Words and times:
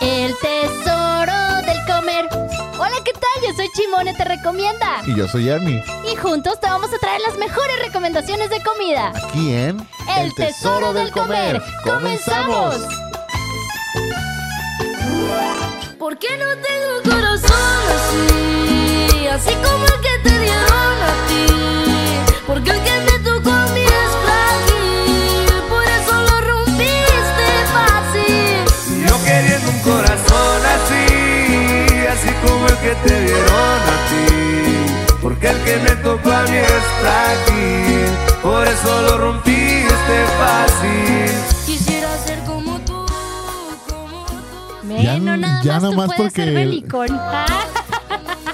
El 0.00 0.32
tesoro 0.38 1.60
del 1.66 1.84
comer. 1.86 2.28
Hola, 2.78 2.94
¿qué 3.04 3.12
tal? 3.12 3.42
Yo 3.42 3.52
soy 3.56 3.68
Chimone, 3.74 4.14
te 4.14 4.24
recomienda. 4.24 5.02
Y 5.04 5.16
yo 5.16 5.26
soy 5.26 5.48
Ernie. 5.48 5.82
Y 6.08 6.14
juntos 6.14 6.60
te 6.60 6.68
vamos 6.68 6.88
a 6.94 6.98
traer 6.98 7.20
las 7.22 7.36
mejores 7.36 7.80
recomendaciones 7.84 8.48
de 8.50 8.62
comida. 8.62 9.12
Aquí 9.28 9.52
en 9.52 9.84
El, 10.16 10.32
tesoro, 10.36 10.92
del 10.92 11.10
comer. 11.10 11.60
¡Comenzamos! 11.82 12.76
¿Por 15.98 16.16
qué 16.18 16.36
no 16.36 16.46
tengo 16.62 17.16
corazón 17.16 17.50
así? 17.96 19.26
Así 19.26 19.54
como 19.54 19.84
el 19.84 20.00
que 20.00 20.18
te 20.22 20.38
dieron 20.38 21.02
a 21.02 21.26
ti. 21.26 22.42
Porque 22.46 22.70
el 22.70 22.80
que 22.84 23.07
que 32.88 32.94
te 33.08 33.20
dieron 33.20 33.44
a 33.44 33.96
ti. 34.08 35.16
Porque 35.20 35.48
el 35.50 35.58
que 35.64 35.76
me 35.78 35.90
tocó 35.96 36.32
a 36.32 36.42
mí 36.44 36.56
es 36.56 36.82
frágil, 37.00 38.06
por 38.42 38.66
eso 38.66 39.02
lo 39.02 39.18
rompiste 39.18 40.24
fácil. 40.38 41.32
Quisiera 41.66 42.08
ser 42.24 42.38
como 42.44 42.78
tú, 42.80 42.94
como 43.88 44.24
tú. 44.86 45.02
Ya- 45.02 45.12
Bueno, 45.12 45.36
nada 45.36 45.62
ya 45.62 45.72
más 45.74 45.82
nomás 45.82 46.10
porque- 46.16 46.82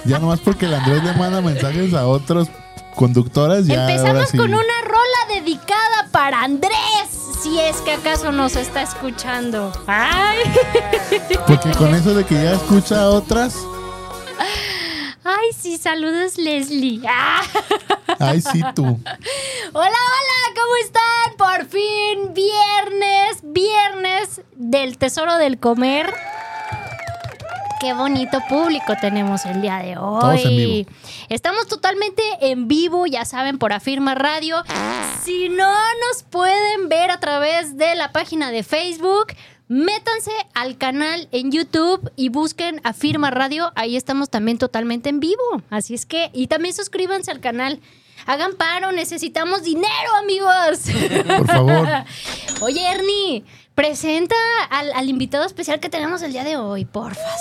Ya 0.06 0.19
nomás 0.19 0.41
porque 0.41 0.66
el 0.66 0.75
Andrés 0.75 1.03
le 1.05 1.12
manda 1.14 1.41
mensajes 1.41 1.95
a 1.95 2.06
otros 2.06 2.48
conductoras, 2.95 3.66
ya 3.66 3.83
ahora 3.83 3.95
Empezamos 3.95 4.28
sí. 4.30 4.37
con 4.37 4.48
una 4.53 4.80
rola 4.87 5.34
dedicada 5.41 6.09
para 6.12 6.42
Andrés. 6.42 6.75
Si 7.42 7.59
es 7.61 7.77
que 7.78 7.92
acaso 7.92 8.33
nos 8.33 8.56
está 8.56 8.83
escuchando. 8.83 9.70
Ay, 9.87 10.39
Porque 11.47 11.70
con 11.72 11.94
eso 11.94 12.14
de 12.14 12.25
que 12.25 12.34
ya 12.34 12.53
escucha 12.55 13.00
a 13.03 13.09
otras, 13.11 13.55
ay, 15.25 15.53
sí, 15.57 15.79
saludos 15.79 16.39
Leslie. 16.39 17.03
Ah. 17.09 17.43
ay 18.19 18.41
sí 18.41 18.61
tú. 18.75 18.85
Hola, 19.73 19.89
hola, 19.89 20.55
¿cómo 20.55 20.77
están? 20.85 21.37
Por 21.37 21.67
fin, 21.67 22.35
viernes, 22.35 23.39
viernes 23.43 24.43
del 24.55 24.99
Tesoro 24.99 25.37
del 25.37 25.59
Comer. 25.59 26.12
Qué 27.81 27.93
bonito 27.93 28.39
público 28.49 28.95
tenemos 28.99 29.45
el 29.45 29.61
día 29.61 29.77
de 29.77 29.99
hoy. 29.99 30.21
Todos 30.21 30.45
en 30.47 30.57
vivo. 30.57 30.91
Estamos 31.29 31.67
totalmente 31.67 32.23
en 32.41 32.67
vivo, 32.67 33.07
ya 33.07 33.27
saben, 33.27 33.59
por 33.59 33.75
Afirma 33.75 34.15
Radio. 34.15 34.62
Si 35.23 35.51
no 35.51 35.71
nos 36.09 36.23
pueden 36.23 36.89
ver 36.89 37.11
a 37.11 37.21
través 37.21 37.77
de 37.77 37.95
la 37.95 38.11
página 38.11 38.51
de 38.51 38.62
Facebook, 38.62 39.35
métanse 39.69 40.31
al 40.55 40.77
canal 40.79 41.29
en 41.33 41.51
YouTube 41.51 42.11
y 42.17 42.29
busquen 42.29 42.81
Afirma 42.84 43.31
Radio. 43.31 43.73
Ahí 43.75 43.97
estamos 43.97 44.29
también 44.31 44.59
totalmente 44.59 45.09
en 45.09 45.21
vivo. 45.21 45.43
Así 45.71 45.95
es 45.95 46.06
que, 46.06 46.31
y 46.33 46.47
también 46.48 46.75
suscríbanse 46.75 47.31
al 47.31 47.41
canal. 47.41 47.81
Hagan 48.27 48.53
paro, 48.56 48.93
necesitamos 48.93 49.62
dinero, 49.65 50.15
amigos. 50.23 50.81
Por 51.37 51.47
favor. 51.47 51.89
Oye, 52.62 52.81
Ernie, 52.91 53.45
presenta 53.75 54.34
al, 54.71 54.93
al 54.93 55.09
invitado 55.11 55.45
especial 55.45 55.78
que 55.81 55.89
tenemos 55.91 56.23
el 56.23 56.33
día 56.33 56.45
de 56.45 56.56
hoy, 56.56 56.84
porfas. 56.87 57.41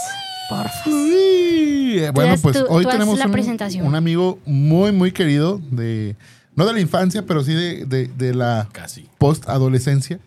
Porfas. 0.50 0.82
Eh, 0.88 2.12
Bueno, 2.14 2.36
pues 2.42 2.58
tú- 2.58 2.66
hoy 2.68 2.84
tú 2.84 2.90
tenemos 2.90 3.18
la 3.18 3.26
un, 3.28 3.32
presentación. 3.32 3.86
un 3.88 3.96
amigo 3.96 4.40
muy, 4.46 4.92
muy 4.92 5.12
querido 5.14 5.62
de, 5.72 6.18
no 6.56 6.66
de 6.66 6.74
la 6.74 6.80
infancia, 6.82 7.24
pero 7.26 7.44
sí 7.44 7.54
de, 7.54 7.86
de- 7.86 8.08
de 8.08 8.34
la 8.34 8.68
Casi. 8.74 9.08
post-adolescencia. 9.20 10.20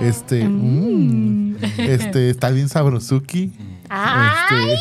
Este, 0.00 0.44
mm, 0.46 1.56
este, 1.78 2.30
está 2.30 2.50
bien 2.50 2.68
sabrosuki. 2.68 3.52
¡Ay! 3.88 4.78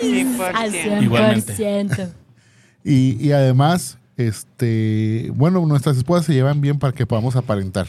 Este, 0.00 0.44
Al 0.54 1.02
Igualmente. 1.02 1.56
100%. 1.56 2.12
y, 2.84 3.16
y 3.24 3.32
además, 3.32 3.98
este, 4.16 5.30
bueno, 5.34 5.64
nuestras 5.66 5.96
esposas 5.96 6.26
se 6.26 6.34
llevan 6.34 6.60
bien 6.60 6.78
para 6.78 6.92
que 6.92 7.06
podamos 7.06 7.36
aparentar. 7.36 7.86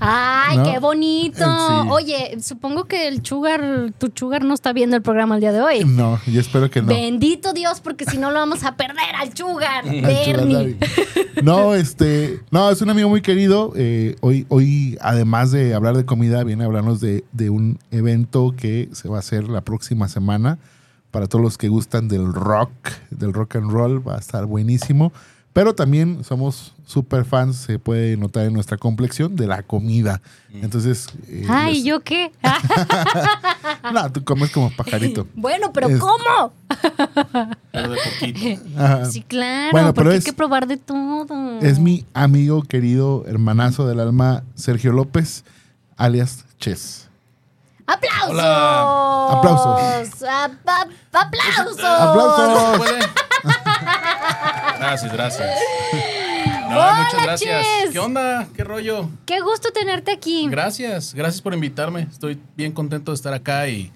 ¡Ay, 0.00 0.58
¿No? 0.58 0.64
qué 0.64 0.78
bonito! 0.78 1.44
Sí. 1.44 1.88
Oye, 1.90 2.38
supongo 2.42 2.84
que 2.84 3.08
el 3.08 3.24
sugar, 3.24 3.92
tu 3.98 4.10
sugar 4.14 4.44
no 4.44 4.54
está 4.54 4.72
viendo 4.72 4.96
el 4.96 5.02
programa 5.02 5.34
el 5.34 5.40
día 5.40 5.52
de 5.52 5.60
hoy. 5.60 5.84
No, 5.84 6.18
yo 6.26 6.40
espero 6.40 6.70
que 6.70 6.80
no. 6.80 6.88
Bendito 6.88 7.52
Dios, 7.52 7.80
porque 7.80 8.04
si 8.04 8.18
no 8.18 8.30
lo 8.30 8.38
vamos 8.38 8.64
a 8.64 8.76
perder 8.76 9.14
al 9.18 9.36
sugar 9.36 9.84
Al 9.86 9.90
de 9.90 10.24
Sugar 10.24 10.28
Ernie. 10.28 10.74
Daddy. 10.74 11.42
No, 11.42 11.74
este, 11.74 12.40
no, 12.50 12.70
es 12.70 12.80
un 12.82 12.90
amigo 12.90 13.08
muy 13.08 13.22
querido. 13.22 13.72
Eh, 13.76 14.16
hoy, 14.20 14.46
hoy, 14.48 14.98
además 15.00 15.50
de 15.50 15.74
hablar 15.74 15.96
de 15.96 16.04
comida, 16.04 16.44
viene 16.44 16.64
a 16.64 16.66
hablarnos 16.66 17.00
de, 17.00 17.24
de 17.32 17.50
un 17.50 17.78
evento 17.90 18.54
que 18.56 18.88
se 18.92 19.08
va 19.08 19.16
a 19.16 19.20
hacer 19.20 19.48
la 19.48 19.60
próxima 19.62 20.08
semana. 20.08 20.58
Para 21.10 21.26
todos 21.26 21.42
los 21.44 21.58
que 21.58 21.68
gustan 21.68 22.08
del 22.08 22.32
rock, 22.32 22.70
del 23.10 23.34
rock 23.34 23.56
and 23.56 23.70
roll, 23.70 24.06
va 24.06 24.16
a 24.16 24.18
estar 24.18 24.46
buenísimo. 24.46 25.12
Pero 25.52 25.74
también 25.74 26.24
somos 26.24 26.72
super 26.86 27.26
fans, 27.26 27.56
se 27.56 27.78
puede 27.78 28.16
notar 28.16 28.46
en 28.46 28.54
nuestra 28.54 28.78
complexión, 28.78 29.36
de 29.36 29.46
la 29.46 29.62
comida. 29.62 30.22
Entonces. 30.52 31.08
eh, 31.28 31.46
Ay, 31.48 31.82
¿yo 31.82 32.00
qué? 32.00 32.32
No, 33.92 34.10
tú 34.10 34.24
comes 34.24 34.50
como 34.50 34.70
pajarito. 34.74 35.26
bueno, 35.34 35.72
pero 35.72 35.88
Es- 35.88 35.98
¿cómo? 36.00 36.52
Pero 37.72 37.90
de 37.90 37.98
poquito. 37.98 38.62
Ajá. 38.78 39.04
Sí, 39.06 39.22
claro, 39.22 39.72
Bueno, 39.72 39.88
porque 39.88 39.98
pero 40.00 40.10
hay 40.12 40.18
es- 40.18 40.24
que 40.24 40.32
probar 40.32 40.66
de 40.66 40.76
todo. 40.78 41.58
Es 41.60 41.78
mi 41.78 42.06
amigo 42.14 42.62
querido, 42.62 43.24
hermanazo 43.26 43.86
del 43.86 44.00
alma, 44.00 44.44
Sergio 44.54 44.92
López, 44.92 45.44
alias 45.96 46.44
Ches. 46.58 47.08
¡Aplausos! 47.86 48.30
Hola. 48.30 49.32
Aplausos. 49.32 50.22
¡Ap- 50.22 50.52
ap- 50.66 50.90
¡Aplausos! 51.12 51.78
¡Aplausos! 51.84 52.86
Gracias, 54.82 55.12
gracias. 55.12 55.50
No, 56.68 56.78
Hola, 56.78 57.04
muchas 57.04 57.22
gracias. 57.22 57.66
¿Qué 57.92 57.98
onda? 57.98 58.48
¿Qué 58.56 58.64
rollo? 58.64 59.10
Qué 59.26 59.40
gusto 59.40 59.70
tenerte 59.72 60.10
aquí. 60.10 60.48
Gracias, 60.48 61.12
gracias 61.12 61.42
por 61.42 61.52
invitarme. 61.52 62.08
Estoy 62.10 62.40
bien 62.56 62.72
contento 62.72 63.10
de 63.12 63.16
estar 63.16 63.34
acá 63.34 63.68
y 63.68 63.92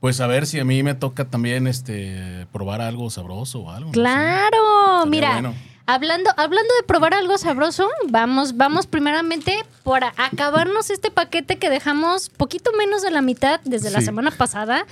pues 0.00 0.20
a 0.20 0.26
ver 0.26 0.46
si 0.48 0.58
a 0.58 0.64
mí 0.64 0.82
me 0.82 0.94
toca 0.94 1.26
también 1.26 1.68
este 1.68 2.46
probar 2.52 2.80
algo 2.80 3.08
sabroso 3.08 3.60
o 3.60 3.70
algo. 3.70 3.90
no 3.90 3.94
sé. 3.94 4.00
Claro, 4.00 5.06
mira, 5.06 5.32
bueno. 5.34 5.54
Hablando, 5.88 6.30
hablando 6.36 6.74
de 6.74 6.86
probar 6.86 7.14
algo 7.14 7.38
sabroso, 7.38 7.88
vamos, 8.08 8.58
vamos 8.58 8.86
primeramente 8.86 9.64
por 9.82 10.04
acabarnos 10.04 10.90
este 10.90 11.10
paquete 11.10 11.56
que 11.56 11.70
dejamos 11.70 12.28
poquito 12.28 12.72
menos 12.76 13.00
de 13.00 13.10
la 13.10 13.22
mitad 13.22 13.58
desde 13.64 13.90
la 13.90 14.02
semana 14.02 14.30
pasada 14.30 14.86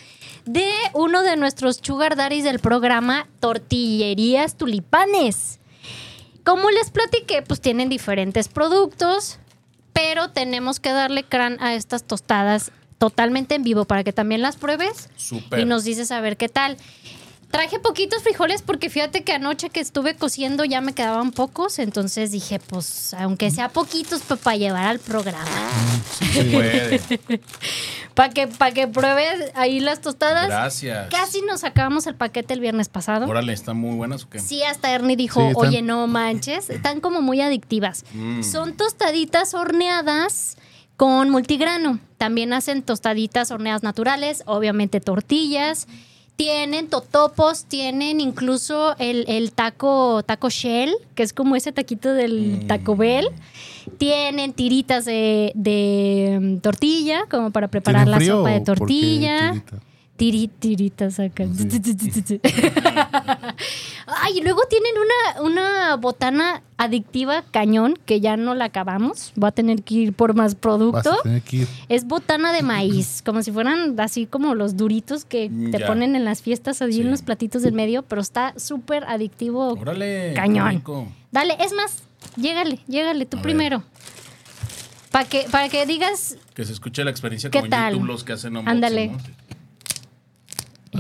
de 0.46 0.66
uno 0.94 1.22
de 1.22 1.36
nuestros 1.36 1.80
sugar 1.82 2.16
daddies 2.16 2.44
del 2.44 2.60
programa 2.60 3.28
Tortillerías 3.40 4.56
Tulipanes. 4.56 5.60
Como 6.44 6.70
les 6.70 6.90
platiqué, 6.90 7.42
pues 7.42 7.60
tienen 7.60 7.90
diferentes 7.90 8.48
productos, 8.48 9.38
pero 9.92 10.30
tenemos 10.30 10.80
que 10.80 10.92
darle 10.92 11.24
crán 11.24 11.58
a 11.60 11.74
estas 11.74 12.04
tostadas 12.04 12.72
totalmente 12.96 13.54
en 13.54 13.64
vivo 13.64 13.84
para 13.84 14.02
que 14.02 14.14
también 14.14 14.40
las 14.40 14.56
pruebes 14.56 15.10
y 15.58 15.66
nos 15.66 15.84
dices 15.84 16.10
a 16.10 16.22
ver 16.22 16.38
qué 16.38 16.48
tal. 16.48 16.78
Traje 17.56 17.78
poquitos 17.78 18.22
frijoles 18.22 18.60
porque 18.60 18.90
fíjate 18.90 19.24
que 19.24 19.32
anoche 19.32 19.70
que 19.70 19.80
estuve 19.80 20.14
cociendo 20.14 20.66
ya 20.66 20.82
me 20.82 20.92
quedaban 20.92 21.30
pocos, 21.30 21.78
entonces 21.78 22.30
dije, 22.30 22.60
pues 22.60 23.14
aunque 23.14 23.50
sea 23.50 23.70
poquitos 23.70 24.20
pues, 24.28 24.38
para 24.40 24.58
llevar 24.58 24.84
al 24.84 24.98
programa. 24.98 25.70
Sí. 26.18 26.52
Para 28.14 28.30
que, 28.30 28.46
pa' 28.46 28.72
que 28.72 28.86
pruebes 28.88 29.52
ahí 29.54 29.80
las 29.80 30.00
tostadas. 30.02 30.48
Gracias. 30.48 31.08
Casi 31.10 31.40
nos 31.42 31.64
acabamos 31.64 32.06
el 32.06 32.14
paquete 32.14 32.52
el 32.54 32.60
viernes 32.60 32.88
pasado. 32.88 33.26
Órale, 33.26 33.52
¿están 33.54 33.76
muy 33.78 33.94
buenas 33.96 34.24
o 34.24 34.28
qué? 34.30 34.38
Sí, 34.38 34.62
hasta 34.62 34.90
Ernie 34.94 35.16
dijo, 35.16 35.40
Sí, 35.40 35.46
están- 35.48 35.66
oye, 35.68 35.82
no 35.82 36.06
manches, 36.06 36.68
están 36.70 37.00
como 37.00 37.20
muy 37.22 37.40
adictivas. 37.42 38.04
Mm. 38.12 38.42
Son 38.42 38.74
tostaditas 38.74 39.54
horneadas 39.54 40.56
con 40.96 41.30
multigrano. 41.30 42.00
También 42.18 42.52
hacen 42.52 42.82
tostaditas 42.82 43.50
horneadas 43.50 43.82
naturales, 43.82 44.42
obviamente 44.46 45.00
tortillas. 45.00 45.86
Tienen 46.36 46.88
totopos, 46.88 47.64
tienen 47.64 48.20
incluso 48.20 48.94
el, 48.98 49.24
el 49.26 49.52
taco, 49.52 50.22
taco 50.22 50.50
shell, 50.50 50.92
que 51.14 51.22
es 51.22 51.32
como 51.32 51.56
ese 51.56 51.72
taquito 51.72 52.12
del 52.12 52.60
Mm. 52.64 52.66
Taco 52.66 52.94
Bell. 52.94 53.28
Tienen 53.98 54.52
tiritas 54.52 55.06
de, 55.06 55.52
de, 55.54 56.38
mm, 56.40 56.56
tortilla, 56.58 57.24
como 57.30 57.50
para 57.52 57.68
preparar 57.68 58.04
¿Tienen 58.04 58.20
la 58.20 58.34
sopa 58.34 58.50
de 58.50 58.60
por 58.60 58.86
qué 58.86 59.62
tirita? 60.16 60.54
Tiri, 60.60 60.76
tiritas 60.76 61.20
acá. 61.20 61.44
Ay, 64.06 64.38
y 64.38 64.42
luego 64.42 64.62
tienen 64.68 64.92
una, 64.96 65.42
una 65.42 65.96
botana 65.96 66.62
adictiva 66.76 67.42
cañón 67.50 67.98
que 68.06 68.20
ya 68.20 68.36
no 68.36 68.54
la 68.54 68.66
acabamos. 68.66 69.32
Voy 69.36 69.48
a 69.48 69.52
tener 69.52 69.82
que 69.82 69.94
ir 69.94 70.12
por 70.12 70.34
más 70.34 70.54
Vas 70.54 70.60
producto. 70.60 71.12
a 71.12 71.22
tener 71.22 71.42
que 71.42 71.56
ir. 71.58 71.68
Es 71.88 72.06
botana 72.06 72.52
de 72.52 72.62
maíz, 72.62 73.22
como 73.26 73.42
si 73.42 73.50
fueran 73.52 73.98
así 74.00 74.26
como 74.26 74.54
los 74.54 74.76
duritos 74.76 75.24
que 75.24 75.50
te 75.72 75.78
ya. 75.78 75.86
ponen 75.86 76.14
en 76.16 76.24
las 76.24 76.42
fiestas, 76.42 76.82
allí 76.82 76.98
en 77.00 77.04
Sí. 77.06 77.10
los 77.10 77.22
platitos 77.22 77.62
del 77.62 77.72
medio, 77.74 78.02
pero 78.02 78.20
está 78.20 78.54
súper 78.58 79.04
adictivo. 79.04 79.68
Órale. 79.72 80.32
Cañón. 80.34 80.70
rico. 80.70 81.08
Dale, 81.32 81.56
es 81.60 81.72
más, 81.72 82.02
llégale, 82.36 82.80
llégale 82.86 83.26
tú 83.26 83.36
A 83.36 83.40
ver. 83.40 83.42
primero. 83.44 83.82
Para 85.10 85.24
que, 85.28 85.46
para 85.50 85.68
que 85.70 85.86
digas 85.86 86.36
Que 86.54 86.64
se 86.66 86.72
escuche 86.72 87.02
la 87.02 87.10
experiencia 87.10 87.48
¿Qué 87.50 87.58
como 87.60 87.70
tal? 87.70 87.86
en 87.94 88.00
YouTube 88.00 88.06
los 88.06 88.24
que 88.24 88.32
hacen 88.34 88.56
Ándale. 88.56 89.08
¿no? 89.08 89.18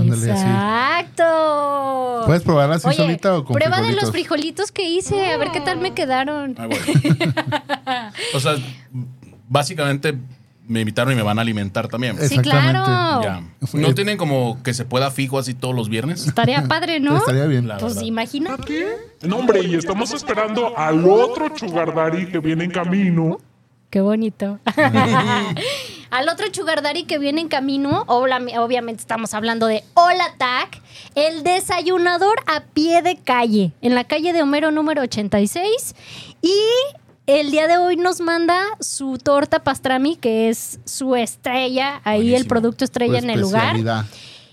Ándale, 0.02 0.32
así. 0.32 0.42
Exacto. 0.42 2.22
¿Puedes 2.26 2.42
probarla 2.42 2.76
así 2.76 2.88
Oye, 2.88 2.96
solita 2.96 3.36
o 3.38 3.44
con 3.44 3.54
prueba 3.54 3.80
de 3.80 3.92
los 3.92 4.10
frijolitos 4.10 4.72
que 4.72 4.88
hice, 4.88 5.32
a 5.32 5.36
ver 5.36 5.50
qué 5.52 5.60
tal 5.60 5.78
me 5.78 5.94
quedaron. 5.94 6.54
Ah, 6.58 6.66
bueno. 6.66 6.84
o 8.34 8.40
sea, 8.40 8.56
básicamente 9.48 10.16
me 10.68 10.80
invitaron 10.80 11.12
y 11.12 11.16
me 11.16 11.22
van 11.22 11.38
a 11.38 11.42
alimentar 11.42 11.88
también. 11.88 12.18
Sí, 12.28 12.38
claro. 12.38 13.22
Ya. 13.22 13.42
¿No 13.74 13.94
tienen 13.94 14.16
como 14.18 14.62
que 14.62 14.74
se 14.74 14.84
pueda 14.84 15.10
fijo 15.10 15.38
así 15.38 15.54
todos 15.54 15.74
los 15.74 15.88
viernes? 15.88 16.26
Estaría 16.26 16.66
padre, 16.66 16.98
¿no? 17.00 17.16
Estaría 17.16 17.46
bien. 17.46 17.68
La 17.68 17.78
Pues 17.78 17.94
verdad. 17.94 18.06
imagina. 18.08 18.56
No, 19.22 19.36
hombre, 19.36 19.62
y 19.64 19.74
estamos 19.76 20.12
esperando 20.12 20.76
al 20.76 21.08
otro 21.08 21.56
Sugar 21.56 21.94
Daddy 21.94 22.26
que 22.26 22.38
viene 22.40 22.64
en 22.64 22.70
camino. 22.70 23.38
Qué 23.90 24.00
bonito. 24.00 24.58
Al 26.10 26.28
otro 26.28 26.46
Sugar 26.52 26.82
Daddy 26.82 27.04
que 27.04 27.18
viene 27.18 27.40
en 27.40 27.48
camino, 27.48 28.04
obviamente 28.06 29.00
estamos 29.00 29.34
hablando 29.34 29.66
de 29.66 29.82
Hola 29.94 30.34
Tac, 30.38 30.80
el 31.14 31.42
desayunador 31.42 32.36
a 32.46 32.60
pie 32.60 33.02
de 33.02 33.16
calle, 33.16 33.72
en 33.82 33.94
la 33.94 34.04
calle 34.04 34.32
de 34.32 34.42
Homero 34.42 34.70
número 34.70 35.02
86. 35.02 35.94
Y 36.42 36.54
el 37.26 37.50
día 37.50 37.66
de 37.66 37.78
hoy 37.78 37.96
nos 37.96 38.20
manda 38.20 38.62
su 38.80 39.18
torta 39.18 39.64
pastrami, 39.64 40.16
que 40.16 40.48
es 40.48 40.78
su 40.84 41.16
estrella, 41.16 42.00
ahí 42.04 42.34
el 42.34 42.46
producto 42.46 42.84
estrella 42.84 43.18
en 43.18 43.30
el 43.30 43.40
lugar. 43.40 43.76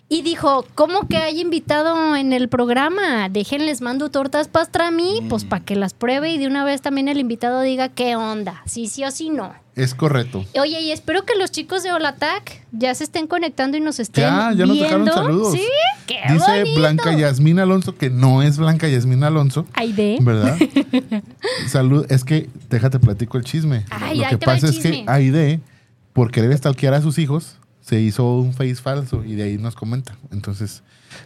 Y 0.09 0.21
dijo, 0.21 0.65
¿cómo 0.75 1.07
que 1.07 1.17
hay 1.17 1.39
invitado 1.39 2.15
en 2.15 2.33
el 2.33 2.49
programa? 2.49 3.29
Déjenles 3.29 3.81
mando 3.81 4.09
tortas 4.11 4.47
pastrami, 4.47 5.21
Mm. 5.21 5.27
pues 5.29 5.45
para 5.45 5.63
que 5.63 5.75
las 5.75 5.93
pruebe 5.93 6.29
y 6.31 6.37
de 6.37 6.47
una 6.47 6.63
vez 6.65 6.81
también 6.81 7.07
el 7.07 7.19
invitado 7.19 7.61
diga 7.61 7.89
qué 7.89 8.15
onda, 8.15 8.61
si 8.65 8.87
sí 8.87 9.03
o 9.05 9.11
si 9.11 9.29
no. 9.29 9.53
Es 9.75 9.95
correcto. 9.95 10.45
Oye, 10.61 10.81
y 10.81 10.91
espero 10.91 11.25
que 11.25 11.33
los 11.35 11.49
chicos 11.49 11.81
de 11.81 11.91
Holatac 11.91 12.61
ya 12.71 12.93
se 12.93 13.03
estén 13.05 13.25
conectando 13.25 13.75
y 13.75 13.81
nos 13.81 13.99
estén 13.99 14.23
Ya, 14.25 14.51
ya 14.55 14.65
nos 14.67 14.77
dejaron 14.77 15.05
viendo. 15.05 15.13
saludos. 15.23 15.53
Sí, 15.53 15.63
qué 16.05 16.19
Dice 16.31 16.45
bonito. 16.59 16.79
Blanca 16.79 17.13
Yasmín 17.17 17.57
Alonso, 17.59 17.95
que 17.95 18.11
no 18.11 18.43
es 18.43 18.57
Blanca 18.59 18.87
Yasmín 18.87 19.23
Alonso, 19.23 19.65
Aide. 19.73 20.17
¿verdad? 20.21 20.57
Salud, 21.67 22.05
es 22.09 22.23
que 22.23 22.49
déjate 22.69 22.99
platico 22.99 23.37
el 23.37 23.43
chisme. 23.43 23.85
Ay, 23.89 24.19
Lo 24.19 24.27
que 24.29 24.37
pasa 24.37 24.67
es 24.67 24.77
que. 24.79 25.03
Aide, 25.07 25.59
por 26.13 26.31
querer 26.31 26.55
stalkear 26.57 26.93
a 26.93 27.01
sus 27.01 27.17
hijos, 27.17 27.57
se 27.81 27.99
hizo 27.99 28.35
un 28.37 28.53
face 28.53 28.75
falso 28.75 29.23
y 29.25 29.33
de 29.35 29.43
ahí 29.43 29.57
nos 29.57 29.75
comenta. 29.75 30.15
Entonces, 30.31 30.83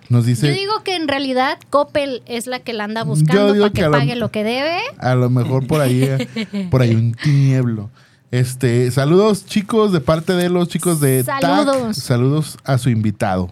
nos 0.09 0.25
dice, 0.25 0.47
Yo 0.47 0.53
digo 0.53 0.83
que 0.83 0.95
en 0.95 1.07
realidad 1.07 1.57
Coppel 1.69 2.21
es 2.25 2.47
la 2.47 2.59
que 2.59 2.73
la 2.73 2.85
anda 2.85 3.03
buscando 3.03 3.53
para 3.55 3.67
que, 3.69 3.73
que 3.73 3.83
a 3.83 3.87
lo- 3.89 3.97
pague 3.97 4.15
lo 4.15 4.31
que 4.31 4.43
debe. 4.43 4.79
a 4.99 5.15
lo 5.15 5.29
mejor 5.29 5.67
por 5.67 5.81
ahí, 5.81 6.01
eh, 6.03 6.67
por 6.71 6.81
ahí 6.81 6.95
un 6.95 7.13
tinieblo. 7.23 7.89
Este, 8.31 8.91
saludos 8.91 9.45
chicos 9.45 9.91
de 9.91 10.01
parte 10.01 10.33
de 10.33 10.49
los 10.49 10.67
chicos 10.67 10.99
de 10.99 11.23
TAC. 11.23 11.41
Saludos. 11.41 11.97
Saludos 11.97 12.57
a 12.63 12.77
su 12.77 12.89
invitado. 12.89 13.49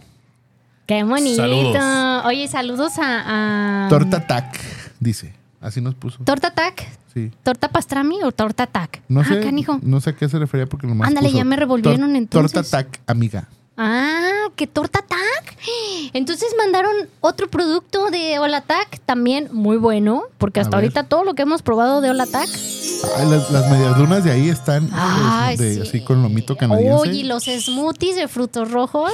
Qué 0.85 1.03
bonito. 1.03 1.37
Saludos. 1.37 2.25
Oye, 2.25 2.47
saludos 2.47 2.93
a, 2.99 3.85
a- 3.85 3.89
Torta 3.89 4.27
TAC, 4.27 4.59
dice. 4.99 5.33
Así 5.65 5.81
nos 5.81 5.95
puso. 5.95 6.23
Torta 6.23 6.51
Tac. 6.53 6.87
Sí. 7.11 7.31
¿Torta 7.41 7.69
pastrami 7.69 8.21
o 8.23 8.31
torta 8.31 8.67
tac? 8.67 9.01
No 9.07 9.21
ah, 9.21 9.25
sé, 9.25 9.39
canijo. 9.39 9.79
no 9.81 9.99
sé 10.01 10.11
a 10.11 10.15
qué 10.15 10.27
se 10.29 10.37
refería 10.37 10.67
porque 10.67 10.85
nomás 10.85 11.07
Ándale, 11.07 11.29
puso 11.29 11.37
ya 11.37 11.43
me 11.45 11.55
revolvieron 11.55 12.11
tor- 12.11 12.17
entonces. 12.17 12.51
Torta 12.51 12.69
tac, 12.69 12.99
amiga. 13.07 13.47
Ah, 13.77 14.47
¿qué 14.55 14.67
torta 14.67 15.01
tac? 15.01 15.57
Entonces 16.13 16.47
mandaron 16.57 16.93
otro 17.19 17.49
producto 17.49 18.09
de 18.09 18.39
Olatac, 18.39 18.99
también 19.05 19.49
muy 19.51 19.75
bueno, 19.77 20.23
porque 20.37 20.59
hasta 20.61 20.77
ahorita 20.77 21.03
todo 21.03 21.23
lo 21.25 21.33
que 21.33 21.41
hemos 21.41 21.61
probado 21.61 21.99
de 22.01 22.09
Olatac. 22.11 22.47
Ay, 23.17 23.29
las, 23.29 23.51
las 23.51 23.69
medias 23.69 23.97
lunas 23.97 24.23
de 24.23 24.31
ahí 24.31 24.49
están 24.49 24.89
Ay, 24.93 25.55
es 25.55 25.59
de- 25.59 25.73
sí. 25.75 25.81
así 25.81 26.01
con 26.03 26.21
lomito 26.23 26.55
canadiense. 26.55 26.93
Oye, 26.93 27.13
y 27.19 27.23
los 27.23 27.43
smoothies 27.43 28.15
de 28.15 28.27
frutos 28.29 28.71
rojos, 28.71 29.11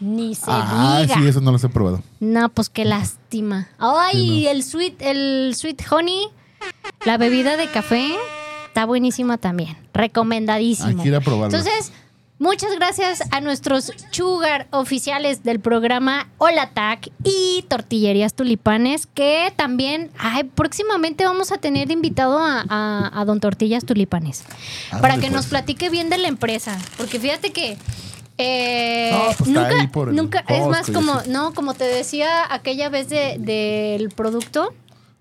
ni 0.00 0.34
se 0.34 0.44
Ah, 0.48 1.00
diga. 1.02 1.14
sí, 1.16 1.26
eso 1.26 1.40
no 1.42 1.52
los 1.52 1.62
he 1.62 1.68
probado. 1.68 2.02
No, 2.20 2.48
pues 2.48 2.70
qué 2.70 2.86
lástima. 2.86 3.68
Ay, 3.78 4.46
el 4.46 4.62
sweet, 4.64 4.94
el 5.02 5.54
sweet 5.54 5.82
honey, 5.90 6.28
la 7.04 7.18
bebida 7.18 7.58
de 7.58 7.66
café, 7.68 8.14
está 8.68 8.86
buenísima 8.86 9.36
también. 9.36 9.76
Recomendadísimo. 9.92 10.88
Hay 10.88 10.94
que 10.96 11.08
ir 11.08 11.14
a 11.16 11.20
probarlo. 11.20 11.54
Entonces, 11.56 11.92
muchas 12.40 12.74
gracias 12.74 13.22
a 13.30 13.40
nuestros 13.40 13.92
sugar 14.10 14.66
oficiales 14.72 15.44
del 15.44 15.60
programa 15.60 16.26
Hola 16.38 16.70
Tac 16.70 17.08
y 17.22 17.64
Tortillerías 17.68 18.34
Tulipanes, 18.34 19.06
que 19.06 19.52
también, 19.54 20.10
ay, 20.18 20.44
próximamente 20.44 21.24
vamos 21.24 21.52
a 21.52 21.58
tener 21.58 21.92
invitado 21.92 22.38
a, 22.38 22.64
a- 22.68 23.10
a 23.20 23.24
Don 23.24 23.38
Tortillas 23.38 23.84
Tulipanes 23.84 24.42
Ándale, 24.90 25.00
para 25.02 25.14
que 25.14 25.20
pues. 25.20 25.32
nos 25.32 25.46
platique 25.46 25.88
bien 25.90 26.10
de 26.10 26.18
la 26.18 26.26
empresa. 26.28 26.76
Porque 26.96 27.20
fíjate 27.20 27.52
que 27.52 27.76
eh, 28.42 29.10
No, 29.12 29.36
pues 29.36 29.48
nunca, 29.50 30.02
nunca 30.12 30.44
es 30.48 30.66
más 30.66 30.90
como, 30.90 31.20
no, 31.28 31.52
como 31.52 31.74
te 31.74 31.84
decía 31.84 32.52
aquella 32.52 32.88
vez 32.88 33.08
de- 33.10 33.36
del 33.38 34.08
producto, 34.08 34.72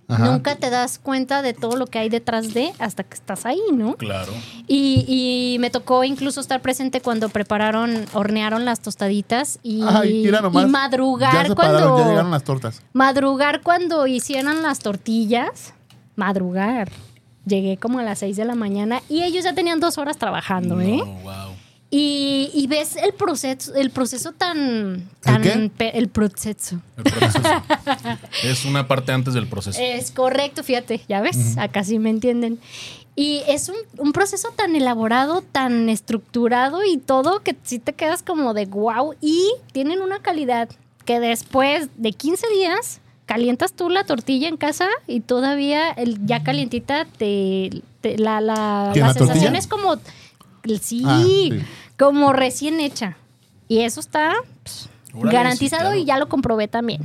Ajá. 0.09 0.25
nunca 0.25 0.56
te 0.56 0.69
das 0.71 0.97
cuenta 1.00 1.41
de 1.41 1.53
todo 1.53 1.75
lo 1.77 1.85
que 1.85 2.00
hay 2.00 2.09
detrás 2.09 2.53
de 2.53 2.73
hasta 2.79 3.03
que 3.03 3.13
estás 3.13 3.45
ahí, 3.45 3.61
¿no? 3.71 3.95
Claro. 3.95 4.33
Y, 4.67 5.06
y 5.07 5.59
me 5.59 5.69
tocó 5.69 6.03
incluso 6.03 6.41
estar 6.41 6.61
presente 6.61 7.00
cuando 7.00 7.29
prepararon, 7.29 8.06
hornearon 8.13 8.65
las 8.65 8.79
tostaditas 8.79 9.59
y, 9.63 9.81
Ay, 9.88 10.23
mira 10.25 10.41
nomás. 10.41 10.63
y 10.63 10.67
madrugar 10.67 11.53
cuando 11.56 11.97
ya 12.00 12.07
llegaron 12.09 12.31
las 12.31 12.44
tortas. 12.44 12.81
madrugar 12.94 13.61
cuando 13.61 14.07
hicieran 14.07 14.61
las 14.63 14.79
tortillas, 14.79 15.73
madrugar. 16.15 16.89
Llegué 17.45 17.77
como 17.77 18.00
a 18.00 18.03
las 18.03 18.19
6 18.19 18.35
de 18.35 18.45
la 18.45 18.53
mañana 18.55 19.01
y 19.09 19.23
ellos 19.23 19.44
ya 19.44 19.53
tenían 19.53 19.79
dos 19.79 19.97
horas 19.97 20.17
trabajando, 20.17 20.81
¿eh? 20.81 21.01
Wow. 21.23 21.53
Y, 21.91 22.51
y 22.53 22.68
ves 22.68 22.95
el 22.97 23.13
proceso, 23.13 23.74
el 23.74 23.89
proceso 23.89 24.31
tan, 24.31 25.09
tan 25.21 25.41
qué? 25.41 25.71
pe- 25.75 25.97
el 25.97 26.07
proceso. 26.07 26.80
El 26.97 27.03
proceso 27.03 27.39
es 28.44 28.65
una 28.65 28.88
parte 28.88 29.12
antes 29.12 29.33
del 29.33 29.47
proceso. 29.47 29.80
Es 29.81 30.12
correcto, 30.12 30.63
fíjate, 30.63 31.01
ya 31.09 31.19
ves, 31.21 31.57
acá 31.57 31.83
sí 31.83 31.97
me 31.97 32.12
entienden. 32.12 32.59
Y 33.15 33.41
es 33.47 33.69
un, 33.69 33.75
un 33.97 34.13
proceso 34.13 34.50
tan 34.56 34.75
elaborado, 34.75 35.41
tan 35.51 35.89
estructurado 35.89 36.86
y 36.86 36.97
todo 36.97 37.41
que 37.41 37.56
sí 37.63 37.80
te 37.80 37.94
quedas 37.94 38.21
como 38.21 38.53
de 38.53 38.65
wow. 38.68 39.15
Y 39.19 39.51
tienen 39.71 40.01
una 40.01 40.19
calidad 40.19 40.69
que 41.06 41.19
después 41.19 41.89
de 41.97 42.13
15 42.13 42.47
días 42.50 43.01
calientas 43.25 43.74
tú 43.74 43.89
la 43.89 44.03
tortilla 44.03 44.47
en 44.47 44.57
casa 44.57 44.88
y 45.07 45.21
todavía 45.21 45.89
el, 45.89 46.24
ya 46.27 46.44
calientita 46.44 47.06
te, 47.18 47.81
te- 48.01 48.18
la, 48.19 48.41
la, 48.41 48.91
¿Quién, 48.94 49.06
la 49.07 49.13
tortilla? 49.13 49.33
sensación 49.33 49.56
es 49.56 49.68
como 49.68 49.97
sí, 50.77 51.01
Ah, 51.06 51.24
sí. 51.25 51.51
como 51.98 52.32
recién 52.34 52.79
hecha. 52.79 53.17
Y 53.67 53.79
eso 53.79 54.00
está 54.00 54.34
pues, 54.63 54.89
garantizado 55.34 55.82
sí, 55.84 55.88
claro. 55.89 56.00
y 56.01 56.05
ya 56.05 56.17
lo 56.20 56.29
comprobé 56.29 56.67
también. 56.67 57.01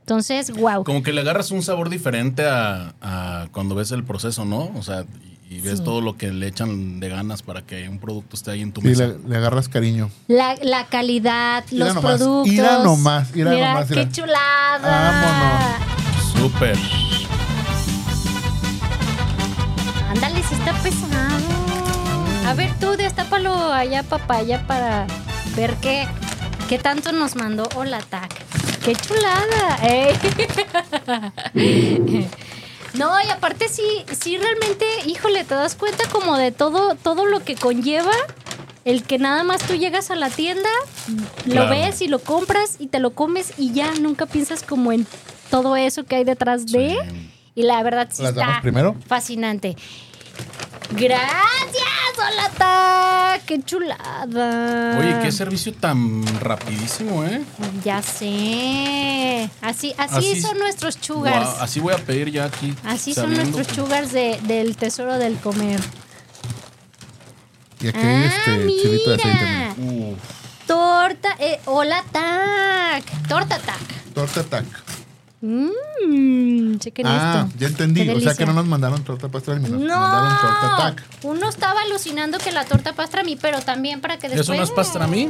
Entonces, 0.00 0.50
wow. 0.52 0.84
Como 0.84 1.02
que 1.02 1.12
le 1.12 1.20
agarras 1.20 1.50
un 1.50 1.62
sabor 1.62 1.88
diferente 1.90 2.44
a, 2.46 2.94
a 3.00 3.46
cuando 3.52 3.74
ves 3.74 3.90
el 3.92 4.04
proceso, 4.04 4.44
¿no? 4.44 4.70
O 4.76 4.82
sea, 4.84 5.04
y, 5.50 5.56
y 5.56 5.60
ves 5.60 5.82
todo 5.82 6.00
lo 6.00 6.16
que 6.16 6.30
le 6.32 6.46
echan 6.46 7.00
de 7.00 7.08
ganas 7.08 7.42
para 7.42 7.62
que 7.62 7.88
un 7.88 7.98
producto 7.98 8.36
esté 8.36 8.52
ahí 8.52 8.62
en 8.62 8.70
tu 8.72 8.82
mesa. 8.82 9.06
le, 9.08 9.18
le 9.28 9.36
agarras 9.36 9.68
cariño. 9.68 10.10
La, 10.28 10.54
la 10.62 10.86
calidad, 10.86 11.64
los 11.72 11.92
nomás, 11.94 12.18
productos. 12.18 12.52
mira 12.52 12.78
nomás, 12.84 13.34
mira 13.34 13.50
nomás, 13.52 13.88
qué 13.88 14.08
chulada. 14.10 15.78
Súper. 16.36 16.76
Ándale, 20.08 20.40
sí 20.42 20.54
está 20.54 20.72
pesado. 20.82 21.55
A 22.46 22.54
ver, 22.54 22.70
tú 22.78 22.96
destápalo 22.96 23.72
allá, 23.72 24.02
papaya, 24.02 24.66
para 24.66 25.06
ver 25.56 25.74
qué, 25.80 26.06
qué 26.68 26.78
tanto 26.78 27.12
nos 27.12 27.34
mandó 27.36 27.68
Hola 27.74 28.00
Tac. 28.00 28.32
¡Qué 28.84 28.94
chulada! 28.94 29.78
¡Ey! 29.82 30.14
No, 32.94 33.10
y 33.20 33.28
aparte 33.28 33.68
sí, 33.68 33.82
sí 34.18 34.38
realmente, 34.38 34.86
híjole, 35.04 35.44
te 35.44 35.54
das 35.54 35.74
cuenta 35.74 36.08
como 36.08 36.38
de 36.38 36.50
todo, 36.50 36.94
todo 36.94 37.26
lo 37.26 37.44
que 37.44 37.54
conlleva 37.54 38.14
el 38.86 39.02
que 39.02 39.18
nada 39.18 39.42
más 39.44 39.60
tú 39.60 39.74
llegas 39.74 40.10
a 40.10 40.16
la 40.16 40.30
tienda, 40.30 40.70
lo 41.44 41.52
Claro. 41.52 41.70
ves 41.70 42.00
y 42.00 42.08
lo 42.08 42.20
compras 42.20 42.76
y 42.78 42.86
te 42.86 42.98
lo 42.98 43.10
comes 43.10 43.52
y 43.58 43.74
ya 43.74 43.92
nunca 44.00 44.24
piensas 44.24 44.62
como 44.62 44.92
en 44.92 45.06
todo 45.50 45.76
eso 45.76 46.04
que 46.04 46.16
hay 46.16 46.24
detrás 46.24 46.72
de. 46.72 46.90
Sí. 46.92 47.30
Y 47.54 47.64
la 47.64 47.82
verdad 47.82 48.08
sí 48.10 48.22
¿Las 48.22 48.30
está 48.32 48.46
damos 48.46 48.62
primero? 48.62 48.96
fascinante. 49.06 49.76
Gracias, 50.90 51.84
Olata, 52.16 53.40
qué 53.44 53.60
chulada. 53.62 54.98
Oye, 54.98 55.18
qué 55.22 55.32
servicio 55.32 55.72
tan 55.74 56.24
rapidísimo, 56.40 57.24
¿eh? 57.24 57.42
Ya 57.84 58.02
sé. 58.02 59.50
Así, 59.60 59.94
así, 59.98 60.32
Así- 60.32 60.40
son 60.40 60.58
nuestros. 60.58 60.96
Guau, 61.08 61.56
así 61.60 61.80
voy 61.80 61.94
a 61.94 61.98
pedir 61.98 62.30
ya 62.30 62.44
aquí. 62.44 62.74
Así 62.84 63.14
son 63.14 63.34
nuestros 63.34 63.66
sugars 63.68 64.12
de- 64.12 64.38
del 64.44 64.76
tesoro 64.76 65.18
del 65.18 65.36
comer. 65.38 65.80
Y 67.80 67.88
aquí 67.88 67.98
hay 67.98 68.06
ah, 68.06 68.26
este 68.26 68.66
chilito 68.82 69.10
de 69.10 69.16
aceite. 69.16 70.16
Torta, 70.66 71.36
eh, 71.38 71.60
hola 71.66 72.02
tac. 72.10 73.04
Torta 73.28 73.58
tac. 73.58 74.12
Torta 74.14 74.42
tac. 74.44 74.64
Mmm, 75.46 76.78
chequen 76.78 77.06
Ah, 77.06 77.44
esto. 77.46 77.58
ya 77.58 77.66
entendí. 77.68 78.08
O 78.08 78.20
sea 78.20 78.34
que 78.34 78.46
no 78.46 78.52
nos 78.52 78.66
mandaron 78.66 79.02
torta 79.04 79.28
pastrami, 79.28 79.68
nos 79.68 79.80
mandaron 79.80 80.38
torta 80.40 80.68
No, 80.70 80.76
tac. 80.76 81.04
uno 81.22 81.48
estaba 81.48 81.82
alucinando 81.82 82.38
que 82.38 82.52
la 82.52 82.64
torta 82.64 82.94
pastrami, 82.94 83.36
pero 83.36 83.60
también 83.60 84.00
para 84.00 84.18
que 84.18 84.28
después... 84.28 84.48
¿Eso 84.48 84.54
no 84.56 84.62
es 84.62 84.70
pastrami? 84.70 85.28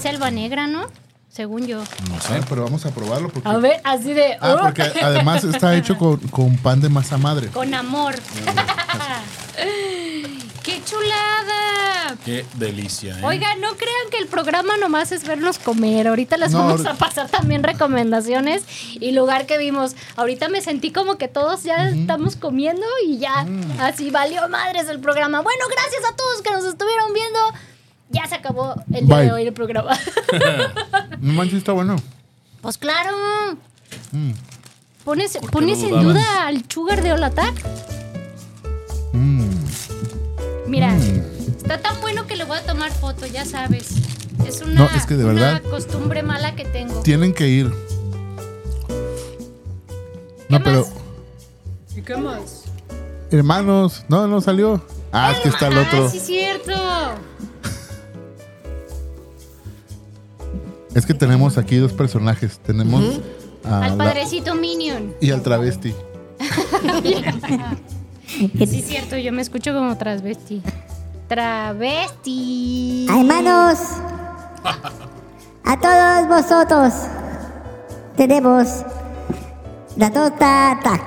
Selva 0.00 0.30
negra, 0.30 0.66
¿no? 0.66 0.86
Según 1.28 1.66
yo. 1.66 1.78
No 1.80 2.20
sé. 2.20 2.40
pero 2.48 2.62
vamos 2.62 2.86
a 2.86 2.90
probarlo 2.90 3.28
porque. 3.28 3.48
A 3.48 3.56
ver, 3.56 3.80
así 3.82 4.12
de... 4.12 4.38
Ah, 4.40 4.54
oh, 4.56 4.62
porque 4.62 4.82
además 5.02 5.42
está 5.42 5.74
hecho 5.74 5.98
con, 5.98 6.18
con 6.28 6.56
pan 6.58 6.80
de 6.80 6.88
masa 6.88 7.18
madre. 7.18 7.48
Con 7.48 7.74
amor. 7.74 8.14
¡Qué 10.84 10.90
chulada! 10.90 12.16
Qué 12.24 12.44
delicia, 12.54 13.18
¿eh? 13.18 13.22
Oigan, 13.24 13.60
no 13.60 13.68
crean 13.76 14.10
que 14.10 14.18
el 14.18 14.26
programa 14.26 14.76
nomás 14.76 15.12
es 15.12 15.26
vernos 15.26 15.58
comer. 15.58 16.06
Ahorita 16.08 16.36
les 16.36 16.52
No, 16.52 16.58
vamos 16.58 16.84
a 16.86 16.94
pasar 16.94 17.28
también 17.28 17.62
recomendaciones 17.62 18.64
y 19.00 19.12
lugar 19.12 19.46
que 19.46 19.56
vimos. 19.58 19.96
Ahorita 20.16 20.48
me 20.48 20.60
sentí 20.60 20.90
como 20.92 21.16
que 21.16 21.28
todos 21.28 21.62
ya 21.62 21.88
estamos 21.88 22.36
comiendo 22.36 22.86
y 23.06 23.18
ya 23.18 23.44
Mm. 23.44 23.80
así 23.80 24.10
valió 24.10 24.46
madres 24.48 24.88
el 24.88 25.00
programa. 25.00 25.40
Bueno, 25.40 25.64
gracias 25.70 26.02
a 26.10 26.14
todos 26.16 26.42
que 26.42 26.50
nos 26.50 26.64
estuvieron 26.64 27.12
viendo. 27.14 27.38
Ya 28.10 28.26
se 28.26 28.34
acabó 28.34 28.74
el 28.92 29.06
día 29.06 29.16
Bye. 29.16 29.24
de 29.26 29.32
hoy 29.32 29.42
el 29.46 29.52
programa. 29.54 29.98
No 31.20 31.32
manches, 31.32 31.58
está 31.58 31.72
bueno. 31.72 31.96
pues 32.60 32.76
claro. 32.76 33.16
Mm. 34.12 34.32
¿Pones, 35.04 35.32
¿Por 35.32 35.42
qué 35.42 35.48
pones 35.52 35.82
en 35.82 36.00
duda 36.02 36.46
al 36.46 36.64
sugar 36.70 37.02
de 37.02 37.12
Olatac? 37.12 37.54
Mm. 40.74 40.76
Mira, 40.76 40.96
está 41.56 41.78
tan 41.80 42.00
bueno 42.00 42.26
que 42.26 42.34
le 42.36 42.44
voy 42.44 42.58
a 42.58 42.62
tomar 42.62 42.90
foto, 42.90 43.26
ya 43.26 43.44
sabes. 43.44 43.90
Es 44.46 44.60
una, 44.60 44.74
No, 44.74 44.88
es 44.96 45.06
que 45.06 45.14
de 45.14 45.24
una 45.24 45.34
verdad- 45.34 45.62
costumbre 45.70 46.22
mala 46.24 46.56
que 46.56 46.64
tengo. 46.64 47.00
Tienen 47.02 47.32
que 47.32 47.48
ir. 47.48 47.70
¿Qué 48.88 50.46
No, 50.48 50.62
pero. 50.62 50.86
¿Y 51.96 52.02
qué 52.02 52.16
más? 52.16 52.64
Hermanos, 53.30 54.04
no, 54.08 54.26
no 54.26 54.40
salió. 54.40 54.84
Ah, 55.12 55.30
es 55.32 55.38
que 55.38 55.48
está 55.48 55.68
el 55.68 55.78
otro. 55.78 56.06
Ah, 56.06 56.10
sí, 56.10 56.18
cierto. 56.20 56.72
Es 60.94 61.06
que 61.06 61.14
tenemos 61.14 61.56
aquí 61.58 61.76
dos 61.76 61.92
personajes. 61.92 62.58
Tenemos 62.58 63.20
a 63.64 63.80
Al 63.84 63.96
la- 63.98 64.04
padrecito 64.04 64.54
Minion. 64.54 65.14
y 65.20 65.30
al 65.30 65.42
travesti. 65.42 65.94
Sí, 68.38 68.82
cierto, 68.82 69.16
yo 69.16 69.32
me 69.32 69.42
escucho 69.42 69.72
como 69.72 69.96
travesti. 69.96 70.62
Travesti. 71.28 73.06
Hermanos, 73.08 73.78
a 75.64 75.80
todos 75.80 76.28
vosotros 76.28 76.92
tenemos 78.16 78.82
la 79.96 80.10
torta 80.10 80.78
TAC, 80.82 81.02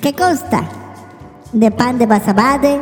que 0.00 0.12
consta 0.14 0.62
de 1.52 1.70
pan 1.70 1.98
de 1.98 2.06
masa 2.06 2.32
madre. 2.32 2.80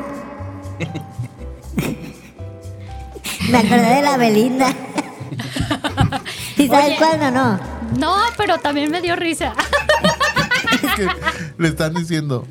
Me 3.51 3.59
acordé 3.59 3.95
de 3.97 4.03
la 4.03 4.17
Belinda. 4.17 4.73
¿Y 6.57 6.69
sabes 6.69 6.87
Oye. 6.87 6.97
cuál 6.99 7.23
o 7.23 7.31
no? 7.31 7.61
No, 7.99 8.17
pero 8.37 8.59
también 8.59 8.91
me 8.91 9.01
dio 9.01 9.17
risa. 9.17 9.55
Es 10.83 10.95
que 10.95 11.09
le 11.57 11.69
están 11.69 11.95
diciendo 11.95 12.47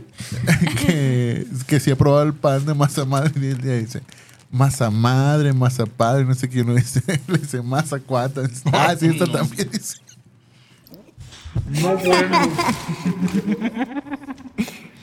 que, 0.85 1.45
que 1.67 1.79
si 1.79 1.91
ha 1.91 1.95
probado 1.95 2.23
el 2.23 2.33
pan 2.33 2.65
de 2.65 2.73
masa 2.73 3.05
madre 3.05 3.31
y 3.35 3.45
ella 3.47 3.73
dice 3.77 4.01
masa 4.49 4.89
madre, 4.89 5.51
masa 5.53 5.85
padre, 5.85 6.23
no 6.25 6.33
sé 6.33 6.49
qué 6.49 6.61
uno 6.61 6.73
dice, 6.75 7.01
le 7.27 7.37
dice 7.37 7.61
masa 7.61 7.99
cuata. 7.99 8.41
Ah, 8.71 8.95
sí, 8.97 9.07
esta 9.07 9.25
también 9.27 9.69
dice. 9.71 9.97
No 11.81 11.97
bueno. 11.97 12.37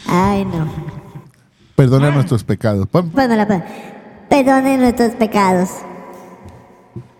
Ay, 0.06 0.44
no. 0.44 0.72
Perdona 1.74 2.10
nuestros 2.10 2.44
pecados. 2.44 2.86
Pon- 2.88 3.10
Bueno, 3.12 3.34
la 3.36 3.46
Perdonen 4.28 4.80
nuestros 4.80 5.12
pecados. 5.14 5.70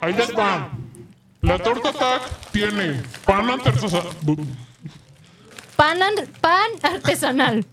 Ahí 0.01 0.13
les 0.15 0.31
va. 0.37 0.71
La 1.43 1.59
torta 1.59 1.93
TAC 1.93 2.51
tiene 2.53 3.03
pan 3.27 3.51
artesanal. 3.51 4.07
Pan, 5.77 6.03
an- 6.03 6.29
pan 6.41 6.71
artesanal. 6.83 7.67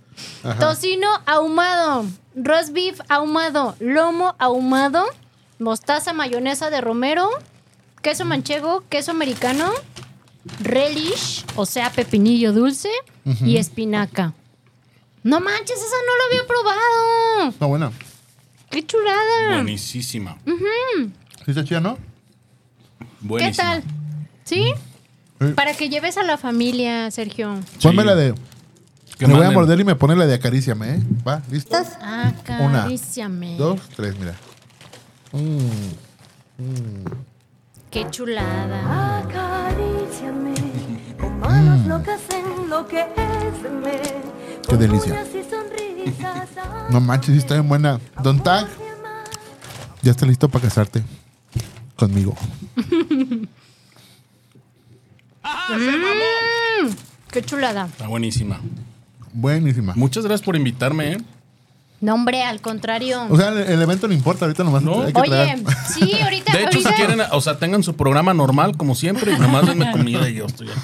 Tocino 0.60 1.08
ahumado. 1.26 2.06
Roast 2.36 2.72
beef 2.74 3.00
ahumado. 3.10 3.76
Lomo 3.80 4.36
ahumado. 4.40 5.06
Mostaza, 5.60 6.14
mayonesa 6.14 6.70
de 6.70 6.82
romero. 6.82 7.30
Queso 8.02 8.26
manchego. 8.26 8.84
Queso 8.90 9.12
americano. 9.12 9.72
Relish, 10.60 11.46
o 11.56 11.66
sea, 11.66 11.92
pepinillo 11.92 12.52
dulce. 12.54 12.90
Y 13.46 13.58
espinaca. 13.58 14.34
No 15.24 15.40
manches, 15.40 15.78
esa 15.78 15.96
no 16.08 16.18
lo 16.18 16.24
había 16.30 16.48
probado. 16.48 17.50
Está 17.50 17.66
buena. 17.68 17.92
¡Qué 18.72 18.84
chulada! 18.86 19.56
Buenísima. 19.62 20.38
¿Sí 21.46 21.52
está 21.52 21.64
chida, 21.64 21.80
no? 21.80 21.98
¿Qué 21.98 23.06
Buenísima. 23.20 23.64
tal? 23.64 23.84
¿Sí? 24.44 24.74
Sí. 25.40 25.46
Para 25.56 25.74
que 25.76 25.90
lleves 25.90 26.18
a 26.18 26.24
la 26.24 26.38
familia, 26.38 27.12
Sergio. 27.12 27.60
Ponme 27.84 28.04
la 28.04 28.16
de. 28.16 28.34
Que 29.22 29.28
Me 29.28 29.36
voy 29.36 29.46
a 29.46 29.52
morder 29.52 29.80
y 29.80 29.84
me 29.84 29.94
pone 29.94 30.16
la 30.16 30.26
de 30.26 30.34
acaríciame, 30.34 30.96
¿eh? 30.96 31.00
Va, 31.28 31.44
listo. 31.52 31.78
Ah, 32.02 32.34
Una, 32.60 32.80
Acaríciame. 32.80 33.56
Dos, 33.56 33.80
tres, 33.96 34.18
mira. 34.18 34.34
Mm. 35.32 37.06
Qué 37.92 38.10
chulada. 38.10 39.20
Acaríciame 39.20 40.56
con 41.20 41.40
manos 41.40 41.86
locas 41.86 42.20
enloqueceme. 42.32 44.02
Qué 44.68 44.78
delicia. 44.78 45.24
No 46.90 47.00
manches, 47.00 47.36
sí 47.36 47.38
está 47.38 47.54
bien 47.54 47.70
buena. 47.70 48.00
Don 48.24 48.42
Tag, 48.42 48.68
ya 50.02 50.10
está 50.10 50.26
listo 50.26 50.50
para 50.50 50.64
casarte 50.64 51.04
conmigo. 51.96 52.36
Mm, 55.70 56.90
qué 57.32 57.44
chulada. 57.44 57.86
Está 57.86 58.08
buenísima. 58.08 58.60
Buenísima. 59.34 59.94
Muchas 59.96 60.24
gracias 60.26 60.46
por 60.46 60.56
invitarme, 60.56 61.14
¿eh? 61.14 61.18
No, 62.00 62.16
hombre, 62.16 62.42
al 62.44 62.62
contrario. 62.62 63.28
O 63.30 63.38
sea, 63.38 63.50
el, 63.50 63.60
el 63.60 63.82
evento 63.82 64.08
no 64.08 64.14
importa, 64.14 64.46
ahorita 64.46 64.64
nomás 64.64 64.82
No. 64.82 65.04
hay 65.04 65.14
que 65.14 65.20
Oye, 65.20 65.30
traer. 65.30 65.60
sí, 65.94 66.12
ahorita. 66.22 66.52
De 66.54 66.64
hecho, 66.64 66.80
si 66.82 66.88
quieren, 66.96 67.22
o 67.32 67.42
sea, 67.42 67.60
tengan 67.60 67.84
su 67.84 67.96
programa 67.96 68.34
normal 68.34 68.76
como 68.76 68.96
siempre 68.96 69.34
y 69.34 69.38
nomás 69.38 69.68
denme 69.68 69.92
comida 69.92 70.28
y 70.28 70.34
yo 70.36 70.48
estoy 70.48 70.70
aquí. 70.70 70.80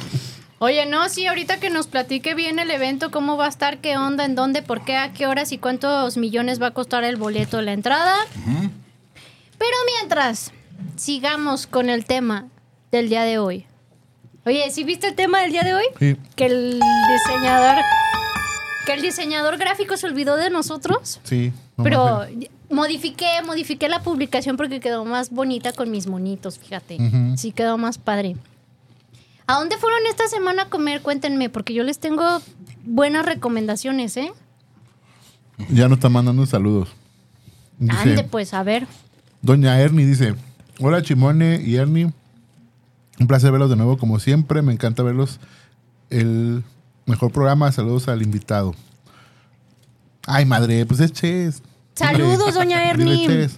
Oye, 0.59 0.85
no, 0.87 1.07
sí, 1.09 1.25
ahorita 1.27 1.59
que 1.59 1.69
nos 1.69 1.87
platique 1.87 2.33
bien 2.35 2.57
el 2.59 2.69
evento, 2.71 3.11
cómo 3.11 3.35
va 3.37 3.45
a 3.45 3.49
estar, 3.49 3.79
qué 3.79 3.97
onda, 3.97 4.25
en 4.25 4.33
dónde, 4.35 4.61
por 4.63 4.83
qué, 4.83 4.95
a 4.97 5.11
qué 5.13 5.27
horas 5.27 5.51
y 5.51 5.57
cuántos 5.59 6.17
millones 6.17 6.61
va 6.61 6.67
a 6.67 6.71
costar 6.71 7.03
el 7.03 7.15
boleto 7.15 7.57
de 7.57 7.63
la 7.63 7.73
entrada. 7.73 8.15
Pero 8.45 9.75
mientras, 9.99 10.51
sigamos 10.95 11.67
con 11.67 11.89
el 11.89 12.05
tema 12.05 12.45
del 12.91 13.09
día 13.09 13.23
de 13.23 13.37
hoy. 13.39 13.65
Oye, 14.45 14.69
¿sí 14.71 14.83
viste 14.83 15.07
el 15.07 15.15
tema 15.15 15.41
del 15.41 15.51
día 15.51 15.63
de 15.63 15.73
hoy? 15.75 15.83
Sí. 15.99 16.17
Que 16.35 16.45
el 16.45 16.79
diseñador. 17.09 17.75
Que 18.87 18.93
el 18.93 19.01
diseñador 19.01 19.57
gráfico 19.57 19.97
se 19.97 20.07
olvidó 20.07 20.37
de 20.37 20.49
nosotros. 20.49 21.19
Sí. 21.25 21.51
no 21.75 21.83
Pero 21.83 22.21
modifiqué, 22.69 23.27
modifiqué 23.45 23.89
la 23.89 24.01
publicación 24.01 24.55
porque 24.55 24.79
quedó 24.79 25.03
más 25.03 25.29
bonita 25.29 25.73
con 25.73 25.91
mis 25.91 26.07
monitos, 26.07 26.57
fíjate. 26.57 26.97
Sí, 27.35 27.51
quedó 27.51 27.77
más 27.77 27.97
padre. 27.97 28.37
¿A 29.45 29.55
dónde 29.55 29.75
fueron 29.75 29.99
esta 30.09 30.29
semana 30.29 30.63
a 30.63 30.69
comer? 30.69 31.01
Cuéntenme, 31.01 31.49
porque 31.49 31.73
yo 31.73 31.83
les 31.83 31.99
tengo 31.99 32.41
buenas 32.85 33.25
recomendaciones, 33.25 34.15
¿eh? 34.15 34.31
Ya 35.69 35.89
nos 35.89 35.97
está 35.97 36.07
mandando 36.07 36.45
saludos. 36.45 36.87
Dice, 37.79 37.97
Ande, 37.97 38.23
pues, 38.23 38.53
a 38.53 38.63
ver. 38.63 38.87
Doña 39.41 39.77
Ernie 39.81 40.05
dice: 40.05 40.33
Hola 40.79 41.01
Chimone 41.01 41.61
y 41.61 41.75
Ernie. 41.75 42.13
Un 43.19 43.27
placer 43.27 43.51
verlos 43.51 43.69
de 43.69 43.75
nuevo, 43.75 43.97
como 43.97 44.19
siempre. 44.19 44.61
Me 44.61 44.71
encanta 44.71 45.03
verlos. 45.03 45.41
El 46.09 46.63
mejor 47.07 47.31
programa. 47.31 47.71
Saludos 47.71 48.07
al 48.07 48.21
invitado. 48.21 48.75
Ay, 50.27 50.45
madre, 50.45 50.85
pues 50.85 50.99
es 50.99 51.11
Ches. 51.13 51.63
Saludos, 51.95 52.53
doña 52.53 52.83
Ernie. 52.89 53.49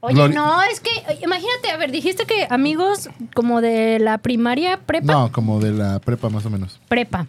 Oye, 0.00 0.14
Gloria- 0.14 0.36
no, 0.38 0.62
es 0.64 0.80
que, 0.80 0.90
imagínate, 1.24 1.70
a 1.70 1.78
ver, 1.78 1.90
dijiste 1.90 2.26
que 2.26 2.46
amigos 2.50 3.08
como 3.34 3.62
de 3.62 3.98
la 3.98 4.18
primaria, 4.18 4.78
prepa, 4.78 5.12
No, 5.12 5.32
como 5.32 5.60
de 5.60 5.72
la 5.72 5.98
prepa, 5.98 6.28
más 6.28 6.44
o 6.44 6.50
menos. 6.50 6.78
prepa. 6.88 7.26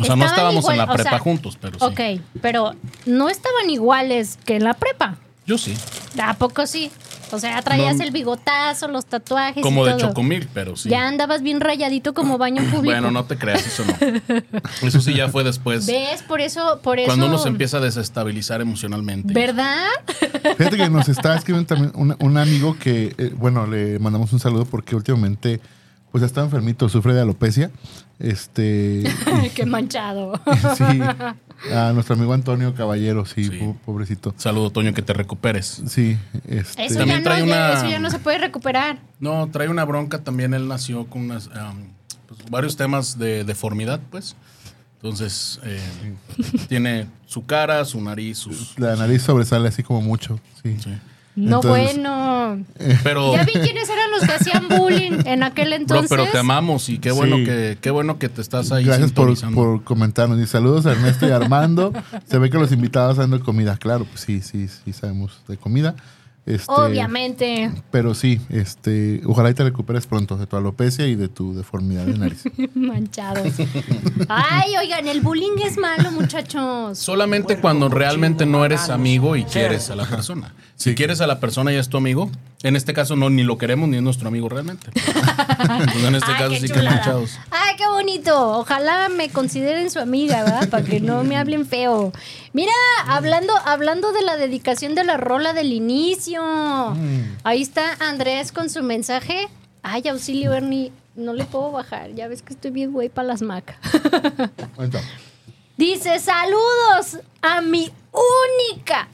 O 0.00 0.04
sea, 0.04 0.16
no 0.16 0.24
estábamos 0.24 0.62
igual, 0.64 0.74
en 0.80 0.86
la 0.86 0.92
o 0.92 0.94
prepa 0.94 1.10
sea, 1.10 1.18
juntos, 1.18 1.58
pero 1.60 1.78
sí. 1.78 1.84
Ok, 1.84 2.00
pero 2.40 2.72
no 3.04 3.28
estaban 3.28 3.68
iguales 3.68 4.38
que 4.46 4.56
en 4.56 4.64
la 4.64 4.72
prepa. 4.74 5.16
Yo 5.44 5.58
sí. 5.58 5.76
¿A 6.22 6.34
poco 6.34 6.66
sí? 6.66 6.90
O 7.32 7.38
sea, 7.38 7.60
traías 7.62 7.96
No. 7.96 8.04
el 8.04 8.10
bigotazo, 8.10 8.88
los 8.88 9.06
tatuajes 9.06 9.62
Como 9.62 9.84
y 9.84 9.90
de 9.90 9.96
todo. 9.96 10.08
chocomil, 10.08 10.48
pero 10.54 10.76
sí. 10.76 10.88
Ya 10.88 11.06
andabas 11.08 11.42
bien 11.42 11.60
rayadito 11.60 12.14
como 12.14 12.38
baño 12.38 12.62
público. 12.70 12.82
Bueno, 12.84 13.10
no 13.10 13.24
te 13.24 13.36
creas, 13.36 13.66
eso 13.66 13.84
no. 13.84 14.86
Eso 14.86 15.00
sí 15.00 15.14
ya 15.14 15.28
fue 15.28 15.44
después. 15.44 15.86
¿Ves? 15.86 16.22
Por 16.22 16.40
eso, 16.40 16.80
por 16.82 16.98
eso. 16.98 17.06
Cuando 17.06 17.26
uno 17.26 17.38
se 17.38 17.48
empieza 17.48 17.78
a 17.78 17.80
desestabilizar 17.80 18.60
emocionalmente. 18.60 19.32
¿Verdad? 19.32 19.86
Fíjate 20.56 20.76
que 20.76 20.88
nos 20.90 21.08
está 21.08 21.34
escribiendo 21.36 21.66
también 21.66 21.92
un, 21.94 22.16
un 22.18 22.38
amigo 22.38 22.76
que, 22.78 23.14
eh, 23.18 23.32
bueno, 23.36 23.66
le 23.66 23.98
mandamos 23.98 24.32
un 24.32 24.40
saludo 24.40 24.64
porque 24.64 24.96
últimamente 24.96 25.60
pues 26.12 26.24
está 26.24 26.42
enfermito, 26.42 26.88
sufre 26.88 27.14
de 27.14 27.20
alopecia. 27.22 27.70
Este, 28.18 29.04
Qué 29.54 29.64
manchado. 29.66 30.40
sí, 30.76 30.84
a 31.72 31.92
nuestro 31.92 32.14
amigo 32.16 32.32
Antonio 32.32 32.74
Caballero, 32.74 33.24
sí, 33.26 33.44
Sí. 33.44 33.50
po- 33.58 33.76
pobrecito. 33.84 34.34
Saludo, 34.36 34.70
Toño, 34.70 34.92
que 34.94 35.02
te 35.02 35.12
recuperes. 35.12 35.82
Sí, 35.86 36.18
este, 36.48 36.84
Eso 36.86 36.94
ya, 36.94 37.00
También 37.00 37.18
no, 37.20 37.24
trae 37.24 37.38
ya- 37.40 37.44
una- 37.44 37.72
eso 37.74 37.88
ya 37.88 37.98
no 37.98 38.10
se 38.10 38.18
puede 38.18 38.38
recuperar. 38.38 38.98
No, 39.20 39.48
trae 39.52 39.68
una 39.68 39.84
bronca 39.84 40.22
también. 40.24 40.54
Él 40.54 40.66
nació 40.68 41.06
con 41.06 41.22
unas, 41.22 41.46
um, 41.48 41.92
pues, 42.26 42.40
varios 42.50 42.76
temas 42.76 43.18
de 43.18 43.44
deformidad, 43.44 44.00
pues. 44.10 44.34
Entonces, 44.96 45.60
eh, 45.62 45.80
tiene 46.68 47.06
su 47.26 47.46
cara, 47.46 47.84
su 47.84 48.00
nariz, 48.00 48.38
sus. 48.38 48.76
la 48.80 48.96
nariz 48.96 49.22
sobresale 49.22 49.68
así 49.68 49.84
como 49.84 50.00
mucho, 50.00 50.40
sí. 50.62 50.76
sí. 50.82 50.90
No, 51.38 51.56
Entonces- 51.56 51.94
bueno. 51.94 52.64
Pero, 53.04 53.32
Ya 53.34 53.44
vi 53.44 53.52
quiénes 53.52 53.88
eran 53.88 54.10
los 54.10 54.22
que 54.22 54.32
hacían 54.32 54.68
bullying 54.68 55.20
en 55.24 55.42
aquel 55.42 55.68
bro, 55.68 55.76
entonces. 55.76 56.08
pero 56.10 56.26
te 56.26 56.38
amamos 56.38 56.88
y 56.88 56.98
qué 56.98 57.12
bueno 57.12 57.36
Sí. 57.36 57.44
que 57.44 57.78
qué 57.80 57.90
bueno 57.90 58.18
que 58.18 58.28
te 58.28 58.40
estás 58.40 58.72
ahí 58.72 58.84
Gracias 58.84 59.12
por, 59.12 59.34
por 59.54 59.84
comentarnos. 59.84 60.38
Y 60.40 60.46
saludos 60.46 60.86
a 60.86 60.92
Ernesto 60.92 61.28
y 61.28 61.30
Armando. 61.30 61.92
Se 62.28 62.38
ve 62.38 62.50
que 62.50 62.58
los 62.58 62.72
invitados 62.72 63.16
saben 63.16 63.30
de 63.30 63.40
comida. 63.40 63.76
Claro, 63.76 64.04
pues 64.04 64.22
sí, 64.22 64.40
sí, 64.40 64.66
sí 64.68 64.92
sabemos 64.92 65.40
de 65.46 65.56
comida. 65.56 65.94
Este, 66.48 66.72
Obviamente. 66.72 67.70
Pero 67.90 68.14
sí, 68.14 68.40
este, 68.48 69.20
ojalá 69.26 69.50
y 69.50 69.54
te 69.54 69.64
recuperes 69.64 70.06
pronto 70.06 70.38
de 70.38 70.46
tu 70.46 70.56
alopecia 70.56 71.06
y 71.06 71.14
de 71.14 71.28
tu 71.28 71.54
deformidad 71.54 72.06
de 72.06 72.16
nariz. 72.16 72.42
Manchados. 72.74 73.52
Ay, 74.30 74.72
oigan, 74.80 75.06
el 75.08 75.20
bullying 75.20 75.58
es 75.62 75.76
malo, 75.76 76.10
muchachos. 76.10 76.96
Solamente 76.96 77.60
cuando 77.60 77.90
realmente 77.90 78.46
no 78.46 78.64
eres 78.64 78.88
amigo 78.88 79.36
y 79.36 79.44
quieres 79.44 79.90
a 79.90 79.96
la 79.96 80.06
persona. 80.06 80.54
Si 80.74 80.94
quieres 80.94 81.20
a 81.20 81.26
la 81.26 81.38
persona 81.38 81.70
y 81.70 81.76
es 81.76 81.90
tu 81.90 81.98
amigo, 81.98 82.30
en 82.62 82.74
este 82.74 82.92
caso 82.92 83.14
no 83.14 83.30
ni 83.30 83.44
lo 83.44 83.56
queremos 83.56 83.88
ni 83.88 83.96
es 83.98 84.02
nuestro 84.02 84.28
amigo 84.28 84.48
realmente. 84.48 84.90
Entonces, 85.58 86.04
en 86.04 86.14
este 86.16 86.32
Ay, 86.32 86.38
caso 86.38 86.54
sí 86.56 86.68
que 86.68 86.82
manchados. 86.82 87.38
Ay, 87.50 87.76
qué 87.76 87.86
bonito. 87.88 88.58
Ojalá 88.58 89.08
me 89.08 89.28
consideren 89.30 89.90
su 89.90 90.00
amiga, 90.00 90.42
¿verdad? 90.42 90.68
Para 90.68 90.84
que 90.84 91.00
no 91.00 91.22
me 91.22 91.36
hablen 91.36 91.66
feo. 91.66 92.12
Mira, 92.52 92.72
hablando, 93.06 93.52
hablando 93.64 94.12
de 94.12 94.22
la 94.22 94.36
dedicación 94.36 94.94
de 94.96 95.04
la 95.04 95.16
rola 95.16 95.52
del 95.52 95.72
inicio. 95.72 96.42
Ahí 97.44 97.62
está 97.62 97.96
Andrés 98.00 98.50
con 98.50 98.70
su 98.70 98.82
mensaje. 98.82 99.48
Ay, 99.82 100.08
auxilio, 100.08 100.52
Ernie. 100.52 100.92
No 101.14 101.32
le 101.32 101.44
puedo 101.44 101.70
bajar. 101.72 102.12
Ya 102.14 102.28
ves 102.28 102.42
que 102.42 102.54
estoy 102.54 102.70
bien 102.72 102.92
güey 102.92 103.08
para 103.08 103.28
las 103.28 103.42
macas. 103.42 103.76
Dice, 105.76 106.18
saludos 106.18 107.20
a 107.40 107.60
mi 107.60 107.88
única 108.12 109.08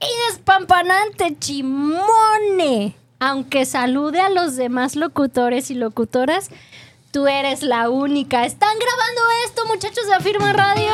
y 0.00 0.30
despampanante 0.30 1.36
chimone. 1.38 2.96
Aunque 3.18 3.66
salude 3.66 4.20
a 4.20 4.30
los 4.30 4.56
demás 4.56 4.96
locutores 4.96 5.70
y 5.70 5.74
locutoras, 5.74 6.48
tú 7.10 7.26
eres 7.26 7.62
la 7.62 7.90
única. 7.90 8.46
¿Están 8.46 8.76
grabando 8.78 9.20
esto, 9.46 9.66
muchachos 9.66 10.06
de 10.06 10.14
Afirma 10.14 10.52
Radio? 10.52 10.90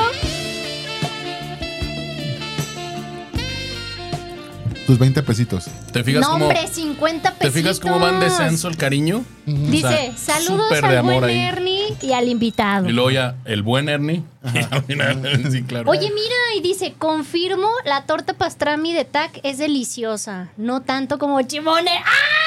Tus 4.86 4.98
20 5.00 5.22
pesitos. 5.24 5.64
¿Te 5.92 6.04
fijas 6.04 6.20
No, 6.22 6.30
cómo 6.30 6.44
hombre, 6.46 6.66
50 6.68 7.30
te 7.30 7.36
pesitos. 7.38 7.52
fijas 7.54 7.80
cómo 7.80 7.98
va 7.98 8.10
en 8.10 8.20
descenso 8.20 8.68
el 8.68 8.76
cariño? 8.76 9.24
Dice, 9.44 10.12
O 10.14 10.18
sea, 10.18 10.36
saludos 10.36 10.70
al 10.70 11.02
buen 11.02 11.24
ahí. 11.24 11.36
Ernie 11.38 11.96
y 12.00 12.12
al 12.12 12.28
invitado. 12.28 12.88
Y 12.88 12.92
luego 12.92 13.10
ya 13.10 13.34
el 13.44 13.62
buen 13.62 13.88
Ernie. 13.88 14.22
Sí, 15.50 15.62
claro. 15.64 15.90
Oye, 15.90 16.08
mira, 16.14 16.36
y 16.56 16.60
dice, 16.60 16.94
confirmo, 16.96 17.68
la 17.84 18.04
torta 18.04 18.34
pastrami 18.34 18.92
de 18.92 19.04
TAC 19.04 19.40
es 19.42 19.58
deliciosa. 19.58 20.48
No 20.56 20.82
tanto 20.82 21.18
como 21.18 21.42
chimone. 21.42 21.90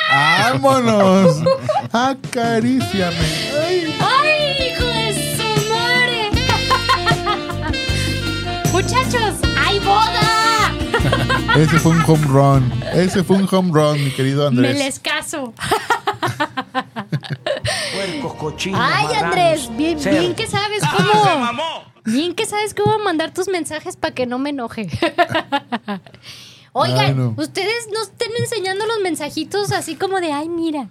¡Ah! 0.10 0.52
¡Vámonos! 0.54 1.42
¡Acaríciame! 1.92 3.18
Ay. 3.68 3.96
¡Ay, 4.00 4.68
hijo 4.70 4.86
de 4.86 5.38
su 5.38 5.70
madre! 5.70 6.30
Muchachos, 8.72 9.36
¡hay 9.58 9.80
boda! 9.80 10.29
Ese 11.58 11.80
fue 11.80 11.92
un 11.92 12.02
home 12.06 12.26
run. 12.28 12.84
Ese 12.94 13.24
fue 13.24 13.38
un 13.38 13.48
home 13.52 13.72
run, 13.74 14.04
mi 14.04 14.12
querido 14.12 14.42
Me 14.52 14.58
Andrés. 14.58 14.78
les 14.78 15.00
caso. 15.00 15.54
Puercos, 17.94 18.34
cochinos, 18.36 18.80
Ay, 18.82 19.08
Andrés, 19.16 19.70
bien, 19.76 19.98
que 20.36 20.48
sabes 20.48 20.82
cómo. 20.96 21.84
Bien 22.06 22.34
que 22.34 22.46
sabes 22.46 22.74
cómo 22.74 23.00
mandar 23.00 23.34
tus 23.34 23.48
mensajes 23.48 23.96
para 23.98 24.14
que 24.14 24.26
no 24.26 24.40
me 24.40 24.50
enoje. 24.52 24.88
Oigan, 26.72 27.00
Ay, 27.06 27.14
no. 27.16 27.34
ustedes 27.38 27.88
no 27.94 28.02
estén 28.04 28.32
enseñando 28.40 28.86
los 28.86 29.00
mensajitos 29.02 29.72
así 29.72 29.96
como 29.96 30.20
de, 30.22 30.32
ay, 30.32 30.50
mira. 30.50 30.88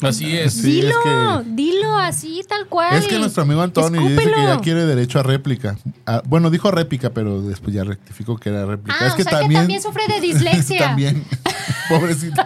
Así 0.00 0.36
es. 0.36 0.54
Sí, 0.54 0.80
dilo, 0.80 0.88
es 0.90 0.96
que- 1.04 1.50
dilo 1.54 1.96
así, 1.98 2.42
tal 2.48 2.66
cual. 2.66 2.94
Es 2.96 3.06
que 3.08 3.18
nuestro 3.18 3.42
amigo 3.42 3.62
Antonio 3.62 4.00
dice 4.02 4.22
que 4.24 4.42
ya 4.42 4.58
quiere 4.60 4.86
derecho 4.86 5.18
a 5.18 5.22
réplica. 5.24 5.76
Ah, 6.06 6.22
bueno, 6.24 6.50
dijo 6.50 6.70
réplica, 6.70 7.10
pero 7.10 7.42
después 7.42 7.74
ya 7.74 7.82
rectificó 7.84 8.36
que 8.36 8.50
era 8.50 8.64
réplica. 8.64 8.96
Ah, 9.00 9.06
es 9.08 9.14
que 9.14 9.22
o 9.22 9.24
sea 9.24 9.40
también, 9.40 9.50
que 9.50 9.58
también 9.62 9.82
sufre 9.82 10.02
de 10.06 10.20
dislexia. 10.20 10.78
también. 10.88 11.24
Pobrecito. 11.88 12.42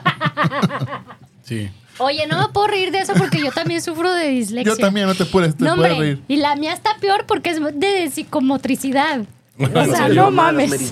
Sí. 1.44 1.68
Oye, 1.98 2.26
no 2.26 2.40
me 2.40 2.48
puedo 2.48 2.68
reír 2.68 2.90
de 2.90 3.00
eso 3.00 3.12
porque 3.18 3.38
yo 3.38 3.52
también 3.52 3.82
sufro 3.82 4.10
de 4.12 4.28
dislexia. 4.28 4.72
Yo 4.72 4.78
también, 4.78 5.06
no 5.06 5.14
te 5.14 5.26
puedes, 5.26 5.54
te 5.54 5.64
No, 5.64 5.76
puedes 5.76 5.92
hombre, 5.92 6.06
reír. 6.14 6.22
y 6.28 6.36
la 6.36 6.56
mía 6.56 6.72
está 6.72 6.96
peor 7.00 7.26
porque 7.28 7.50
es 7.50 7.60
de 7.74 8.10
psicomotricidad. 8.10 9.20
O 9.58 9.64
¿En 9.66 9.90
sea, 9.94 10.08
no 10.08 10.30
mames. 10.30 10.90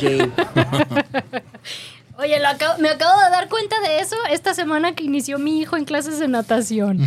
Oye, 2.20 2.38
lo 2.38 2.48
acabo- 2.48 2.78
me 2.78 2.90
acabo 2.90 3.18
de 3.22 3.30
dar 3.30 3.48
cuenta 3.48 3.80
de 3.80 4.00
eso 4.00 4.16
esta 4.30 4.54
semana 4.54 4.94
que 4.94 5.04
inició 5.04 5.38
mi 5.38 5.60
hijo 5.60 5.76
en 5.76 5.84
clases 5.84 6.18
de 6.18 6.28
natación. 6.28 6.98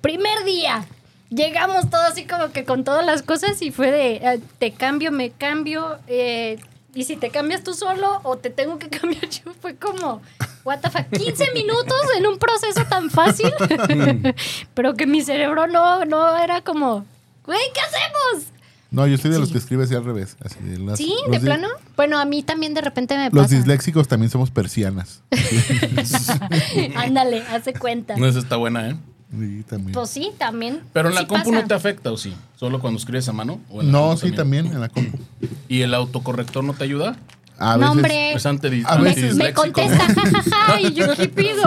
Primer 0.00 0.44
día. 0.44 0.84
Llegamos 1.30 1.90
todos 1.90 2.04
así 2.06 2.24
como 2.24 2.52
que 2.52 2.64
con 2.64 2.84
todas 2.84 3.04
las 3.04 3.22
cosas 3.22 3.60
y 3.60 3.70
fue 3.70 3.90
de 3.92 4.14
eh, 4.16 4.40
te 4.58 4.72
cambio, 4.72 5.12
me 5.12 5.30
cambio. 5.30 5.98
eh, 6.06 6.58
y 6.94 7.04
si 7.04 7.16
te 7.16 7.28
cambias 7.30 7.62
tú 7.62 7.74
solo 7.74 8.20
o 8.24 8.38
te 8.38 8.48
tengo 8.50 8.78
que 8.78 8.88
cambiar 8.98 9.28
yo, 9.28 9.52
fue 9.60 9.76
como, 9.76 10.22
what 10.64 10.80
the 10.80 10.90
fuck, 10.90 11.06
15 11.16 11.52
minutos 11.52 12.00
en 12.16 12.26
un 12.26 12.38
proceso 12.38 12.84
tan 12.88 13.10
fácil. 13.10 13.52
Pero 14.74 14.94
que 14.94 15.06
mi 15.06 15.22
cerebro 15.22 15.66
no, 15.66 16.04
no 16.06 16.36
era 16.38 16.62
como, 16.62 17.04
güey, 17.44 17.60
¿qué 17.74 17.80
hacemos? 17.80 18.50
No, 18.90 19.06
yo 19.06 19.18
soy 19.18 19.30
de 19.30 19.38
los 19.38 19.50
que 19.52 19.58
escribe 19.58 19.84
así 19.84 19.94
al 19.94 20.04
revés. 20.04 20.36
Así 20.42 20.58
de 20.62 20.78
las- 20.78 20.96
Sí, 20.98 21.14
los 21.26 21.32
de 21.32 21.40
plano. 21.40 21.68
Bueno, 21.96 22.18
a 22.18 22.24
mí 22.24 22.42
también 22.42 22.72
de 22.74 22.80
repente 22.80 23.16
me 23.16 23.24
Los 23.30 23.44
pasa. 23.44 23.54
disléxicos 23.56 24.08
también 24.08 24.30
somos 24.30 24.50
persianas. 24.50 25.22
Ándale, 26.96 27.42
hace 27.42 27.74
cuenta. 27.74 28.16
No, 28.16 28.26
esa 28.26 28.38
está 28.38 28.56
buena, 28.56 28.88
¿eh? 28.90 28.96
Sí, 29.30 29.62
también. 29.68 29.92
Pues 29.92 30.08
sí, 30.08 30.30
también. 30.38 30.80
Pero 30.94 31.10
en 31.10 31.14
la 31.14 31.20
Sí 31.22 31.26
compu 31.26 31.50
pasa. 31.50 31.60
no 31.62 31.68
te 31.68 31.74
afecta, 31.74 32.10
¿o 32.10 32.16
sí? 32.16 32.34
¿Solo 32.56 32.80
cuando 32.80 32.98
escribes 32.98 33.28
a 33.28 33.32
mano? 33.34 33.60
¿O 33.68 33.80
en 33.82 33.88
la 33.88 33.92
no, 33.92 34.16
sí, 34.16 34.32
también 34.32 34.66
en 34.66 34.80
la 34.80 34.88
compu. 34.88 35.18
¿Y 35.68 35.82
el 35.82 35.92
autocorrector 35.92 36.64
no 36.64 36.72
te 36.72 36.84
ayuda? 36.84 37.16
A 37.58 37.76
veces, 37.76 37.90
hombre. 37.90 38.32
Es 38.34 38.46
anti 38.46 38.82
A 38.86 38.96
Me, 38.98 39.04
veces- 39.04 39.34
me 39.34 39.52
contesta, 39.52 40.06
y 40.80 40.92
yo 40.92 41.14
qué 41.16 41.28
pido. 41.28 41.62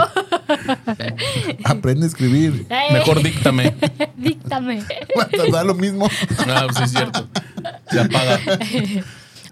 aprende 1.63 2.06
a 2.06 2.08
escribir. 2.08 2.65
Eh, 2.69 2.93
Mejor 2.93 3.21
díctame. 3.21 3.75
Díctame. 4.17 4.84
da 5.51 5.63
lo 5.63 5.73
mismo. 5.75 6.08
Ah, 6.47 6.63
pues 6.67 6.77
sí 6.77 6.84
es 6.84 6.91
cierto. 6.91 7.27
Se 7.89 7.99
apaga. 7.99 8.39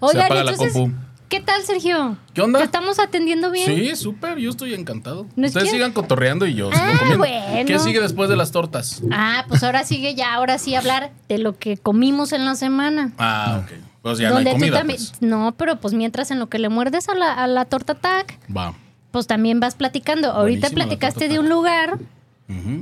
Oigan, 0.00 0.24
apaga 0.26 0.44
la 0.44 0.50
entonces, 0.52 0.72
compu. 0.72 0.96
¿qué 1.28 1.40
tal, 1.40 1.62
Sergio? 1.62 2.16
¿Qué 2.32 2.40
onda? 2.42 2.58
¿Te 2.60 2.64
estamos 2.64 2.98
atendiendo 2.98 3.50
bien? 3.50 3.66
Sí, 3.66 3.94
súper. 3.96 4.38
Yo 4.38 4.50
estoy 4.50 4.74
encantado. 4.74 5.26
¿No 5.36 5.44
es 5.46 5.50
Ustedes 5.50 5.68
que- 5.68 5.76
sigan 5.76 5.92
cotorreando 5.92 6.46
y 6.46 6.54
yo 6.54 6.70
sigo 6.70 6.82
Ah, 6.82 6.94
comiendo. 6.98 7.18
bueno. 7.18 7.66
¿Qué 7.66 7.78
sigue 7.78 8.00
después 8.00 8.30
de 8.30 8.36
las 8.36 8.50
tortas? 8.50 9.02
Ah, 9.12 9.44
pues 9.48 9.62
ahora 9.62 9.84
sigue 9.84 10.14
ya, 10.14 10.32
ahora 10.34 10.58
sí 10.58 10.74
hablar 10.74 11.12
de 11.28 11.38
lo 11.38 11.58
que 11.58 11.76
comimos 11.76 12.32
en 12.32 12.44
la 12.44 12.54
semana. 12.54 13.12
Ah, 13.18 13.62
ok. 13.64 13.72
Pues 14.02 14.18
ya 14.18 14.28
no 14.30 14.36
donde 14.36 14.50
hay 14.50 14.56
tú 14.58 14.70
también. 14.72 14.98
pues. 14.98 15.20
No, 15.20 15.52
pero 15.56 15.76
pues 15.80 15.92
mientras 15.94 16.30
en 16.30 16.38
lo 16.38 16.48
que 16.48 16.58
le 16.58 16.68
muerdes 16.68 17.08
a 17.08 17.14
la, 17.14 17.32
a 17.34 17.46
la 17.46 17.64
torta 17.66 17.94
tac, 17.94 18.38
Va. 18.54 18.74
pues 19.10 19.26
también 19.26 19.60
vas 19.60 19.74
platicando. 19.74 20.30
Ahorita 20.32 20.70
platicaste 20.70 21.28
de 21.28 21.38
un 21.38 21.48
lugar 21.48 21.98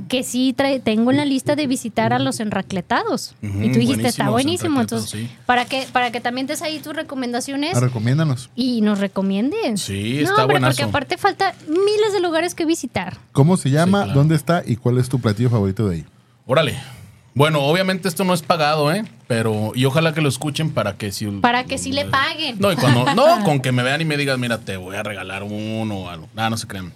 que 0.07 0.23
sí 0.23 0.55
trae- 0.57 0.79
tengo 0.81 1.11
en 1.11 1.17
la 1.17 1.25
lista 1.25 1.55
de 1.55 1.67
visitar 1.67 2.11
a 2.11 2.17
los 2.17 2.39
enracletados. 2.39 3.35
Y 3.43 3.71
tú 3.71 3.77
dijiste, 3.77 4.07
está 4.07 4.31
buenísimo. 4.31 4.81
Entonces, 4.81 5.11
sí. 5.11 5.29
para 5.45 5.65
que 5.65 5.85
para 5.93 6.09
que 6.11 6.19
también 6.19 6.47
des 6.47 6.63
ahí 6.63 6.79
tus 6.79 6.95
recomendaciones 6.95 7.75
Ah, 7.75 7.79
recomiéndanos. 7.81 8.49
y 8.55 8.81
nos 8.81 8.97
recomienden. 8.97 9.77
Sí, 9.77 10.21
no, 10.23 10.29
está 10.31 10.45
buenazo. 10.45 10.71
porque 10.75 10.89
aparte 10.89 11.17
falta 11.19 11.53
miles 11.67 12.13
de 12.13 12.19
lugares 12.19 12.55
que 12.55 12.65
visitar. 12.65 13.17
¿Cómo 13.31 13.57
se 13.57 13.69
llama? 13.69 13.99
Sí, 13.99 14.03
claro. 14.05 14.19
¿Dónde 14.19 14.35
está? 14.35 14.63
¿Y 14.65 14.75
cuál 14.77 14.97
es 14.97 15.07
tu 15.07 15.19
platillo 15.19 15.51
favorito 15.51 15.87
de 15.87 15.97
ahí? 15.97 16.05
Órale. 16.47 16.79
Bueno, 17.39 17.61
obviamente 17.61 18.09
esto 18.09 18.25
no 18.25 18.33
es 18.33 18.41
pagado, 18.41 18.91
¿eh? 18.93 19.05
Pero, 19.27 19.71
y 19.73 19.85
ojalá 19.85 20.13
que 20.13 20.19
lo 20.19 20.27
escuchen 20.27 20.71
para 20.71 20.97
que 20.97 21.13
si... 21.13 21.25
Para 21.27 21.63
que 21.63 21.77
sí 21.77 21.93
le 21.93 22.03
paguen. 22.03 22.57
No, 22.59 22.69
y 22.69 22.75
cuando, 22.75 23.05
no, 23.15 23.43
con 23.45 23.61
que 23.61 23.71
me 23.71 23.81
vean 23.81 24.01
y 24.01 24.03
me 24.03 24.17
digan, 24.17 24.41
mira, 24.41 24.57
te 24.57 24.75
voy 24.75 24.97
a 24.97 25.03
regalar 25.03 25.43
uno 25.43 25.95
o 25.99 26.09
algo. 26.09 26.27
Nada, 26.35 26.49
no 26.49 26.57
se 26.57 26.67
crean. 26.67 26.91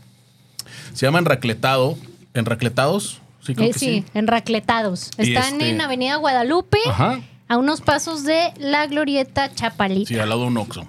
Se 0.94 1.06
llama 1.06 1.20
Enracletado. 1.20 1.98
¿Enracletados? 2.34 3.22
Sí, 3.40 3.56
creo 3.56 3.70
Eh, 3.70 3.72
que 3.72 3.80
sí, 3.80 3.86
sí. 3.86 4.06
enracletados. 4.16 5.12
Y 5.18 5.34
Están 5.34 5.54
este- 5.54 5.70
en 5.70 5.80
Avenida 5.80 6.18
Guadalupe, 6.18 6.78
Ajá. 6.90 7.22
a 7.48 7.56
unos 7.58 7.80
pasos 7.80 8.26
de 8.26 8.52
la 8.58 8.86
Glorieta 8.88 9.50
Chapalita. 9.56 10.10
Sí, 10.10 10.20
al 10.20 10.28
lado 10.28 10.42
de 10.42 10.48
un 10.48 10.58
Oxxo. 10.58 10.86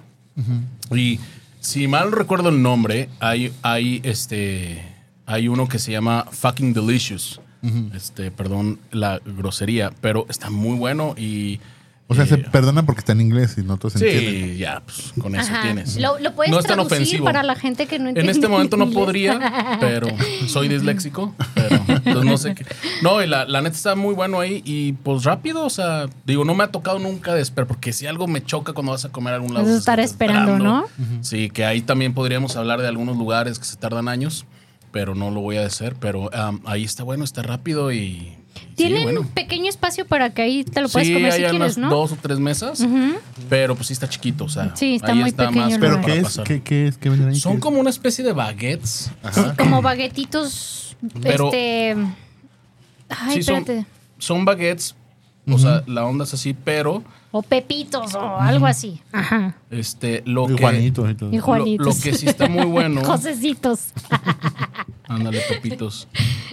Y 0.93 1.21
si 1.61 1.87
mal 1.87 2.11
recuerdo 2.11 2.49
el 2.49 2.61
nombre, 2.61 3.07
hay, 3.21 3.53
hay 3.61 4.01
este 4.03 4.83
hay 5.25 5.47
uno 5.47 5.67
que 5.69 5.79
se 5.79 5.91
llama 5.93 6.25
Fucking 6.29 6.73
Delicious. 6.73 7.39
Este, 7.93 8.31
perdón 8.31 8.79
la 8.91 9.19
grosería, 9.25 9.91
pero 10.01 10.25
está 10.29 10.49
muy 10.49 10.77
bueno 10.77 11.15
y. 11.17 11.59
O 12.07 12.13
sea, 12.13 12.27
se 12.27 12.37
perdona 12.37 12.85
porque 12.85 12.99
está 12.99 13.13
en 13.13 13.21
inglés 13.21 13.55
y 13.57 13.63
no 13.63 13.77
todos 13.77 13.95
entienden. 13.95 14.51
Sí, 14.53 14.57
ya, 14.59 14.83
pues 14.85 15.11
con 15.19 15.33
eso 15.35 15.51
Ajá. 15.51 15.63
tienes. 15.63 15.97
Lo, 15.97 16.19
lo 16.19 16.35
puedes 16.35 16.51
no 16.51 16.59
es 16.59 16.65
tan 16.67 16.75
traducir 16.75 16.97
ofensivo. 16.97 17.25
para 17.25 17.41
la 17.41 17.55
gente 17.55 17.87
que 17.87 17.97
no 17.97 18.09
entiende. 18.09 18.29
En 18.31 18.35
este 18.37 18.47
momento 18.47 18.77
no 18.77 18.91
podría, 18.91 19.77
pero 19.79 20.09
soy 20.47 20.67
disléxico, 20.67 21.33
pero 21.55 21.77
entonces 21.87 22.25
no 22.25 22.37
sé 22.37 22.53
qué. 22.53 22.63
No, 23.01 23.23
y 23.23 23.27
la, 23.27 23.45
la 23.45 23.63
neta 23.63 23.75
está 23.75 23.95
muy 23.95 24.13
bueno 24.13 24.39
ahí 24.39 24.61
y 24.65 24.93
pues 24.93 25.23
rápido, 25.23 25.65
o 25.65 25.69
sea, 25.71 26.05
digo, 26.27 26.45
no 26.45 26.53
me 26.53 26.63
ha 26.65 26.67
tocado 26.67 26.99
nunca 26.99 27.33
de 27.33 27.41
esperar, 27.41 27.67
porque 27.67 27.91
si 27.91 28.05
algo 28.05 28.27
me 28.27 28.43
choca 28.43 28.73
cuando 28.73 28.91
vas 28.91 29.05
a 29.05 29.09
comer 29.09 29.33
a 29.33 29.37
algún 29.37 29.55
lado. 29.55 29.65
Es 29.65 29.71
es 29.71 29.79
estar 29.79 29.99
esperando, 29.99 30.59
¿no? 30.59 30.85
Sí, 31.21 31.49
que 31.49 31.65
ahí 31.65 31.81
también 31.81 32.13
podríamos 32.13 32.55
hablar 32.55 32.81
de 32.81 32.87
algunos 32.87 33.17
lugares 33.17 33.57
que 33.57 33.65
se 33.65 33.77
tardan 33.77 34.09
años, 34.09 34.45
pero 34.95 35.13
no 35.13 35.29
lo 35.29 35.41
voy 35.41 35.57
a 35.57 35.65
hacer, 35.65 35.93
pero 35.99 36.29
ahí 36.63 36.85
está 36.85 37.03
bueno, 37.03 37.25
está 37.25 37.41
rápido 37.41 37.91
y... 37.91 38.33
sí, 38.53 38.61
Tienen 38.77 39.03
bueno. 39.03 39.27
pequeño 39.33 39.67
espacio 39.67 40.05
para 40.07 40.29
que 40.29 40.41
ahí 40.41 40.63
te 40.63 40.79
lo 40.79 40.87
puedes 40.87 41.09
Sí, 41.09 41.13
comer 41.13 41.33
hay 41.33 41.39
si 41.41 41.43
quieres, 41.49 41.55
unas 41.59 41.77
¿no? 41.77 41.89
dos 41.89 42.13
o 42.13 42.15
tres 42.21 42.39
mesas, 42.39 42.81
pero 43.49 43.75
pues 43.75 43.87
sí 43.87 43.93
está 43.93 44.07
chiquito, 44.07 44.45
o 44.45 44.47
sea. 44.49 44.73
Sí, 44.73 44.95
está 44.95 45.11
ahí 45.11 45.19
muy 45.19 45.33
pequeño 45.33 45.75
el 45.75 45.81
¿Pero 45.81 45.99
qué 46.01 46.19
es? 46.19 46.39
¿Qué, 46.45 46.61
qué 46.63 46.87
es? 46.87 46.97
¿Qué 46.97 47.09
venden 47.09 47.27
ahí? 47.27 47.35
Son 47.35 47.59
como 47.59 47.81
una 47.81 47.89
especie 47.89 48.23
de 48.23 48.31
baguettes. 48.31 49.11
Sí, 49.33 49.41
Ajá. 49.41 49.53
como 49.57 49.81
baguetitos, 49.81 50.95
Pero- 51.21 51.47
este... 51.47 51.97
Ay, 53.09 53.33
Sí, 53.33 53.43
son, 53.43 53.55
espérate. 53.57 53.85
son 54.17 54.45
baguettes, 54.45 54.95
o 55.51 55.59
sea, 55.59 55.83
la 55.87 56.05
onda 56.05 56.23
es 56.23 56.33
así, 56.33 56.53
pero 56.53 57.03
O 57.31 57.41
pepitos 57.41 58.15
o 58.15 58.37
algo 58.39 58.65
así. 58.65 59.01
Ajá. 59.11 59.55
este, 59.69 60.23
lo 60.25 60.49
Y 60.49 60.55
que... 60.55 60.61
Juanito 60.63 61.09
y 61.09 61.15
todo. 61.15 61.31
Y 61.33 61.35
Lo, 61.35 61.43
Juanitos. 61.43 61.85
lo 61.97 62.01
que 62.01 62.13
sí 62.17 62.27
está 62.27 62.47
muy 62.47 62.63
bueno. 62.77 63.03
Josecitos. 63.03 63.89
Ándale, 65.07 65.41
papitos. 65.49 66.07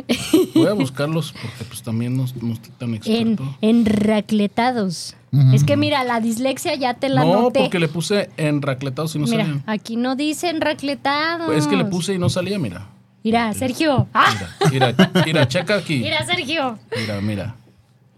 Voy 0.54 0.66
a 0.66 0.72
buscarlos 0.74 1.32
porque 1.32 1.64
pues 1.64 1.82
también 1.82 2.16
no, 2.16 2.26
no 2.40 2.52
estoy 2.52 2.70
tan 2.78 2.90
En, 2.90 2.94
experto. 2.96 3.56
enracletados. 3.60 5.16
Es 5.54 5.64
que 5.64 5.78
mira, 5.78 6.04
la 6.04 6.20
dislexia 6.20 6.74
ya 6.74 6.92
te 6.94 7.08
la 7.08 7.24
no, 7.24 7.42
noté. 7.42 7.60
porque 7.60 7.78
le 7.78 7.88
puse 7.88 8.28
en 8.36 8.60
racletados 8.60 9.14
y 9.14 9.18
no 9.18 9.24
mira, 9.26 9.44
salían. 9.44 9.62
aquí 9.66 9.96
no 9.96 10.14
dicen 10.14 10.60
racletados. 10.60 11.54
Es 11.56 11.66
que 11.66 11.76
le 11.76 11.86
puse 11.86 12.12
y 12.12 12.18
no 12.18 12.28
salía, 12.28 12.58
mira. 12.58 12.88
Mira, 13.24 13.54
Sergio. 13.54 14.08
¡Ah! 14.12 14.26
Mira, 14.70 14.92
mira, 14.92 15.10
mira, 15.24 15.48
checa 15.48 15.76
aquí. 15.76 16.00
Mira, 16.00 16.26
Sergio. 16.26 16.78
Mira, 16.94 17.20
mira. 17.22 17.54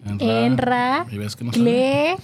Enra- 0.04 0.46
Enra. 0.46 1.06
¿Y 1.12 1.18
ves 1.18 1.36
que 1.36 1.44
no 1.44 1.52
sale? 1.52 2.16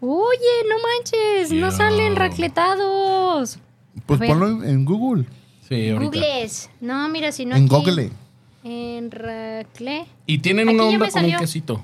Oye, 0.00 0.54
no 0.68 0.74
manches, 0.76 1.52
no 1.52 1.70
salen 1.70 2.14
racletados. 2.16 3.58
Pues 4.06 4.20
ponlo 4.20 4.48
en, 4.48 4.68
en 4.68 4.84
Google. 4.84 5.24
Sí, 5.68 5.90
ahorita. 5.90 6.04
Googles. 6.18 6.70
No, 6.80 7.08
mira, 7.08 7.32
si 7.32 7.44
no. 7.44 7.56
en 7.56 7.64
aquí- 7.64 7.74
Google. 7.74 8.10
En 8.64 9.10
racle. 9.10 10.06
Y 10.26 10.38
tienen 10.38 10.68
Aquí 10.68 10.74
una 10.76 10.84
onda 10.86 11.10
con 11.10 11.24
un 11.24 11.36
quesito. 11.36 11.80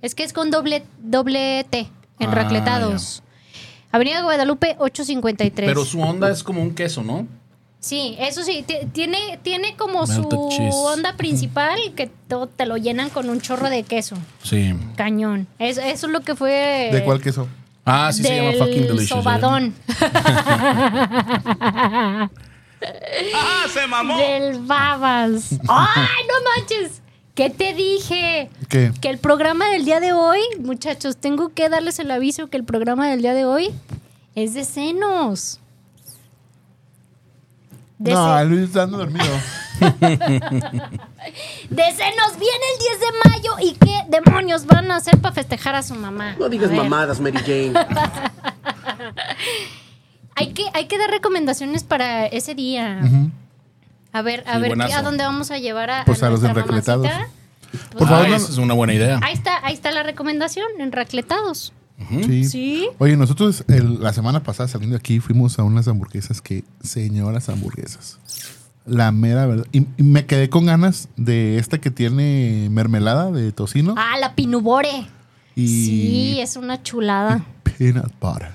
Es 0.00 0.14
que 0.14 0.24
es 0.24 0.32
con 0.32 0.50
doble, 0.50 0.82
doble 0.98 1.64
T 1.70 1.88
en 2.18 2.30
Ah, 2.30 2.34
racletados. 2.34 3.22
Avenida 3.92 4.22
Guadalupe 4.22 4.76
853. 4.78 5.68
Pero 5.68 5.84
su 5.84 6.00
onda 6.00 6.30
es 6.30 6.42
como 6.42 6.62
un 6.62 6.74
queso, 6.74 7.02
¿no? 7.02 7.26
Sí, 7.78 8.16
eso 8.18 8.42
sí, 8.44 8.64
ti- 8.66 8.86
tiene, 8.92 9.38
tiene 9.42 9.76
como 9.76 10.04
Melted 10.06 10.22
su 10.30 10.48
cheese. 10.50 10.74
onda 10.74 11.16
principal 11.16 11.78
que 11.96 12.06
todo 12.28 12.46
te 12.46 12.64
lo 12.64 12.76
llenan 12.76 13.10
con 13.10 13.28
un 13.28 13.40
chorro 13.40 13.68
de 13.70 13.82
queso. 13.82 14.16
Sí. 14.42 14.72
Cañón. 14.96 15.46
Es- 15.58 15.78
eso 15.78 16.06
es 16.06 16.12
lo 16.12 16.20
que 16.20 16.34
fue. 16.36 16.90
¿De 16.92 17.02
cuál 17.04 17.20
queso? 17.20 17.48
Ah, 17.84 18.12
sí 18.12 18.22
se 18.22 18.36
llama 18.36 18.50
del 18.50 18.58
fucking 18.58 18.82
delicious. 18.86 19.10
¿eh? 19.10 19.14
Sobadón. 19.22 19.74
¡Ah, 23.34 23.64
se 23.72 23.86
mamó! 23.86 24.16
Del 24.18 24.58
babas. 24.60 25.52
¡Ay, 25.68 26.24
no 26.28 26.34
manches! 26.56 27.00
¿Qué 27.34 27.48
te 27.50 27.72
dije? 27.74 28.50
¿Qué? 28.68 28.92
Que 29.00 29.08
el 29.08 29.18
programa 29.18 29.68
del 29.70 29.84
día 29.84 30.00
de 30.00 30.12
hoy, 30.12 30.40
muchachos, 30.60 31.16
tengo 31.16 31.48
que 31.50 31.68
darles 31.68 31.98
el 31.98 32.10
aviso 32.10 32.48
que 32.48 32.56
el 32.56 32.64
programa 32.64 33.08
del 33.08 33.22
día 33.22 33.34
de 33.34 33.44
hoy 33.46 33.70
es 34.34 34.54
de 34.54 34.64
senos. 34.64 35.58
De, 37.98 38.12
no, 38.12 38.38
se- 38.38 38.44
Luis 38.44 38.62
está 38.64 38.80
dando 38.80 38.98
dormido. 38.98 39.24
de 41.70 41.82
senos 41.92 42.38
viene 42.38 42.64
el 42.72 42.78
10 42.78 43.00
de 43.00 43.30
mayo 43.30 43.52
y 43.60 43.72
qué 43.74 43.98
demonios 44.08 44.66
van 44.66 44.90
a 44.90 44.96
hacer 44.96 45.18
para 45.20 45.34
festejar 45.34 45.74
a 45.74 45.82
su 45.82 45.94
mamá. 45.94 46.36
No 46.38 46.48
digas 46.48 46.70
mamadas, 46.70 47.20
Mary 47.20 47.38
Jane. 47.38 47.72
Hay 50.34 50.54
que, 50.54 50.64
hay 50.72 50.86
que 50.86 50.96
dar 50.98 51.10
recomendaciones 51.10 51.84
para 51.84 52.26
ese 52.26 52.54
día. 52.54 53.00
A 54.12 54.22
ver, 54.22 54.42
a 54.46 54.54
Sí, 54.56 54.60
ver. 54.62 54.80
¿a 54.80 55.02
dónde 55.02 55.24
vamos 55.24 55.50
a 55.50 55.58
llevar 55.58 55.90
a, 55.90 56.04
Pues 56.04 56.22
a 56.22 56.30
los 56.30 56.42
enracletados. 56.42 57.06
mamacita? 57.06 57.28
Por 57.98 58.08
favor, 58.08 58.28
no- 58.28 58.36
es 58.36 58.58
una 58.58 58.74
buena 58.74 58.94
idea. 58.94 59.20
Ahí 59.22 59.34
está, 59.34 59.64
ahí 59.64 59.74
está 59.74 59.90
la 59.92 60.02
recomendación, 60.02 60.66
enracletados. 60.78 61.72
Sí. 62.26 62.44
Sí. 62.44 62.88
Oye, 62.98 63.16
nosotros 63.16 63.64
el- 63.68 64.00
la 64.02 64.12
semana 64.12 64.42
pasada 64.42 64.68
saliendo 64.68 64.94
de 64.94 65.00
aquí 65.00 65.20
fuimos 65.20 65.58
a 65.58 65.62
unas 65.64 65.86
hamburguesas 65.86 66.40
que, 66.40 66.64
señoras 66.82 67.48
hamburguesas. 67.48 68.18
La 68.84 69.12
mera 69.12 69.46
verdad. 69.46 69.66
Y, 69.72 69.86
y 69.96 70.02
me 70.02 70.26
quedé 70.26 70.48
con 70.50 70.66
ganas 70.66 71.08
de 71.16 71.58
esta 71.58 71.78
que 71.80 71.90
tiene 71.90 72.68
mermelada 72.70 73.30
de 73.30 73.52
tocino 73.52 73.94
Ah, 73.96 74.18
la 74.18 74.34
pinubore. 74.34 75.06
y 75.54 75.68
Sí, 75.68 76.40
es 76.40 76.56
una 76.56 76.82
chulada. 76.82 77.44
peanut 77.78 78.12
butter. 78.20 78.52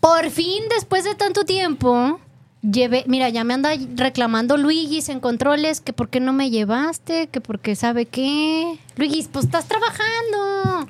Por 0.00 0.30
fin, 0.30 0.62
después 0.74 1.04
de 1.04 1.14
tanto 1.14 1.44
tiempo, 1.44 2.20
llevé. 2.62 3.04
Mira, 3.06 3.28
ya 3.28 3.44
me 3.44 3.52
anda 3.54 3.70
reclamando 3.96 4.56
Luigis 4.56 5.08
en 5.08 5.20
controles 5.20 5.80
que 5.80 5.92
por 5.92 6.08
qué 6.08 6.20
no 6.20 6.32
me 6.32 6.50
llevaste, 6.50 7.26
que 7.28 7.40
porque 7.40 7.74
sabe 7.76 8.06
qué. 8.06 8.78
Luigis, 8.96 9.28
pues 9.28 9.44
estás 9.46 9.66
trabajando. 9.66 10.86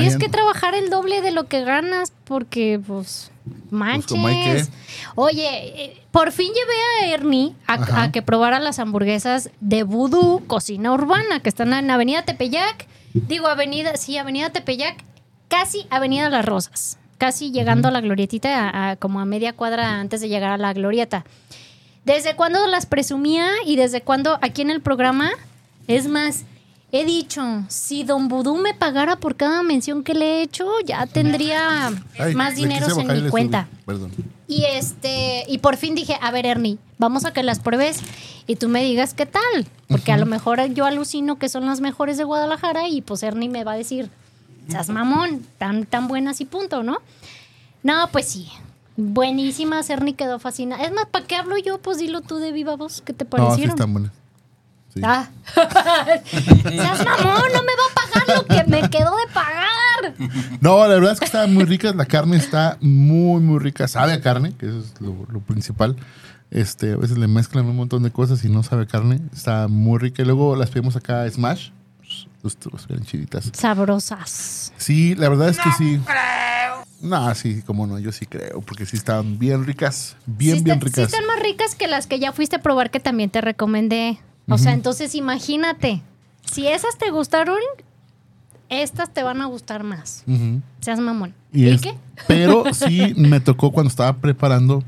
Tienes 0.00 0.18
que 0.18 0.28
trabajar 0.28 0.74
el 0.74 0.90
doble 0.90 1.20
de 1.22 1.30
lo 1.30 1.46
que 1.48 1.62
ganas 1.64 2.12
porque, 2.24 2.80
pues, 2.84 3.30
manches. 3.70 4.12
hay 4.12 4.42
que. 4.44 4.66
Oye, 5.14 5.84
eh, 5.84 6.02
por 6.10 6.32
fin 6.32 6.48
llevé 6.52 7.08
a 7.10 7.14
Ernie 7.14 7.54
a, 7.66 8.10
que 8.12 8.22
probara 8.22 8.58
las 8.58 8.78
hamburguesas 8.78 9.50
de 9.60 9.82
Voodoo 9.82 10.42
Cocina 10.46 10.92
Urbana, 10.92 11.40
que 11.40 11.48
están 11.48 11.72
en 11.72 11.90
Avenida 11.90 12.22
Tepeyac. 12.22 12.86
Digo, 13.12 13.46
Avenida, 13.48 13.96
sí, 13.96 14.16
Avenida 14.18 14.50
Tepeyac, 14.50 15.02
casi 15.48 15.86
Avenida 15.90 16.28
Las 16.30 16.44
Rosas. 16.44 16.98
Casi 17.18 17.50
llegando 17.52 17.88
a 17.88 17.90
la 17.90 18.00
glorietita, 18.00 18.68
a- 18.68 18.90
a- 18.92 18.96
como 18.96 19.20
a 19.20 19.24
media 19.24 19.52
cuadra 19.52 20.00
antes 20.00 20.20
de 20.20 20.28
llegar 20.28 20.52
a 20.52 20.56
la 20.58 20.72
glorieta. 20.72 21.24
¿Desde 22.04 22.34
cuándo 22.34 22.66
las 22.66 22.86
presumía 22.86 23.46
y 23.66 23.76
desde 23.76 24.00
cuándo 24.00 24.38
aquí 24.40 24.62
en 24.62 24.70
el 24.70 24.80
programa? 24.80 25.30
Es 25.86 26.06
más, 26.08 26.44
he 26.92 27.04
dicho, 27.04 27.64
si 27.68 28.04
Don 28.04 28.28
Vudú 28.28 28.56
me 28.56 28.74
pagara 28.74 29.16
por 29.16 29.36
cada 29.36 29.62
mención 29.62 30.02
que 30.02 30.14
le 30.14 30.38
he 30.38 30.42
hecho, 30.42 30.66
ya 30.84 31.06
tendría 31.06 31.88
Ay, 32.18 32.34
más 32.34 32.54
quise 32.54 33.00
en 33.00 33.24
mi 33.24 33.30
cuenta. 33.30 33.68
Perdón. 33.86 34.10
Y 34.48 34.64
este, 34.64 35.44
y 35.46 35.58
por 35.58 35.76
fin 35.76 35.94
dije, 35.94 36.18
a 36.20 36.30
ver, 36.32 36.46
Ernie, 36.46 36.78
vamos 36.98 37.24
a 37.24 37.32
que 37.32 37.42
las 37.44 37.60
pruebes 37.60 38.00
y 38.46 38.56
tú 38.56 38.68
me 38.68 38.82
digas 38.82 39.14
qué 39.14 39.26
tal. 39.26 39.66
Porque 39.86 40.10
a 40.12 40.16
lo 40.16 40.26
mejor 40.26 40.64
yo 40.74 40.84
alucino 40.86 41.38
que 41.38 41.48
son 41.48 41.66
las 41.66 41.80
mejores 41.80 42.18
de 42.18 42.24
Guadalajara 42.24 42.88
y 42.88 43.00
pues 43.00 43.22
Ernie 43.22 43.48
me 43.48 43.62
va 43.62 43.72
a 43.72 43.76
decir, 43.76 44.10
seas 44.68 44.88
mamón, 44.88 45.46
tan, 45.58 45.86
tan 45.86 46.08
buenas 46.08 46.40
y 46.40 46.44
punto, 46.44 46.82
¿no? 46.82 46.98
No, 47.82 48.08
pues 48.10 48.26
sí. 48.26 48.48
Buenísimas, 48.96 49.88
Ernie 49.88 50.14
quedó 50.14 50.38
fascinada. 50.38 50.84
Es 50.84 50.92
más, 50.92 51.06
¿para 51.06 51.26
qué 51.26 51.36
hablo 51.36 51.56
yo? 51.56 51.78
Pues 51.78 51.98
dilo 51.98 52.20
tú 52.20 52.36
de 52.36 52.52
viva 52.52 52.76
voz, 52.76 53.00
¿qué 53.02 53.12
te 53.12 53.24
No, 53.24 53.30
sí 53.30 53.36
parecieron? 53.36 53.70
están 53.70 53.92
buenas. 53.92 54.12
Sí. 54.94 55.00
Ah. 55.04 55.28
Seas 56.24 57.04
mamón, 57.04 57.42
no 57.52 57.62
me 57.62 57.72
va 57.76 57.86
a 57.90 57.94
pagar 57.94 58.36
lo 58.38 58.46
que 58.46 58.64
me 58.70 58.90
quedó 58.90 59.16
de 59.16 59.32
pagar. 59.32 60.14
No, 60.60 60.78
la 60.86 60.94
verdad 60.94 61.12
es 61.12 61.18
que 61.20 61.26
estaban 61.26 61.54
muy 61.54 61.64
ricas. 61.64 61.94
La 61.94 62.06
carne 62.06 62.36
está 62.36 62.76
muy, 62.80 63.40
muy 63.40 63.58
rica. 63.60 63.86
Sabe 63.88 64.12
a 64.14 64.20
carne, 64.20 64.52
que 64.58 64.66
eso 64.66 64.78
es 64.80 65.00
lo, 65.00 65.14
lo 65.30 65.40
principal. 65.40 65.96
Este, 66.50 66.92
a 66.92 66.96
veces 66.96 67.18
le 67.18 67.28
mezclan 67.28 67.66
un 67.66 67.76
montón 67.76 68.02
de 68.02 68.10
cosas 68.10 68.44
y 68.44 68.48
no 68.48 68.62
sabe 68.62 68.82
a 68.82 68.86
carne. 68.86 69.20
Está 69.32 69.68
muy 69.68 69.98
rica. 69.98 70.22
Y 70.22 70.24
luego 70.26 70.56
las 70.56 70.70
pedimos 70.70 70.96
acá 70.96 71.22
a 71.22 71.30
Smash. 71.30 71.70
Los, 72.42 72.56
los 72.72 72.88
ven 72.88 73.04
chiditas. 73.04 73.50
Sabrosas. 73.52 74.72
Sí, 74.76 75.14
la 75.14 75.28
verdad 75.28 75.50
es 75.50 75.58
que 75.58 75.70
sí. 75.78 76.00
No, 77.02 77.34
sí, 77.34 77.62
como 77.62 77.86
no, 77.86 77.98
yo 77.98 78.12
sí 78.12 78.26
creo, 78.26 78.60
porque 78.60 78.84
sí 78.84 78.96
estaban 78.96 79.38
bien 79.38 79.64
ricas, 79.64 80.16
bien, 80.26 80.58
sí 80.58 80.64
bien 80.64 80.76
está- 80.76 80.86
sí 80.88 80.90
ricas. 80.96 81.12
están 81.14 81.26
más 81.26 81.40
ricas 81.42 81.74
que 81.74 81.86
las 81.88 82.06
que 82.06 82.18
ya 82.18 82.32
fuiste 82.32 82.56
a 82.56 82.58
probar 82.62 82.90
que 82.90 83.00
también 83.00 83.30
te 83.30 83.40
recomendé. 83.40 84.18
O 84.50 84.58
sea, 84.58 84.72
entonces 84.72 85.14
imagínate, 85.14 86.02
si 86.50 86.66
esas 86.66 86.96
te 86.98 87.10
gustaron, 87.10 87.58
estas 88.68 89.12
te 89.12 89.22
van 89.22 89.40
a 89.40 89.46
gustar 89.46 89.82
más. 89.84 90.24
Seas 90.80 91.00
mamón. 91.00 91.34
Y 91.52 91.64
¿Y, 91.66 91.68
es- 91.70 91.80
qué? 91.80 91.94
Pero 92.28 92.64
sí 92.72 93.14
me 93.16 93.40
tocó 93.40 93.72
cuando 93.72 93.88
estaba 93.90 94.16
preparando 94.16 94.82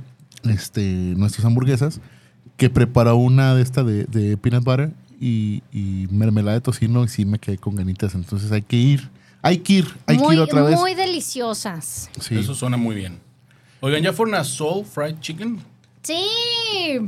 este, 0.44 0.82
nuestras 1.16 1.44
hamburguesas, 1.44 2.00
que 2.56 2.70
preparó 2.70 3.16
una 3.16 3.54
de 3.54 3.62
esta 3.62 3.82
de, 3.82 4.04
de 4.04 4.36
peanut 4.36 4.64
butter 4.64 4.92
y, 5.20 5.62
y 5.72 6.06
mermelada 6.10 6.54
de 6.54 6.60
tocino 6.60 7.04
y 7.04 7.08
sí 7.08 7.24
me 7.24 7.38
quedé 7.38 7.58
con 7.58 7.74
ganitas. 7.76 8.14
Entonces 8.14 8.52
hay 8.52 8.62
que 8.62 8.76
ir, 8.76 9.10
hay 9.40 9.58
que 9.58 9.72
ir, 9.74 9.94
hay 10.06 10.18
que 10.18 10.34
ir 10.34 10.40
otra 10.40 10.62
vez. 10.62 10.78
muy 10.78 10.94
deliciosas. 10.94 12.10
Sí. 12.20 12.36
Eso 12.38 12.54
suena 12.54 12.76
muy 12.76 12.94
bien. 12.94 13.18
Oigan, 13.80 14.02
¿ya 14.02 14.12
fueron 14.12 14.34
a 14.36 14.44
Soul 14.44 14.84
Fried 14.84 15.18
Chicken? 15.20 15.58
Sí. 16.02 17.00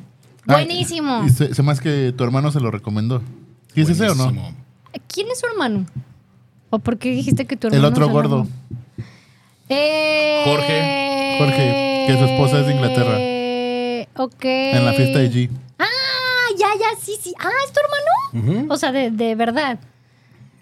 Ay, 0.46 0.66
Buenísimo. 0.66 1.24
y 1.26 1.30
se, 1.30 1.54
se 1.54 1.62
más 1.62 1.80
que 1.80 2.12
tu 2.16 2.24
hermano 2.24 2.50
se 2.52 2.60
lo 2.60 2.70
recomendó. 2.70 3.22
¿Y 3.74 3.82
es 3.82 3.88
ese 3.88 4.08
o 4.10 4.14
no? 4.14 4.24
Buenísimo. 4.24 4.54
¿Quién 5.08 5.28
es 5.30 5.40
su 5.40 5.46
hermano? 5.46 5.86
¿O 6.70 6.78
por 6.78 6.98
qué 6.98 7.10
dijiste 7.10 7.46
que 7.46 7.56
tu 7.56 7.68
El 7.68 7.74
hermano? 7.74 7.88
otro 7.94 8.06
es 8.06 8.12
gordo. 8.12 8.46
Eh, 9.68 10.42
Jorge. 10.44 11.36
Jorge, 11.38 12.04
que 12.06 12.18
su 12.18 12.24
esposa 12.24 12.60
es 12.60 12.66
de 12.66 12.74
Inglaterra. 12.74 13.14
Eh, 13.18 14.08
Ok. 14.16 14.44
En 14.44 14.84
la 14.84 14.92
fiesta 14.92 15.18
de 15.18 15.30
G. 15.32 15.50
Ah, 15.78 15.86
ya, 16.58 16.68
ya, 16.78 17.00
sí, 17.02 17.14
sí. 17.20 17.34
Ah, 17.40 17.48
¿es 17.66 17.72
tu 17.72 17.80
hermano? 17.80 18.66
O 18.72 18.76
sea, 18.76 18.92
de, 18.92 19.10
de 19.10 19.34
verdad. 19.34 19.78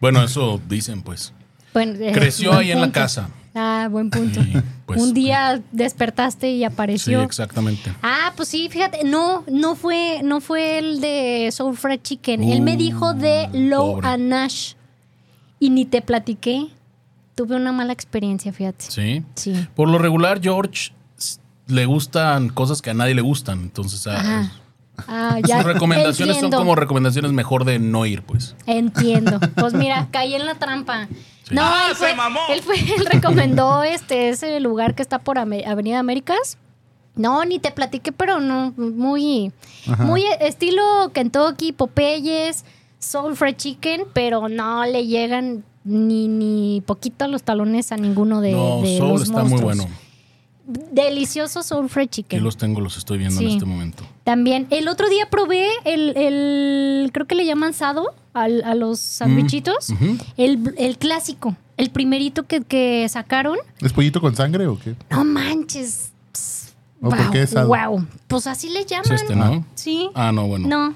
Bueno, 0.00 0.22
eso 0.22 0.60
dicen, 0.68 1.02
pues. 1.02 1.32
Bueno, 1.74 1.92
eh, 2.00 2.12
Creció 2.12 2.54
ahí 2.54 2.70
en 2.72 2.80
la 2.80 2.90
casa. 2.92 3.28
Ah, 3.54 3.88
buen 3.90 4.08
punto. 4.10 4.40
Pues, 4.86 5.00
Un 5.02 5.12
día 5.14 5.60
despertaste 5.72 6.50
y 6.50 6.58
Sí, 6.58 6.64
apareció. 6.64 7.22
exactamente. 7.22 7.92
Ah, 8.02 8.32
pues 8.36 8.48
sí, 8.48 8.68
fíjate, 8.70 9.04
no, 9.04 9.44
no 9.50 9.74
fue, 9.74 10.20
no 10.24 10.40
fue 10.40 10.78
el 10.78 11.00
de 11.00 11.50
Soul 11.52 11.76
Fried 11.76 12.00
Chicken. 12.02 12.42
Él 12.44 12.62
me 12.62 12.74
Uh, 12.74 12.78
dijo 12.78 13.14
de 13.14 13.48
Low 13.52 13.94
pobre. 13.96 14.08
and 14.08 14.28
Nash. 14.28 14.72
Y 15.60 15.70
ni 15.70 15.84
te 15.84 16.00
platiqué. 16.02 16.68
Tuve 17.34 17.56
una 17.56 17.72
mala 17.72 17.92
experiencia, 17.92 18.52
fíjate. 18.52 18.84
Sí. 18.88 19.22
Sí. 19.34 19.66
Por 19.74 19.88
lo 19.88 19.98
regular, 19.98 20.40
George 20.42 20.92
le 21.68 21.86
gustan 21.86 22.48
cosas 22.48 22.82
que 22.82 22.90
a 22.90 22.94
nadie 22.94 23.14
le 23.14 23.22
gustan. 23.22 23.60
Entonces, 23.60 24.06
ah, 24.06 24.16
Ajá. 24.18 24.52
Ah, 25.08 25.38
ya. 25.46 25.58
sus 25.58 25.72
recomendaciones 25.72 26.36
entiendo, 26.36 26.56
son 26.56 26.64
como 26.66 26.74
recomendaciones 26.74 27.32
mejor 27.32 27.64
de 27.64 27.78
no 27.78 28.06
ir, 28.06 28.22
pues. 28.22 28.56
Entiendo. 28.66 29.38
Pues 29.54 29.74
mira, 29.74 30.08
caí 30.10 30.34
en 30.34 30.46
la 30.46 30.54
trampa. 30.54 31.08
Sí. 31.44 31.54
No, 31.54 31.70
él 31.88 31.96
fue, 31.96 32.14
él 32.50 32.62
fue, 32.62 32.78
él 32.78 33.06
recomendó 33.06 33.82
este, 33.82 34.28
ese 34.30 34.60
lugar 34.60 34.94
que 34.94 35.02
está 35.02 35.18
por 35.18 35.38
Avenida 35.38 35.98
Américas. 35.98 36.58
No, 37.14 37.44
ni 37.44 37.58
te 37.58 37.70
platiqué, 37.70 38.10
pero 38.10 38.40
no, 38.40 38.72
muy, 38.76 39.52
muy 39.98 40.24
estilo 40.40 41.10
Kentucky, 41.12 41.72
Popeyes, 41.72 42.64
Soul 42.98 43.36
Fried 43.36 43.56
Chicken, 43.56 44.04
pero 44.14 44.48
no 44.48 44.84
le 44.86 45.06
llegan 45.06 45.62
ni, 45.84 46.28
ni 46.28 46.82
poquito 46.86 47.26
los 47.28 47.42
talones 47.42 47.92
a 47.92 47.96
ninguno 47.96 48.40
de, 48.40 48.52
no, 48.52 48.80
de 48.80 48.96
Soul 48.96 49.10
los 49.10 49.22
está 49.22 49.44
muy 49.44 49.60
bueno. 49.60 49.86
Delicioso 50.64 51.62
Soul 51.62 51.90
Fried 51.90 52.08
Chicken. 52.08 52.42
los 52.42 52.56
tengo, 52.56 52.80
los 52.80 52.96
estoy 52.96 53.18
viendo 53.18 53.40
en 53.40 53.48
este 53.48 53.64
momento. 53.66 54.04
También, 54.24 54.66
el 54.70 54.86
otro 54.88 55.08
día 55.08 55.28
probé 55.30 55.66
el, 55.84 56.16
el 56.16 57.10
creo 57.12 57.26
que 57.26 57.34
le 57.34 57.44
llaman 57.44 57.72
sado 57.72 58.14
al- 58.32 58.62
a 58.64 58.74
los 58.74 58.98
sandwichitos. 59.00 59.90
ujú. 59.90 60.16
el, 60.36 60.74
el 60.78 60.96
clásico, 60.98 61.56
el 61.76 61.90
primerito 61.90 62.44
que, 62.46 62.60
que 62.60 63.08
sacaron. 63.08 63.58
¿Es 63.80 63.92
pollito 63.92 64.20
con 64.20 64.36
sangre 64.36 64.66
o 64.68 64.78
qué? 64.78 64.94
No 65.10 65.24
manches. 65.24 66.12
Pss, 66.32 66.72
¿O 67.00 67.08
por 67.10 67.30
qué 67.30 67.42
es 67.42 67.50
sado? 67.50 67.66
Wow. 67.68 68.06
Pues 68.28 68.46
así 68.46 68.68
le 68.70 68.84
llaman. 68.84 69.12
Es 69.12 69.22
este, 69.22 69.34
¿no? 69.34 69.66
Sí. 69.74 70.08
Ah, 70.14 70.30
no, 70.32 70.46
bueno. 70.46 70.68
No. 70.68 70.94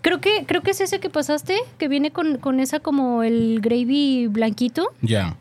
Creo 0.00 0.20
que, 0.20 0.44
creo 0.46 0.62
que 0.62 0.70
es 0.70 0.80
ese 0.80 1.00
que 1.00 1.10
pasaste, 1.10 1.58
que 1.76 1.88
viene 1.88 2.10
con, 2.12 2.38
con 2.38 2.60
esa 2.60 2.78
como 2.80 3.22
el 3.24 3.60
gravy 3.60 4.28
blanquito. 4.28 4.92
Ya. 5.02 5.36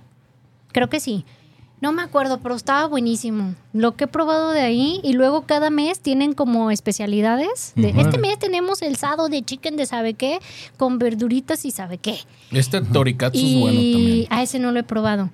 Creo 0.73 0.89
que 0.89 0.99
sí. 0.99 1.25
No 1.83 1.91
me 1.91 2.01
acuerdo, 2.01 2.39
pero 2.39 2.55
estaba 2.55 2.87
buenísimo. 2.87 3.55
Lo 3.73 3.97
que 3.97 4.05
he 4.05 4.07
probado 4.07 4.51
de 4.51 4.61
ahí 4.61 5.01
y 5.03 5.11
luego 5.13 5.41
cada 5.41 5.69
mes 5.69 5.99
tienen 5.99 6.31
como 6.31 6.71
especialidades. 6.71 7.73
De. 7.75 7.89
Este 7.89 8.17
mes 8.19 8.39
tenemos 8.39 8.81
el 8.81 8.95
sado 8.95 9.27
de 9.27 9.41
chicken 9.43 9.75
de 9.75 9.85
sabe 9.85 10.13
qué 10.13 10.39
con 10.77 10.97
verduritas 10.97 11.65
y 11.65 11.71
sabe 11.71 11.97
qué. 11.97 12.17
Este 12.51 12.79
Torikatsu 12.81 13.37
es 13.37 13.43
y 13.43 13.59
bueno 13.59 13.75
también. 13.81 14.27
a 14.29 14.41
ese 14.43 14.59
no 14.59 14.71
lo 14.71 14.79
he 14.79 14.83
probado. 14.83 15.29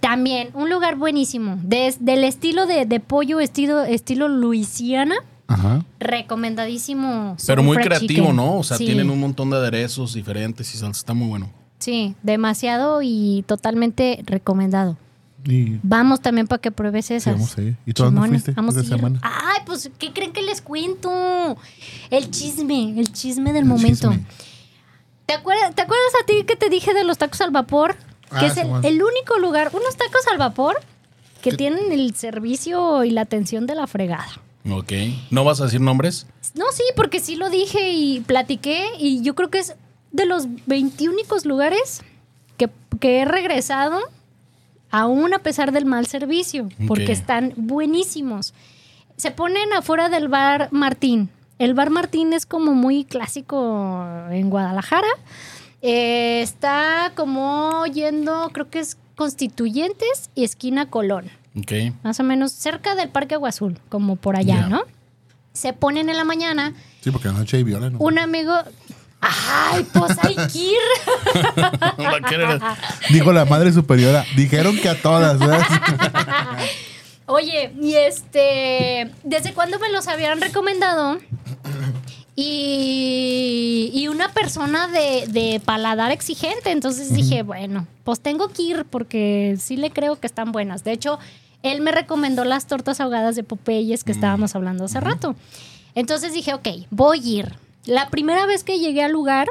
También 0.00 0.48
un 0.54 0.68
lugar 0.70 0.96
buenísimo, 0.96 1.58
des- 1.62 2.04
del 2.04 2.24
estilo 2.24 2.66
de, 2.66 2.84
de 2.84 2.98
pollo 2.98 3.38
estilo 3.38 3.84
estilo 3.84 4.26
Luisiana, 4.26 5.14
Ajá. 5.46 5.84
recomendadísimo. 6.00 7.36
Pero 7.46 7.62
muy 7.62 7.76
creativo, 7.76 8.22
Chicken. 8.22 8.34
¿no? 8.36 8.58
O 8.58 8.64
sea, 8.64 8.76
Sí, 8.76 8.86
tienen 8.86 9.08
un 9.10 9.20
montón 9.20 9.50
de 9.50 9.56
aderezos 9.58 10.14
diferentes 10.14 10.74
y 10.74 10.78
salsa. 10.78 10.98
Está 10.98 11.14
muy 11.14 11.28
bueno. 11.28 11.48
Sí, 11.78 12.16
demasiado 12.24 13.00
y 13.02 13.44
totalmente 13.46 14.20
recomendado. 14.26 14.96
Y 15.44 15.78
Vamos 15.82 16.20
también 16.20 16.46
para 16.46 16.60
que 16.60 16.70
pruebes 16.70 17.06
sí, 17.06 17.14
esas. 17.14 17.34
vamos 17.34 17.56
a 17.58 17.62
ir. 17.62 17.76
¿Y 17.84 17.92
tú 17.92 18.04
dónde 18.04 18.28
fuiste 18.28 18.52
vamos 18.52 18.76
esa 18.76 18.80
a 18.80 18.84
ir. 18.84 18.88
semana? 19.00 19.20
Ay, 19.22 19.60
pues, 19.66 19.90
¿qué 19.98 20.12
creen 20.12 20.32
que 20.32 20.42
les 20.42 20.60
cuento? 20.60 21.56
El 22.10 22.30
chisme, 22.30 22.98
el 22.98 23.12
chisme 23.12 23.52
del 23.52 23.62
El 23.62 23.68
momento. 23.68 24.10
chisme. 24.10 24.24
¿Te 25.26 25.34
acuerdas, 25.34 25.74
¿Te 25.74 25.82
acuerdas 25.82 26.12
a 26.22 26.26
ti 26.26 26.44
que 26.44 26.56
te 26.56 26.68
dije 26.68 26.94
de 26.94 27.04
los 27.04 27.18
tacos 27.18 27.40
al 27.40 27.50
vapor? 27.50 27.96
Ah, 28.30 28.40
Que 28.40 28.46
es 28.46 28.56
el, 28.56 29.02
único 29.02 29.38
lugar, 29.40 29.70
unos 29.72 29.96
tacos 29.96 30.26
al 30.30 30.38
vapor 30.38 30.76
que 31.42 31.52
tienen 31.52 31.90
el 31.92 32.14
servicio 32.14 33.04
y 33.04 33.10
la 33.10 33.22
atención 33.22 33.66
de 33.66 33.74
la 33.74 33.86
fregada. 33.86 34.28
Ok. 34.70 34.92
¿No 35.30 35.42
vas 35.44 35.60
a 35.60 35.64
decir 35.64 35.80
nombres? 35.80 36.26
No, 36.54 36.66
sí, 36.72 36.84
porque 36.94 37.18
sí 37.20 37.34
lo 37.36 37.50
dije 37.50 37.92
y 37.92 38.20
platiqué 38.20 38.90
y 38.98 39.22
yo 39.22 39.34
creo 39.34 39.50
que 39.50 39.58
es 39.58 39.74
de 40.12 40.26
los 40.26 40.46
21 40.66 41.14
únicos 41.14 41.44
lugares 41.46 42.02
que, 42.58 42.70
que 43.00 43.20
he 43.20 43.24
regresado 43.24 43.98
aún 44.92 45.34
a 45.34 45.40
pesar 45.40 45.72
del 45.72 45.84
mal 45.86 46.06
servicio, 46.06 46.68
porque 46.86 47.10
están 47.10 47.52
buenísimos. 47.56 48.54
Se 49.16 49.32
ponen 49.32 49.72
afuera 49.72 50.08
del 50.08 50.28
bar 50.28 50.68
Martín. 50.70 51.28
El 51.58 51.74
bar 51.74 51.90
Martín 51.90 52.32
es 52.32 52.46
como 52.46 52.74
muy 52.74 53.04
clásico 53.04 54.04
en 54.30 54.50
Guadalajara. 54.50 55.08
Eh, 55.80 56.40
está 56.42 57.12
como 57.16 57.84
yendo, 57.86 58.50
creo 58.52 58.70
que 58.70 58.78
es 58.78 58.96
Constituyentes 59.16 60.30
y 60.34 60.44
esquina 60.44 60.88
Colón 60.88 61.30
Ok. 61.58 61.72
más 62.02 62.18
o 62.20 62.22
menos 62.22 62.52
cerca 62.52 62.94
del 62.94 63.08
Parque 63.08 63.34
Agua 63.34 63.48
Azul, 63.48 63.78
como 63.88 64.16
por 64.16 64.36
allá. 64.36 64.68
¿no? 64.68 64.82
Se 65.52 65.72
ponen 65.72 66.08
en 66.08 66.16
la 66.16 66.24
mañana, 66.24 66.74
Sí, 67.00 67.10
porque 67.10 67.28
anoche 67.28 67.56
hay 67.56 67.64
viola, 67.64 67.90
¿no? 67.90 67.98
un 67.98 68.18
amigo, 68.18 68.54
ay, 69.22 69.86
pues 69.92 70.18
hay 70.22 70.34
que 70.34 70.58
ir. 70.58 70.78
Dijo 73.10 73.32
la 73.32 73.44
madre 73.44 73.72
superiora. 73.72 74.24
Dijeron 74.36 74.76
que 74.76 74.88
a 74.88 75.00
todas, 75.00 75.38
¿verdad? 75.38 75.62
Oye, 77.26 77.72
y 77.80 77.94
este, 77.94 79.10
¿desde 79.22 79.54
cuándo 79.54 79.78
me 79.78 79.90
los 79.90 80.08
habían 80.08 80.40
recomendado? 80.40 81.18
Y, 82.34 83.90
y 83.94 84.08
una 84.08 84.32
persona 84.32 84.88
de, 84.88 85.26
de 85.28 85.60
paladar 85.64 86.10
exigente, 86.10 86.72
entonces 86.72 87.14
dije, 87.14 87.42
bueno, 87.42 87.86
pues 88.04 88.20
tengo 88.20 88.48
que 88.48 88.62
ir 88.62 88.84
porque 88.86 89.56
sí 89.60 89.76
le 89.76 89.90
creo 89.90 90.18
que 90.18 90.26
están 90.26 90.50
buenas. 90.50 90.82
De 90.82 90.92
hecho, 90.92 91.18
él 91.62 91.80
me 91.80 91.92
recomendó 91.92 92.44
las 92.44 92.66
tortas 92.66 93.00
ahogadas 93.00 93.36
de 93.36 93.44
Popeyes 93.44 94.02
que 94.02 94.12
estábamos 94.12 94.56
hablando 94.56 94.84
hace 94.84 95.00
rato. 95.00 95.36
Entonces 95.94 96.32
dije, 96.32 96.54
ok, 96.54 96.68
voy 96.90 97.20
a 97.20 97.30
ir. 97.38 97.61
La 97.84 98.10
primera 98.10 98.46
vez 98.46 98.64
que 98.64 98.78
llegué 98.78 99.02
al 99.02 99.12
lugar, 99.12 99.48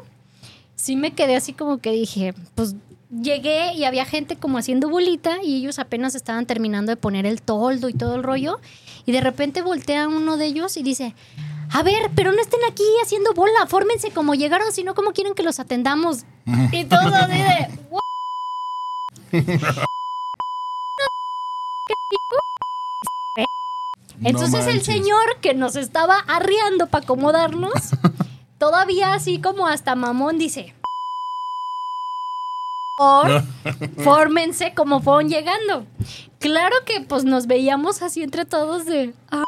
sí 0.75 0.95
me 0.95 1.11
quedé 1.11 1.35
así 1.35 1.53
como 1.53 1.79
que 1.79 1.91
dije, 1.91 2.33
pues 2.55 2.75
llegué 3.11 3.73
y 3.73 3.83
había 3.83 4.05
gente 4.05 4.37
como 4.37 4.57
haciendo 4.57 4.89
bolita 4.89 5.43
y 5.43 5.57
ellos 5.57 5.79
apenas 5.79 6.15
estaban 6.15 6.45
terminando 6.45 6.91
de 6.91 6.95
poner 6.95 7.25
el 7.25 7.41
toldo 7.41 7.89
y 7.89 7.93
todo 7.93 8.15
el 8.15 8.23
rollo. 8.23 8.59
Y 9.05 9.11
de 9.11 9.21
repente 9.21 9.61
voltea 9.61 10.07
uno 10.07 10.37
de 10.37 10.45
ellos 10.45 10.77
y 10.77 10.83
dice, 10.83 11.13
a 11.71 11.83
ver, 11.83 12.11
pero 12.15 12.31
no 12.31 12.41
estén 12.41 12.61
aquí 12.69 12.83
haciendo 13.03 13.33
bola, 13.33 13.65
fórmense 13.67 14.11
como 14.11 14.33
llegaron, 14.35 14.71
sino 14.71 14.95
como 14.95 15.11
quieren 15.11 15.33
que 15.33 15.43
los 15.43 15.59
atendamos. 15.59 16.25
y 16.71 16.85
todos 16.85 17.13
así 17.13 17.37
de. 17.37 17.67
Entonces 24.23 24.67
el 24.67 24.75
manches. 24.75 24.85
señor 24.85 25.37
que 25.41 25.53
nos 25.53 25.75
estaba 25.75 26.19
arriando 26.19 26.87
para 26.87 27.03
acomodarnos, 27.03 27.73
todavía 28.61 29.15
así 29.15 29.41
como 29.41 29.65
hasta 29.67 29.95
mamón 29.95 30.37
dice, 30.37 30.75
por, 32.95 33.41
fórmense 34.03 34.75
como 34.75 35.01
fueron 35.01 35.29
llegando. 35.29 35.87
Claro 36.37 36.75
que 36.85 37.01
pues 37.01 37.23
nos 37.23 37.47
veíamos 37.47 38.03
así 38.03 38.21
entre 38.21 38.45
todos 38.45 38.85
de... 38.85 39.15
"Ah, 39.31 39.45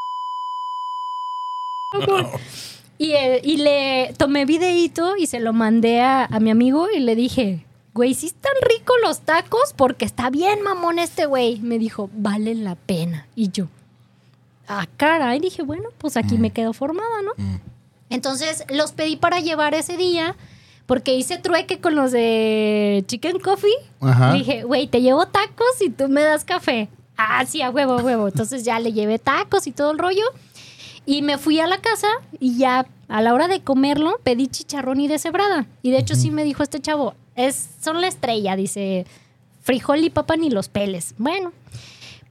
y, 2.97 3.11
eh, 3.11 3.39
y 3.43 3.57
le 3.57 4.15
tomé 4.17 4.45
videíto 4.45 5.15
y 5.15 5.27
se 5.27 5.39
lo 5.39 5.53
mandé 5.53 6.01
a, 6.01 6.25
a 6.25 6.39
mi 6.39 6.49
amigo 6.49 6.89
y 6.89 6.99
le 6.99 7.15
dije, 7.15 7.67
güey, 7.93 8.15
sí 8.15 8.25
están 8.25 8.53
ricos 8.61 8.95
los 9.03 9.19
tacos 9.19 9.73
porque 9.77 10.05
está 10.05 10.31
bien 10.31 10.63
mamón 10.63 10.97
este 10.97 11.27
güey. 11.27 11.59
Me 11.59 11.77
dijo, 11.77 12.09
vale 12.13 12.55
la 12.55 12.73
pena. 12.73 13.27
Y 13.35 13.51
yo, 13.51 13.67
ah, 14.67 14.87
caray, 14.97 15.39
dije, 15.39 15.61
bueno, 15.61 15.89
pues 15.99 16.17
aquí 16.17 16.39
me 16.39 16.49
quedo 16.49 16.73
formada, 16.73 17.21
¿no? 17.21 17.33
Mm. 17.37 17.72
Entonces 18.09 18.63
los 18.69 18.91
pedí 18.91 19.15
para 19.15 19.39
llevar 19.39 19.73
ese 19.73 19.97
día 19.97 20.35
porque 20.85 21.15
hice 21.15 21.37
trueque 21.37 21.79
con 21.79 21.95
los 21.95 22.11
de 22.11 23.03
Chicken 23.07 23.39
Coffee. 23.39 23.71
Ajá. 24.01 24.33
Dije, 24.33 24.63
güey, 24.63 24.87
te 24.87 25.01
llevo 25.01 25.27
tacos 25.27 25.81
y 25.81 25.89
tú 25.89 26.09
me 26.09 26.21
das 26.21 26.43
café. 26.43 26.89
Ah, 27.17 27.45
sí, 27.45 27.61
a 27.61 27.69
huevo, 27.69 27.93
a 27.93 28.03
huevo. 28.03 28.27
Entonces 28.27 28.63
ya 28.63 28.79
le 28.79 28.91
llevé 28.91 29.19
tacos 29.19 29.67
y 29.67 29.71
todo 29.71 29.91
el 29.91 29.99
rollo. 29.99 30.23
Y 31.05 31.21
me 31.21 31.37
fui 31.37 31.59
a 31.59 31.67
la 31.67 31.79
casa 31.79 32.07
y 32.39 32.57
ya 32.57 32.87
a 33.07 33.21
la 33.21 33.33
hora 33.33 33.47
de 33.47 33.61
comerlo 33.61 34.19
pedí 34.23 34.47
chicharrón 34.47 34.99
y 34.99 35.07
deshebrada. 35.07 35.67
Y 35.81 35.91
de 35.91 35.99
hecho 35.99 36.15
sí 36.15 36.31
me 36.31 36.43
dijo 36.43 36.63
este 36.63 36.79
chavo, 36.79 37.13
es, 37.35 37.69
son 37.81 37.99
la 37.99 38.07
estrella, 38.07 38.55
dice, 38.55 39.05
frijol 39.61 40.03
y 40.03 40.09
papa 40.09 40.37
ni 40.37 40.49
los 40.49 40.69
peles. 40.69 41.13
Bueno, 41.17 41.51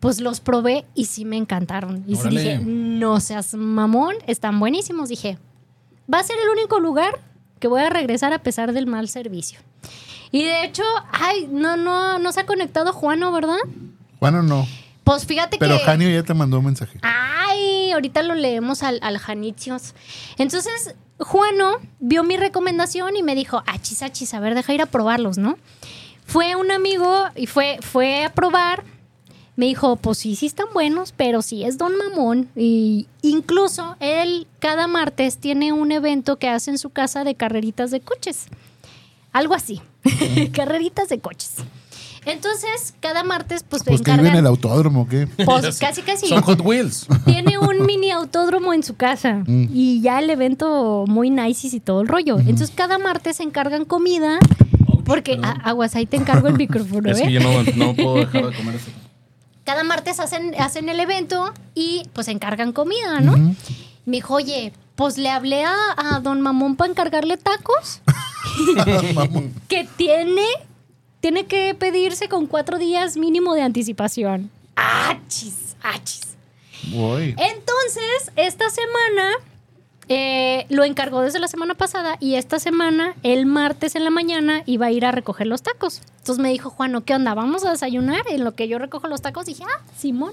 pues 0.01 0.21
los 0.21 0.41
probé 0.41 0.85
y 0.95 1.05
sí 1.05 1.25
me 1.25 1.37
encantaron. 1.37 2.05
Y 2.07 2.17
sí 2.17 2.29
dije, 2.29 2.59
no 2.59 3.21
seas 3.21 3.55
mamón, 3.55 4.15
están 4.27 4.59
buenísimos. 4.59 5.09
Dije, 5.09 5.39
va 6.13 6.21
a 6.21 6.23
ser 6.23 6.37
el 6.43 6.49
único 6.51 6.81
lugar 6.81 7.21
que 7.59 7.69
voy 7.69 7.83
a 7.83 7.91
regresar 7.91 8.33
a 8.33 8.39
pesar 8.41 8.73
del 8.73 8.87
mal 8.87 9.09
servicio. 9.09 9.61
Y 10.31 10.45
de 10.45 10.65
hecho, 10.65 10.83
ay, 11.13 11.49
no, 11.51 11.77
no, 11.77 12.19
no 12.19 12.33
se 12.33 12.41
ha 12.41 12.47
conectado 12.47 12.93
Juano, 12.93 13.33
¿verdad? 13.33 13.59
Bueno, 14.19 14.43
no. 14.43 14.67
Pues 15.05 15.27
fíjate 15.27 15.59
Pero 15.59 15.79
que. 15.79 15.85
Janio 15.85 16.09
ya 16.09 16.23
te 16.23 16.33
mandó 16.33 16.59
un 16.59 16.67
mensaje. 16.67 16.99
Ay, 17.03 17.93
ahorita 17.93 18.23
lo 18.23 18.35
leemos 18.35 18.83
al, 18.83 18.99
al 19.03 19.19
Janitios. 19.19 19.95
Entonces, 20.39 20.95
Juano 21.19 21.79
vio 22.01 22.25
mi 22.25 22.37
recomendación 22.37 23.17
y 23.17 23.23
me 23.23 23.35
dijo, 23.35 23.63
achis, 23.67 24.03
achis, 24.03 24.33
a 24.35 24.41
ver, 24.41 24.55
deja 24.55 24.73
ir 24.73 24.83
a 24.83 24.87
probarlos, 24.87 25.39
¿no? 25.39 25.59
Fue 26.25 26.57
un 26.57 26.71
amigo 26.71 27.27
y 27.37 27.47
fue, 27.47 27.79
fue 27.83 28.25
a 28.25 28.33
probar. 28.33 28.85
Me 29.55 29.67
dijo, 29.67 29.97
pues 29.97 30.17
sí, 30.19 30.35
sí 30.35 30.47
están 30.47 30.67
buenos, 30.73 31.13
pero 31.15 31.43
sí 31.43 31.63
es 31.65 31.77
Don 31.77 31.93
Mamón. 31.97 32.49
Y 32.57 33.07
incluso 33.21 33.97
él 34.01 34.47
cada 34.61 34.87
martes 34.87 35.37
tiene 35.39 35.73
un 35.75 35.93
evento 35.93 36.39
que 36.39 36.49
hace 36.49 36.71
en 36.71 36.79
su 36.79 36.89
casa 36.91 37.23
de 37.25 37.35
carreritas 37.35 37.91
de 37.91 38.01
coches. 38.01 38.47
Algo 39.33 39.55
así. 39.55 39.81
carreritas 40.53 41.09
de 41.11 41.19
coches. 41.19 41.53
Entonces, 42.25 42.95
cada 43.01 43.25
martes, 43.25 43.65
pues, 43.69 43.83
Pues 43.85 44.01
que 44.01 44.13
vive 44.13 44.29
en 44.29 44.37
el 44.37 44.47
autódromo, 44.47 45.09
¿qué? 45.09 45.27
Pues 45.27 45.79
casi, 45.81 46.03
casi. 46.03 46.29
Son 46.29 46.41
Hot 46.43 46.61
Wheels. 46.61 47.07
Tiene 47.27 47.59
un 47.59 47.85
mini 47.85 48.11
autódromo 48.11 48.73
en 48.73 48.83
su 48.85 48.95
casa 48.97 49.43
Mm. 49.47 49.67
y 49.75 50.01
ya 50.01 50.19
el 50.21 50.31
evento 50.31 51.05
muy 51.09 51.31
nice 51.31 51.67
y 51.77 51.81
todo 51.81 52.01
el 52.01 52.09
rollo. 52.09 52.39
Entonces 52.39 52.71
cada 52.75 52.99
martes 52.99 53.37
se 53.39 53.43
encargan 53.43 53.85
comida 53.85 54.39
porque 55.05 55.39
a- 55.43 55.51
aguas 55.69 55.97
ahí 55.97 56.07
te 56.07 56.17
encargo 56.17 56.47
el 56.49 56.55
micrófono, 56.55 57.11
Es 57.11 57.19
¿eh? 57.21 57.25
que 57.25 57.33
yo 57.33 57.41
no, 57.41 57.63
no 57.75 57.95
puedo 57.95 58.15
dejar 58.15 58.47
de 58.51 58.57
comer 58.57 58.75
esto. 58.77 58.91
Cada 59.65 59.85
martes 59.85 60.19
hacen, 60.21 60.55
hacen 60.61 60.89
el 60.89 60.99
evento 61.01 61.53
y 61.75 62.09
pues 62.13 62.29
encargan 62.29 62.73
comida, 62.73 63.21
¿no? 63.21 63.37
Me 64.05 64.17
dijo, 64.17 64.35
oye, 64.35 64.73
pues 64.97 65.19
le 65.19 65.31
hablé 65.31 65.65
a, 65.65 65.75
a 65.97 66.21
don 66.21 66.41
Mamón 66.41 66.77
para 66.77 66.91
encargarle 66.91 67.37
tacos. 67.37 68.01
que 69.69 69.89
tiene, 69.97 70.47
tiene 71.21 71.47
que 71.47 71.75
pedirse 71.75 72.29
con 72.29 72.47
cuatro 72.47 72.79
días 72.79 73.17
mínimo 73.17 73.55
de 73.55 73.63
anticipación. 73.63 74.51
¡Achis! 74.75 75.77
¡Achis! 75.83 76.37
Voy. 76.91 77.37
Entonces, 77.39 78.33
esta 78.37 78.69
semana 78.71 79.31
eh, 80.09 80.67
lo 80.69 80.85
encargó 80.85 81.23
desde 81.23 81.39
la 81.39 81.49
semana 81.49 81.75
pasada 81.75 82.17
y 82.21 82.35
esta 82.35 82.59
semana, 82.59 83.15
el 83.23 83.47
martes 83.47 83.95
en 83.95 84.05
la 84.05 84.11
mañana, 84.11 84.63
iba 84.67 84.87
a 84.87 84.91
ir 84.91 85.05
a 85.05 85.13
recoger 85.13 85.47
los 85.47 85.63
tacos. 85.63 86.03
Entonces 86.19 86.43
me 86.43 86.51
dijo, 86.51 86.71
Juano, 86.71 87.05
¿qué 87.05 87.15
onda? 87.15 87.35
¿Vamos 87.35 87.65
a 87.65 87.71
desayunar? 87.71 88.23
En 88.29 88.45
lo 88.45 88.53
que 88.53 88.69
yo 88.69 88.79
recojo 88.79 89.07
los 89.09 89.23
tacos, 89.23 89.47
dije, 89.47 89.65
ah, 89.65 89.83
Simón. 89.97 90.33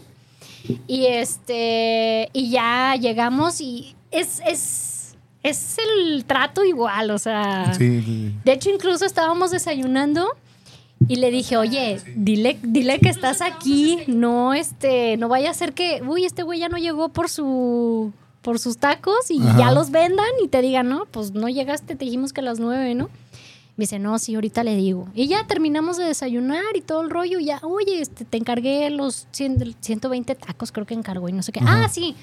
Y 0.88 1.06
este, 1.06 2.30
y 2.34 2.50
ya 2.50 2.96
llegamos 2.96 3.62
y 3.62 3.96
es, 4.12 4.42
es, 4.46 5.16
es 5.44 5.78
el 5.78 6.26
trato 6.26 6.64
igual, 6.64 7.12
o 7.12 7.18
sea. 7.18 7.74
Sí, 7.74 8.02
sí. 8.02 8.34
De 8.44 8.54
hecho, 8.54 8.70
incluso 8.70 9.06
estábamos 9.06 9.52
desayunando 9.52 10.36
y 11.08 11.16
le 11.16 11.32
dije, 11.32 11.58
oye, 11.58 12.02
dile, 12.16 12.60
dile 12.62 13.00
que 13.00 13.10
estás 13.10 13.42
aquí, 13.42 14.00
no, 14.08 14.54
este, 14.54 15.16
no 15.18 15.30
vaya 15.30 15.52
a 15.52 15.54
ser 15.54 15.74
que, 15.74 16.02
uy, 16.06 16.26
este 16.26 16.44
güey 16.44 16.60
ya 16.60 16.70
no 16.70 16.78
llegó 16.78 17.10
por 17.10 17.30
su, 17.30 18.12
por 18.42 18.60
sus 18.60 18.78
tacos 18.78 19.30
y 19.30 19.42
Ajá. 19.42 19.58
ya 19.58 19.72
los 19.72 19.92
vendan 19.92 20.28
y 20.44 20.48
te 20.48 20.62
digan, 20.62 20.90
no, 20.90 21.06
pues 21.06 21.32
no 21.32 21.50
llegaste, 21.50 21.96
te 21.96 22.06
dijimos 22.06 22.34
que 22.34 22.42
a 22.42 22.44
las 22.44 22.60
nueve, 22.60 22.96
¿no? 22.96 23.10
Me 23.76 23.84
dice, 23.84 23.98
no, 23.98 24.20
sí, 24.20 24.36
ahorita 24.36 24.64
le 24.66 24.76
digo. 24.76 25.08
Y 25.14 25.28
ya 25.28 25.48
terminamos 25.48 25.96
de 25.96 26.04
desayunar 26.04 26.76
y 26.76 26.82
todo 26.82 27.02
el 27.02 27.10
rollo. 27.10 27.40
y 27.40 27.46
Ya, 27.46 27.60
oye, 27.64 28.02
este, 28.02 28.26
te 28.26 28.38
encargué 28.38 28.90
los 28.90 29.28
100 29.32 29.76
120 29.80 30.36
tacos, 30.36 30.74
creo 30.74 30.86
que 30.86 30.94
encargó 30.94 31.30
y 31.30 31.32
no 31.32 31.44
sé 31.44 31.54
qué. 31.54 31.62
Ah, 31.64 31.88
sí. 31.90 32.16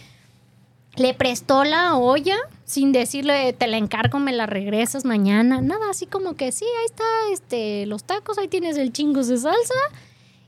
Le 0.96 1.14
prestó 1.14 1.64
la 1.64 1.96
olla 1.96 2.36
sin 2.64 2.92
decirle, 2.92 3.52
te 3.54 3.66
la 3.68 3.76
encargo, 3.78 4.18
me 4.18 4.32
la 4.32 4.46
regresas 4.46 5.04
mañana. 5.06 5.60
Nada, 5.62 5.90
así 5.90 6.06
como 6.06 6.34
que 6.34 6.52
sí, 6.52 6.64
ahí 6.64 6.86
está 6.86 7.04
este, 7.32 7.86
los 7.86 8.04
tacos, 8.04 8.36
ahí 8.38 8.48
tienes 8.48 8.76
el 8.76 8.92
chingos 8.92 9.28
de 9.28 9.38
salsa. 9.38 9.74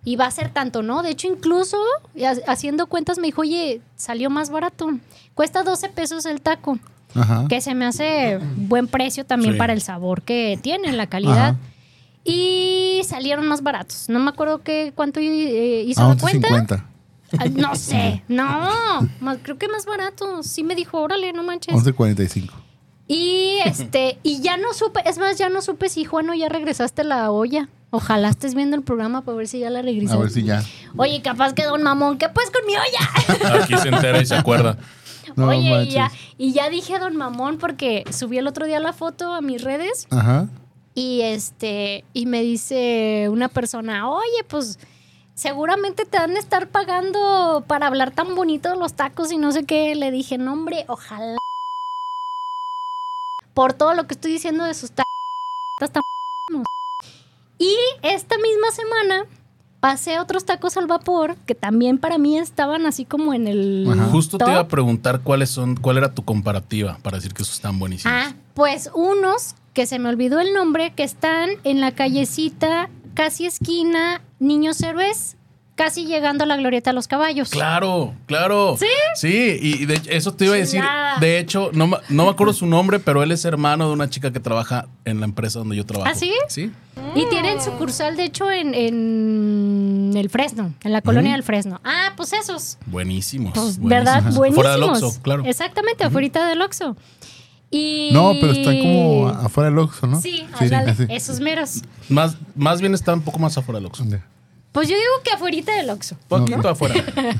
Y 0.08 0.16
va 0.16 0.24
a 0.26 0.30
ser 0.30 0.48
tanto, 0.50 0.82
¿no? 0.82 1.02
De 1.02 1.10
hecho, 1.10 1.26
incluso 1.26 1.76
ha- 2.24 2.50
haciendo 2.52 2.86
cuentas 2.86 3.18
me 3.18 3.26
dijo, 3.26 3.42
oye, 3.42 3.82
salió 3.96 4.30
más 4.30 4.48
barato. 4.48 4.88
Cuesta 5.34 5.62
12 5.64 5.88
pesos 5.90 6.24
el 6.24 6.40
taco 6.40 6.78
Ajá. 7.14 7.44
que 7.48 7.60
se 7.60 7.74
me 7.74 7.84
hace 7.84 8.38
buen 8.56 8.86
precio 8.88 9.26
también 9.26 9.52
Sí. 9.54 9.58
para 9.58 9.72
el 9.74 9.82
sabor 9.82 10.22
que 10.22 10.58
tiene, 10.62 10.92
la 10.92 11.08
calidad. 11.08 11.48
Ajá. 11.50 11.56
Y 12.24 13.02
salieron 13.04 13.46
más 13.48 13.62
baratos. 13.62 14.08
No 14.08 14.18
me 14.18 14.30
acuerdo 14.30 14.62
qué 14.62 14.92
cuánto 14.94 15.20
eh, 15.20 15.84
hizo 15.86 16.02
A 16.04 16.14
la 16.14 16.16
cuenta. 16.20 16.48
11.50. 16.48 16.84
Ah, 17.38 17.44
No 17.54 17.74
sé, 17.74 18.22
no, 18.28 18.46
más- 19.20 19.38
creo 19.42 19.58
que 19.58 19.68
más 19.68 19.84
barato. 19.84 20.42
Sí 20.42 20.64
me 20.64 20.74
dijo, 20.74 21.00
órale, 21.00 21.32
no 21.34 21.42
manches. 21.42 21.74
11.45. 21.74 22.50
Y 23.06 23.58
este, 23.64 24.18
y 24.22 24.40
ya 24.40 24.56
no 24.56 24.72
supe, 24.74 25.00
es 25.06 25.18
más, 25.18 25.36
ya 25.36 25.48
no 25.50 25.60
supe 25.62 25.88
si 25.90 26.04
Juano 26.04 26.34
ya 26.34 26.48
regresaste 26.48 27.04
la 27.04 27.30
olla. 27.30 27.68
Ojalá 27.90 28.28
estés 28.28 28.54
viendo 28.54 28.76
el 28.76 28.82
programa 28.82 29.22
para 29.22 29.36
ver 29.36 29.48
si 29.48 29.60
ya 29.60 29.70
la 29.70 29.80
regresé. 29.80 30.12
A 30.12 30.16
ver 30.16 30.30
si 30.30 30.42
ya. 30.42 30.62
Oye, 30.96 31.22
capaz 31.22 31.54
que 31.54 31.64
don 31.64 31.82
mamón, 31.82 32.18
¿qué 32.18 32.28
pues 32.28 32.50
con 32.50 32.66
mi 32.66 32.74
olla? 32.74 33.60
Aquí 33.62 33.76
se 33.78 33.88
entera 33.88 34.20
y 34.20 34.26
se 34.26 34.34
acuerda. 34.34 34.76
No 35.36 35.48
Oye, 35.48 35.84
y 35.84 35.90
ya, 35.90 36.10
y 36.36 36.52
ya 36.52 36.68
dije 36.70 36.96
a 36.96 36.98
don 36.98 37.16
mamón 37.16 37.58
porque 37.58 38.04
subí 38.10 38.38
el 38.38 38.46
otro 38.46 38.66
día 38.66 38.80
la 38.80 38.92
foto 38.92 39.32
a 39.34 39.40
mis 39.40 39.62
redes 39.62 40.06
Ajá. 40.10 40.48
y 40.94 41.20
este, 41.20 42.04
y 42.14 42.26
me 42.26 42.42
dice 42.42 43.28
una 43.30 43.48
persona, 43.48 44.10
oye, 44.10 44.44
pues 44.48 44.78
seguramente 45.38 46.04
te 46.04 46.18
han 46.18 46.34
de 46.34 46.40
estar 46.40 46.68
pagando 46.68 47.62
para 47.66 47.86
hablar 47.86 48.10
tan 48.10 48.34
bonito 48.34 48.70
de 48.70 48.76
los 48.76 48.94
tacos 48.94 49.30
y 49.30 49.38
no 49.38 49.52
sé 49.52 49.64
qué. 49.64 49.94
Le 49.94 50.10
dije, 50.10 50.36
no, 50.36 50.52
hombre, 50.52 50.84
ojalá. 50.88 51.38
Por 53.54 53.72
todo 53.72 53.94
lo 53.94 54.06
que 54.06 54.14
estoy 54.14 54.32
diciendo 54.32 54.64
de 54.64 54.74
sus 54.74 54.90
tacos. 54.90 55.06
tan 55.78 56.02
buenos". 56.50 56.66
Y 57.58 57.74
esta 58.02 58.36
misma 58.36 58.70
semana 58.70 59.26
pasé 59.80 60.18
otros 60.18 60.44
tacos 60.44 60.76
al 60.76 60.86
vapor 60.86 61.36
que 61.46 61.54
también 61.54 61.98
para 61.98 62.18
mí 62.18 62.38
estaban 62.38 62.86
así 62.86 63.04
como 63.04 63.34
en 63.34 63.46
el. 63.46 63.88
Ajá. 63.90 64.04
Justo 64.06 64.38
te 64.38 64.50
iba 64.50 64.60
a 64.60 64.68
preguntar 64.68 65.20
cuáles 65.22 65.50
son, 65.50 65.76
cuál 65.76 65.98
era 65.98 66.14
tu 66.14 66.24
comparativa 66.24 66.98
para 67.02 67.18
decir 67.18 67.34
que 67.34 67.42
esos 67.42 67.54
están 67.54 67.78
buenísimos. 67.78 68.16
Ah, 68.16 68.34
pues 68.54 68.90
unos 68.94 69.54
que 69.74 69.86
se 69.86 69.98
me 69.98 70.08
olvidó 70.08 70.40
el 70.40 70.54
nombre, 70.54 70.92
que 70.94 71.04
están 71.04 71.50
en 71.64 71.80
la 71.80 71.92
callecita, 71.92 72.90
casi 73.14 73.46
esquina, 73.46 74.22
Niños 74.40 74.80
Héroes, 74.80 75.36
casi 75.78 76.04
llegando 76.06 76.42
a 76.42 76.46
la 76.48 76.56
glorieta 76.56 76.90
de 76.90 76.94
los 76.94 77.06
caballos. 77.06 77.50
Claro, 77.50 78.12
claro. 78.26 78.76
¿Sí? 78.78 78.86
Sí, 79.14 79.58
y 79.62 79.86
de 79.86 79.94
hecho, 79.94 80.10
eso 80.10 80.34
te 80.34 80.44
iba 80.46 80.54
a 80.54 80.58
decir. 80.58 80.82
De 81.20 81.38
hecho, 81.38 81.70
no, 81.72 81.86
me- 81.86 81.96
no 82.08 82.24
me 82.24 82.30
acuerdo 82.30 82.52
su 82.52 82.66
nombre, 82.66 82.98
pero 82.98 83.22
él 83.22 83.30
es 83.30 83.44
hermano 83.44 83.86
de 83.86 83.92
una 83.94 84.10
chica 84.10 84.32
que 84.32 84.40
trabaja 84.40 84.88
en 85.04 85.20
la 85.20 85.24
empresa 85.26 85.60
donde 85.60 85.76
yo 85.76 85.86
trabajo. 85.86 86.10
¿Ah, 86.12 86.16
sí? 86.16 86.32
Sí. 86.48 86.72
Y 87.14 87.26
tienen 87.26 87.62
sucursal, 87.62 88.16
de 88.16 88.24
hecho, 88.24 88.50
en, 88.50 88.74
en 88.74 90.12
el 90.16 90.28
Fresno, 90.30 90.74
en 90.82 90.92
la 90.92 91.00
colonia 91.00 91.32
del 91.32 91.44
Fresno. 91.44 91.80
Ah, 91.84 92.12
pues 92.16 92.32
esos. 92.32 92.76
Buenísimos. 92.86 93.52
Pues, 93.54 93.78
buenísimos. 93.78 93.88
¿verdad? 93.88 94.22
Buenísimos. 94.34 94.54
Fuera 94.54 94.70
del 94.72 94.82
Oxxo, 94.82 95.22
claro. 95.22 95.44
Exactamente, 95.46 96.02
afuera 96.04 96.48
del 96.48 96.60
Oxxo. 96.60 96.96
Y... 97.70 98.10
No, 98.12 98.32
pero 98.40 98.52
están 98.52 98.78
como 98.78 99.28
afuera 99.28 99.70
del 99.70 99.78
Oxxo, 99.78 100.06
¿no? 100.06 100.20
Sí, 100.20 100.44
ándale, 100.58 100.90
así. 100.90 101.06
esos 101.08 101.38
meros. 101.38 101.82
Más, 102.08 102.36
más 102.56 102.80
bien 102.80 102.94
está 102.94 103.14
un 103.14 103.20
poco 103.20 103.38
más 103.38 103.56
afuera 103.58 103.78
del 103.78 103.86
Oxxo. 103.86 104.02
¿Dónde? 104.02 104.20
Pues 104.78 104.88
yo 104.88 104.94
digo 104.94 105.10
que 105.24 105.32
afuera 105.32 105.74
del 105.74 105.90
Oxxo. 105.90 106.16
Poquito 106.28 106.68
afuera. 106.68 106.94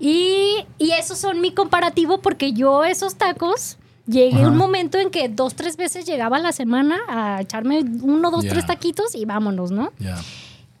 Y, 0.00 0.64
y 0.78 0.92
esos 0.92 1.18
son 1.18 1.42
mi 1.42 1.52
comparativo 1.52 2.22
porque 2.22 2.54
yo 2.54 2.82
esos 2.82 3.16
tacos 3.16 3.76
llegué 4.06 4.38
Ajá. 4.38 4.48
un 4.48 4.56
momento 4.56 4.96
en 4.98 5.10
que 5.10 5.28
dos, 5.28 5.54
tres 5.54 5.76
veces 5.76 6.06
llegaba 6.06 6.38
a 6.38 6.40
la 6.40 6.50
semana 6.50 6.98
a 7.08 7.42
echarme 7.42 7.80
uno, 8.00 8.30
dos, 8.30 8.46
tres 8.46 8.64
taquitos 8.64 9.14
y 9.14 9.26
vámonos, 9.26 9.70
¿no? 9.70 9.92
Ya. 9.98 10.16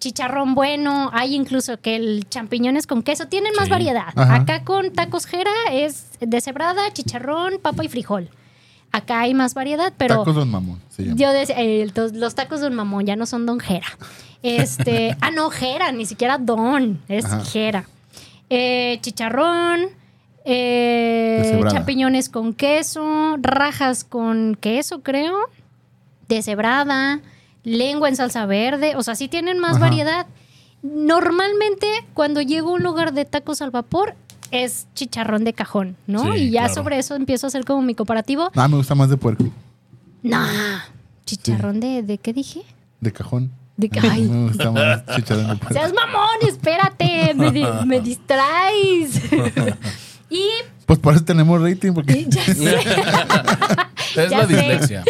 Chicharrón 0.00 0.54
bueno, 0.54 1.10
hay 1.12 1.34
incluso 1.34 1.78
que 1.78 1.96
el 1.96 2.26
champiñones 2.30 2.86
con 2.86 3.02
queso, 3.02 3.26
tienen 3.28 3.52
más 3.54 3.68
variedad. 3.68 4.08
Ajá. 4.16 4.36
Acá 4.36 4.64
con 4.64 4.92
tacos 4.92 5.26
jera 5.26 5.52
es 5.70 6.06
deshebrada, 6.20 6.90
chicharrón, 6.94 7.58
papa 7.60 7.84
y 7.84 7.88
frijol. 7.88 8.30
Acá 8.92 9.20
hay 9.20 9.32
más 9.32 9.54
variedad, 9.54 9.92
pero... 9.96 10.18
Tacos 10.18 10.34
Don 10.34 10.50
Mamón. 10.50 10.80
Se 10.90 11.02
llama. 11.02 11.16
Yo 11.16 11.32
decía, 11.32 11.56
eh, 11.58 11.90
los, 11.94 12.34
tacos 12.34 12.60
Don 12.60 12.74
Mamón 12.74 13.06
ya 13.06 13.16
no 13.16 13.24
son 13.24 13.46
Don 13.46 13.58
Jera. 13.58 13.86
Este, 14.42 15.16
ah, 15.22 15.30
no, 15.30 15.48
Jera, 15.48 15.92
ni 15.92 16.04
siquiera 16.04 16.36
Don, 16.36 17.00
es 17.08 17.24
Ajá. 17.24 17.42
Jera. 17.44 17.88
Eh, 18.50 18.98
chicharrón, 19.00 19.86
eh, 20.44 21.60
champiñones 21.70 22.28
con 22.28 22.52
queso, 22.52 23.36
rajas 23.40 24.04
con 24.04 24.56
queso, 24.60 25.00
creo, 25.02 25.38
deshebrada, 26.28 27.20
lengua 27.62 28.10
en 28.10 28.16
salsa 28.16 28.44
verde, 28.44 28.94
o 28.96 29.02
sea, 29.02 29.14
sí 29.14 29.28
tienen 29.28 29.58
más 29.58 29.76
Ajá. 29.76 29.86
variedad. 29.86 30.26
Normalmente, 30.82 31.86
cuando 32.12 32.42
llego 32.42 32.70
a 32.70 32.72
un 32.72 32.82
lugar 32.82 33.14
de 33.14 33.24
tacos 33.24 33.62
al 33.62 33.70
vapor, 33.70 34.16
es 34.52 34.86
chicharrón 34.94 35.44
de 35.44 35.52
cajón, 35.52 35.96
¿no? 36.06 36.32
Sí, 36.34 36.38
y 36.44 36.50
ya 36.50 36.60
claro. 36.62 36.74
sobre 36.74 36.98
eso 36.98 37.14
empiezo 37.16 37.46
a 37.46 37.48
hacer 37.48 37.64
como 37.64 37.82
mi 37.82 37.94
comparativo. 37.94 38.50
Ah, 38.54 38.68
me 38.68 38.76
gusta 38.76 38.94
más 38.94 39.08
de 39.10 39.16
puerco. 39.16 39.44
No, 40.22 40.38
chicharrón 41.24 41.80
de, 41.80 42.02
¿de 42.02 42.18
qué 42.18 42.32
dije? 42.32 42.62
De 43.00 43.12
cajón. 43.12 43.50
De 43.76 43.88
mí 43.88 43.98
ay, 44.08 44.22
Me 44.28 44.48
gusta 44.48 44.70
más 44.70 45.04
chicharrón 45.16 45.48
de 45.48 45.56
puerco. 45.56 45.74
seas 45.74 45.92
mamón, 45.92 46.28
espérate, 46.46 47.34
me, 47.34 47.50
di- 47.50 47.66
me 47.86 48.00
distraes. 48.02 49.20
y 50.30 50.44
Pues 50.86 50.98
por 50.98 51.14
eso 51.14 51.24
tenemos 51.24 51.60
rating, 51.60 51.92
porque 51.92 52.26
ya 52.28 52.44
sé. 52.44 52.76
Es 54.14 54.30
Ya 54.30 54.38
la 54.38 54.46
sé. 54.46 54.54
dislexia. 54.56 55.04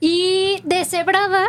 Y 0.00 0.60
deshebrada 0.64 1.46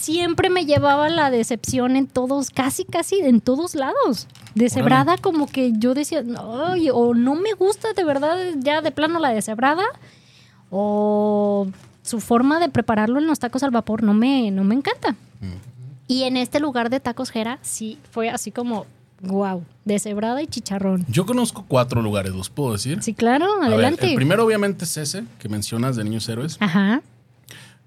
siempre 0.00 0.48
me 0.48 0.64
llevaba 0.64 1.08
la 1.08 1.30
decepción 1.30 1.94
en 1.94 2.06
todos, 2.06 2.50
casi, 2.50 2.84
casi 2.84 3.20
en 3.20 3.40
todos 3.40 3.74
lados. 3.74 4.26
Deshebrada 4.54 5.18
como 5.18 5.46
que 5.46 5.72
yo 5.76 5.94
decía, 5.94 6.22
no, 6.22 6.74
o 6.94 7.14
no 7.14 7.34
me 7.34 7.52
gusta 7.52 7.92
de 7.92 8.04
verdad 8.04 8.36
ya 8.58 8.80
de 8.80 8.90
plano 8.90 9.18
la 9.18 9.30
deshebrada, 9.30 9.84
o 10.70 11.68
su 12.02 12.20
forma 12.20 12.58
de 12.60 12.68
prepararlo 12.68 13.18
en 13.18 13.26
los 13.26 13.38
tacos 13.38 13.62
al 13.62 13.70
vapor 13.70 14.02
no 14.02 14.14
me, 14.14 14.50
no 14.50 14.64
me 14.64 14.74
encanta. 14.74 15.14
Y 16.06 16.24
en 16.24 16.36
este 16.36 16.58
lugar 16.58 16.90
de 16.90 16.98
tacos 16.98 17.30
Jera 17.30 17.58
sí 17.62 17.98
fue 18.10 18.30
así 18.30 18.50
como, 18.50 18.86
wow, 19.20 19.62
deshebrada 19.84 20.42
y 20.42 20.46
chicharrón. 20.48 21.04
Yo 21.08 21.24
conozco 21.24 21.64
cuatro 21.68 22.02
lugares, 22.02 22.34
¿los 22.34 22.50
puedo 22.50 22.72
decir? 22.72 23.00
Sí, 23.02 23.14
claro, 23.14 23.60
ver, 23.60 23.74
adelante. 23.74 24.08
el 24.08 24.16
primero 24.16 24.44
obviamente 24.44 24.86
es 24.86 24.96
ese 24.96 25.24
que 25.38 25.48
mencionas 25.48 25.94
de 25.94 26.04
Niños 26.04 26.28
Héroes. 26.28 26.56
Ajá. 26.58 27.02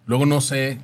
Luego 0.05 0.25
no 0.25 0.39
sé 0.39 0.79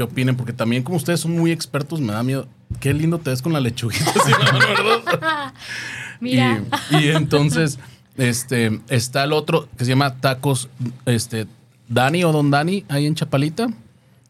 qué 0.00 0.04
opinen, 0.04 0.34
porque 0.34 0.54
también 0.54 0.82
como 0.82 0.96
ustedes 0.96 1.20
son 1.20 1.32
muy 1.32 1.52
expertos, 1.52 2.00
me 2.00 2.14
da 2.14 2.22
miedo. 2.22 2.48
Qué 2.80 2.94
lindo 2.94 3.18
te 3.18 3.28
ves 3.28 3.42
con 3.42 3.52
la 3.52 3.60
lechuguita, 3.60 4.12
¿sí, 4.24 4.32
¿verdad? 4.32 5.52
Mira. 6.20 6.62
Y, 6.90 6.96
y 6.96 7.08
entonces, 7.10 7.78
este, 8.16 8.80
está 8.88 9.24
el 9.24 9.34
otro 9.34 9.68
que 9.76 9.84
se 9.84 9.90
llama 9.90 10.16
Tacos, 10.16 10.70
este, 11.04 11.46
Dani 11.86 12.24
o 12.24 12.32
Don 12.32 12.50
Dani, 12.50 12.86
ahí 12.88 13.04
en 13.04 13.14
Chapalita. 13.14 13.68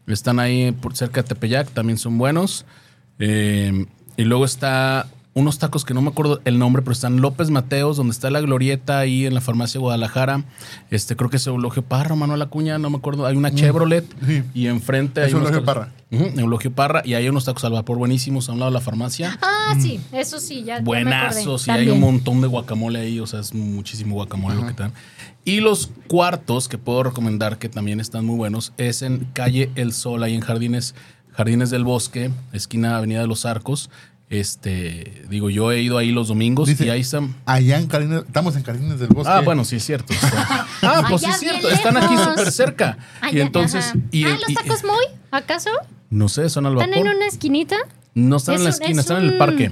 Están 0.07 0.39
ahí 0.39 0.73
por 0.73 0.97
cerca 0.97 1.21
de 1.21 1.29
Tepeyac, 1.29 1.69
también 1.69 1.97
son 1.97 2.17
buenos. 2.17 2.65
Eh, 3.19 3.85
y 4.17 4.23
luego 4.25 4.43
está 4.43 5.07
unos 5.33 5.59
tacos 5.59 5.85
que 5.85 5.93
no 5.93 6.01
me 6.01 6.09
acuerdo 6.09 6.41
el 6.43 6.59
nombre, 6.59 6.81
pero 6.81 6.91
están 6.91 7.21
López 7.21 7.49
Mateos, 7.51 7.95
donde 7.95 8.11
está 8.11 8.29
la 8.29 8.41
glorieta 8.41 8.99
ahí 8.99 9.25
en 9.25 9.33
la 9.33 9.39
farmacia 9.39 9.79
de 9.79 9.83
Guadalajara. 9.83 10.43
Este, 10.89 11.15
creo 11.15 11.29
que 11.29 11.37
es 11.37 11.47
Eulogio 11.47 11.83
Parra, 11.83 12.15
Manuel 12.15 12.41
Acuña, 12.41 12.77
no 12.77 12.89
me 12.89 12.97
acuerdo. 12.97 13.25
Hay 13.25 13.37
una 13.37 13.53
Chevrolet 13.53 14.05
sí. 14.25 14.43
y 14.53 14.67
enfrente 14.67 15.21
hay 15.21 15.27
Es 15.27 15.33
unos 15.33 15.49
Eulogio 15.51 15.65
tacos- 15.65 15.87
Parra. 15.87 15.93
Ujú, 16.11 16.39
Eulogio 16.41 16.71
Parra 16.73 17.01
y 17.05 17.13
hay 17.13 17.29
unos 17.29 17.45
tacos 17.45 17.63
al 17.63 17.71
vapor 17.71 17.97
buenísimos 17.97 18.49
a 18.49 18.51
un 18.51 18.59
lado 18.59 18.71
de 18.71 18.73
la 18.73 18.81
farmacia. 18.81 19.39
Ah, 19.41 19.75
sí, 19.79 20.01
eso 20.11 20.37
sí, 20.41 20.63
ya. 20.65 20.81
Buenazos, 20.81 21.65
y 21.67 21.71
hay 21.71 21.87
un 21.89 22.01
montón 22.01 22.41
de 22.41 22.47
guacamole 22.47 22.99
ahí, 22.99 23.19
o 23.21 23.25
sea, 23.27 23.39
es 23.39 23.53
muchísimo 23.53 24.15
guacamole 24.15 24.55
lo 24.57 24.67
que 24.67 24.73
te 24.73 24.83
dan. 24.83 24.91
Y 25.45 25.61
los 25.61 25.89
cuartos 26.07 26.67
que 26.67 26.77
puedo 26.77 27.03
recomendar 27.03 27.57
que 27.57 27.69
también 27.69 28.01
están 28.01 28.25
muy 28.25 28.35
buenos 28.35 28.73
es 28.77 29.01
en 29.01 29.27
calle 29.31 29.71
El 29.75 29.93
Sol, 29.93 30.21
ahí 30.23 30.35
en 30.35 30.41
Jardines, 30.41 30.93
Jardines 31.31 31.69
del 31.69 31.85
Bosque, 31.85 32.29
esquina 32.51 32.97
Avenida 32.97 33.21
de 33.21 33.27
los 33.27 33.45
Arcos. 33.45 33.89
Este, 34.31 35.23
digo, 35.29 35.49
yo 35.49 35.71
he 35.73 35.81
ido 35.81 35.97
ahí 35.97 36.11
los 36.11 36.29
domingos 36.29 36.69
Dice- 36.69 36.85
y 36.85 36.89
ahí 36.89 37.01
están. 37.01 37.35
Allá 37.45 37.77
en 37.77 37.87
Carines, 37.87 38.23
estamos 38.25 38.55
en 38.55 38.63
Carines 38.63 38.97
del 38.97 39.09
Bosque. 39.09 39.31
Ah, 39.31 39.41
bueno, 39.41 39.65
sí 39.65 39.75
es 39.75 39.83
cierto. 39.85 40.13
ah, 40.81 41.05
pues 41.09 41.21
sí 41.21 41.27
Allá 41.27 41.35
es 41.35 41.39
cierto. 41.41 41.69
Están 41.69 41.97
aquí 41.97 42.15
súper 42.17 42.49
cerca. 42.51 42.97
Ah, 43.21 43.29
y 43.29 43.41
entonces. 43.41 43.87
ajá. 43.89 43.99
Y, 44.09 44.23
ah, 44.23 44.37
los 44.41 44.53
tacos 44.53 44.83
muy, 44.85 45.05
¿acaso? 45.31 45.69
no 46.09 46.29
sé, 46.29 46.49
son 46.49 46.65
al 46.65 46.73
¿Están 46.73 46.89
vapor. 46.91 47.07
en 47.07 47.15
una 47.17 47.27
esquinita? 47.27 47.75
No 48.13 48.37
están 48.37 48.55
en 48.55 48.63
la 48.63 48.69
un- 48.69 48.73
esquina, 48.73 48.91
es 48.91 48.97
están 48.99 49.23
en 49.23 49.29
el 49.31 49.37
parque. 49.37 49.71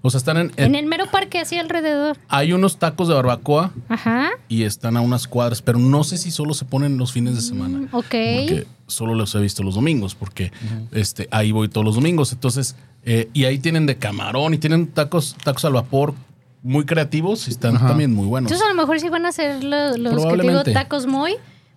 O 0.00 0.10
sea, 0.10 0.18
están 0.18 0.36
en. 0.38 0.52
En 0.56 0.74
el 0.74 0.86
mero 0.86 1.04
parque, 1.10 1.38
así 1.38 1.58
alrededor. 1.58 2.16
Hay 2.28 2.52
unos 2.54 2.78
tacos 2.78 3.08
de 3.08 3.14
barbacoa 3.14 3.72
Ajá. 3.90 4.30
y 4.48 4.64
están 4.64 4.96
a 4.96 5.02
unas 5.02 5.26
cuadras, 5.28 5.60
pero 5.62 5.78
no 5.78 6.04
sé 6.04 6.16
si 6.18 6.30
solo 6.30 6.52
se 6.54 6.64
ponen 6.64 6.96
los 6.98 7.12
fines 7.12 7.34
de 7.34 7.40
semana. 7.42 7.78
Mm, 7.78 7.88
ok. 7.92 8.00
Porque 8.04 8.66
solo 8.86 9.14
los 9.14 9.34
he 9.34 9.40
visto 9.40 9.62
los 9.62 9.74
domingos, 9.74 10.14
porque 10.14 10.52
este, 10.92 11.28
ahí 11.30 11.52
voy 11.52 11.68
todos 11.68 11.84
los 11.84 11.94
domingos. 11.94 12.32
Entonces, 12.32 12.76
eh, 13.04 13.28
y 13.32 13.44
ahí 13.44 13.58
tienen 13.58 13.86
de 13.86 13.96
camarón 13.96 14.54
y 14.54 14.58
tienen 14.58 14.86
tacos, 14.88 15.36
tacos 15.44 15.64
al 15.64 15.72
vapor 15.74 16.14
muy 16.62 16.84
creativos 16.86 17.46
y 17.48 17.50
están 17.50 17.74
también 17.78 18.14
muy 18.14 18.26
buenos. 18.26 18.50
Entonces 18.50 18.66
a 18.70 18.74
lo 18.74 18.80
mejor 18.80 18.98
sí 19.00 19.08
van 19.10 19.26
a 19.26 19.32
ser 19.32 19.62
lo- 19.62 19.96
los, 19.98 20.14
que 20.24 20.30
te 20.36 20.42
digo 20.42 20.62
tacos 20.72 21.06
muy. 21.06 21.34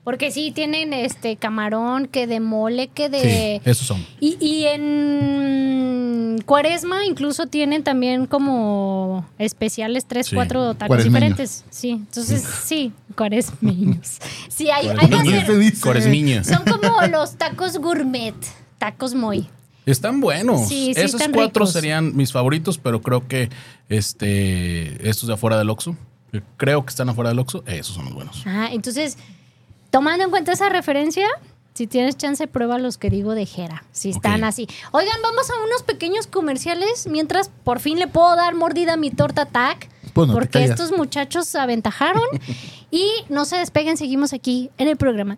Porque 0.07 0.31
sí 0.31 0.51
tienen 0.51 0.93
este 0.93 1.35
camarón, 1.35 2.07
que 2.07 2.27
de 2.27 2.39
mole, 2.39 2.87
que 2.87 3.09
de. 3.09 3.59
Sí, 3.61 3.69
esos 3.69 3.87
son. 3.87 4.05
Y, 4.21 4.37
y 4.39 4.63
en 4.67 6.41
Cuaresma 6.45 7.03
incluso 7.05 7.47
tienen 7.47 7.83
también 7.83 8.25
como 8.25 9.25
especiales, 9.37 10.05
tres, 10.05 10.27
Sí. 10.27 10.35
cuatro 10.35 10.75
tacos 10.75 11.03
diferentes. 11.03 11.65
Sí, 11.69 11.89
entonces 11.89 12.41
sí, 12.63 12.93
cuaresmeños. 13.17 14.19
Sí, 14.47 14.69
hay, 14.69 14.87
hay 14.87 15.09
que. 15.09 15.75
Son 16.45 16.63
como 16.63 17.01
los 17.11 17.35
tacos 17.35 17.77
gourmet, 17.77 18.33
tacos 18.77 19.13
muy. 19.13 19.49
Están 19.85 20.21
buenos. 20.21 20.69
Sí, 20.69 20.93
sí, 20.95 21.01
Esos 21.01 21.19
están 21.19 21.33
cuatro 21.33 21.65
ricos. 21.65 21.73
serían 21.73 22.15
mis 22.15 22.31
favoritos, 22.31 22.77
pero 22.77 23.01
creo 23.01 23.27
que 23.27 23.49
este, 23.89 25.09
estos 25.09 25.27
de 25.27 25.33
afuera 25.33 25.57
del 25.57 25.69
Oxxo, 25.69 25.97
creo 26.55 26.85
que 26.85 26.91
están 26.91 27.09
afuera 27.09 27.29
del 27.31 27.39
Oxxo, 27.39 27.65
esos 27.67 27.93
son 27.93 28.05
los 28.05 28.13
buenos. 28.13 28.43
Ah, 28.45 28.69
entonces, 28.71 29.17
tomando 29.89 30.23
en 30.23 30.29
cuenta 30.29 30.51
esa 30.51 30.69
referencia, 30.69 31.27
si 31.73 31.85
tienes 31.85 32.17
chance, 32.17 32.47
prueba 32.47 32.79
los 32.79 32.97
que 32.97 33.09
digo 33.09 33.35
de 33.35 33.45
Jera. 33.45 33.83
Si 33.91 34.09
están 34.09 34.43
así. 34.43 34.67
Oigan, 34.91 35.17
vamos 35.21 35.49
a 35.51 35.53
unos 35.63 35.83
pequeños 35.83 36.25
comerciales 36.25 37.05
mientras 37.07 37.51
por 37.63 37.79
fin 37.79 37.99
le 37.99 38.07
puedo 38.07 38.35
dar 38.35 38.55
mordida 38.55 38.93
a 38.93 38.97
mi 38.97 39.11
torta 39.11 39.45
tac. 39.45 39.87
Pues 40.13 40.27
no 40.27 40.33
te 40.33 40.39
porque 40.39 40.63
estos 40.63 40.91
muchachos 40.91 41.45
se 41.47 41.59
aventajaron. 41.59 42.23
y 42.91 43.11
no 43.29 43.45
se 43.45 43.57
despeguen, 43.57 43.97
seguimos 43.97 44.33
aquí 44.33 44.71
en 44.79 44.87
el 44.87 44.97
programa. 44.97 45.37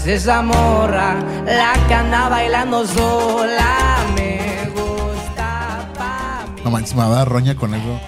Parece 0.00 0.14
esa 0.14 0.42
morra? 0.42 1.18
La 1.44 1.74
que 1.86 1.94
anda 1.94 2.28
bailando 2.28 2.86
sola 2.86 4.06
me 4.14 4.68
gusta 4.70 5.88
pa' 5.96 6.46
mí. 6.54 6.60
No 6.64 6.70
manches, 6.70 6.94
me 6.94 7.00
va 7.02 7.06
a 7.06 7.10
dar 7.10 7.28
roña 7.28 7.54
con 7.54 7.74
eso. 7.74 8.00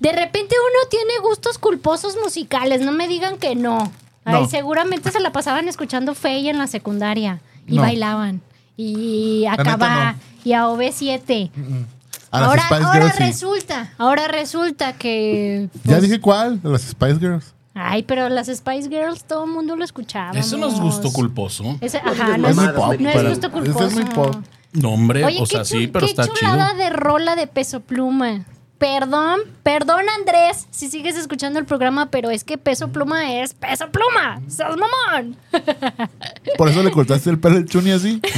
De 0.00 0.10
repente 0.12 0.56
uno 0.58 0.88
tiene 0.90 1.12
gustos 1.22 1.58
culposos 1.58 2.16
musicales, 2.20 2.80
no 2.80 2.90
me 2.92 3.06
digan 3.06 3.38
que 3.38 3.54
no. 3.54 3.92
Ay, 4.24 4.42
No. 4.42 4.48
seguramente 4.48 5.10
se 5.12 5.20
la 5.20 5.30
pasaban 5.32 5.68
escuchando 5.68 6.14
Fey 6.14 6.48
en 6.48 6.58
la 6.58 6.66
secundaria 6.66 7.40
y 7.66 7.76
No. 7.76 7.82
bailaban. 7.82 8.40
Y 8.76 9.44
a 9.46 9.52
La 9.52 9.56
neta, 9.58 9.70
Cabá 9.70 10.12
no. 10.12 10.18
y 10.44 10.52
a 10.54 10.66
OV7. 10.66 11.50
A 12.32 12.40
las 12.40 12.72
ahora 12.72 13.12
sí. 13.12 13.22
resulta, 13.22 13.92
ahora 13.98 14.26
resulta 14.26 14.94
que. 14.94 15.68
Ya 15.84 15.96
pues, 15.98 16.02
dije 16.02 16.20
cuál, 16.20 16.60
de 16.62 16.70
las 16.70 16.82
Spice 16.82 17.18
Girls. 17.20 17.52
Ay, 17.74 18.02
pero 18.02 18.28
las 18.28 18.48
Spice 18.48 18.88
Girls 18.88 19.24
todo 19.24 19.44
el 19.44 19.50
mundo 19.50 19.76
lo 19.76 19.84
escuchaba. 19.84 20.38
Eso 20.38 20.56
no 20.58 20.68
es 20.68 20.78
gusto 20.78 21.10
culposo. 21.12 21.76
Ese- 21.80 21.98
ajá, 21.98 22.36
no 22.36 22.48
Es 22.48 22.56
pop, 22.56 22.94
no 22.98 23.08
es 23.08 23.28
gusto 23.28 23.46
ese 23.46 23.50
culposo. 23.50 23.86
es 23.86 23.94
muy 23.94 24.04
pop. 24.04 24.36
No, 24.72 24.90
hombre, 24.90 25.24
Oye, 25.24 25.38
o 25.40 25.44
qué, 25.44 25.54
sea, 25.56 25.64
sí, 25.64 25.86
pero 25.86 26.04
qué 26.06 26.12
está 26.12 26.24
chido. 26.24 26.34
chulada 26.52 26.74
de 26.74 26.90
rola 26.90 27.34
de 27.36 27.46
peso 27.46 27.80
pluma. 27.80 28.44
Perdón, 28.78 29.40
perdón 29.62 30.00
Andrés, 30.18 30.66
si 30.70 30.88
sigues 30.90 31.16
escuchando 31.16 31.58
el 31.60 31.64
programa, 31.66 32.10
pero 32.10 32.30
es 32.30 32.42
que 32.42 32.58
peso 32.58 32.88
pluma 32.88 33.32
es 33.32 33.54
peso 33.54 33.88
pluma. 33.90 34.40
¡Sos 34.48 34.76
mamón! 34.76 35.36
Por 36.58 36.68
eso 36.68 36.82
le 36.82 36.90
cortaste 36.90 37.30
el 37.30 37.38
pelo 37.38 37.58
al 37.58 37.64
Chuni 37.66 37.92
así. 37.92 38.20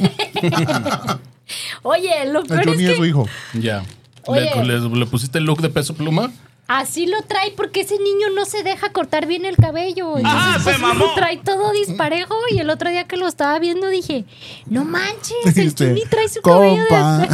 Oye, 1.82 2.26
lo 2.26 2.40
El 2.40 2.46
peor 2.46 2.60
es 2.60 2.66
Chuni 2.66 2.84
es 2.84 2.96
su 2.96 3.02
que 3.02 3.08
hijo. 3.08 3.26
Ya. 3.54 3.82
Oye. 4.26 4.50
¿Le, 4.64 4.78
le- 4.80 4.88
le 4.88 5.06
pusiste 5.06 5.38
el 5.38 5.44
look 5.44 5.60
de 5.62 5.68
peso 5.70 5.94
pluma? 5.94 6.30
Así 6.68 7.06
lo 7.06 7.22
trae 7.22 7.52
porque 7.56 7.80
ese 7.80 7.98
niño 7.98 8.28
no 8.34 8.44
se 8.44 8.62
deja 8.62 8.92
cortar 8.92 9.26
bien 9.26 9.44
el 9.44 9.56
cabello. 9.56 10.16
Entonces, 10.18 10.62
pues, 10.62 10.96
lo 10.96 11.14
trae 11.14 11.38
todo 11.38 11.72
disparejo 11.72 12.36
y 12.50 12.58
el 12.60 12.70
otro 12.70 12.90
día 12.90 13.04
que 13.08 13.16
lo 13.16 13.26
estaba 13.26 13.58
viendo 13.58 13.88
dije, 13.88 14.24
no 14.66 14.84
manches, 14.84 15.56
el 15.56 15.74
Chuni 15.74 16.02
trae 16.04 16.28
su 16.28 16.40
cabello 16.42 16.82
de 16.82 16.88
compa. 16.88 17.26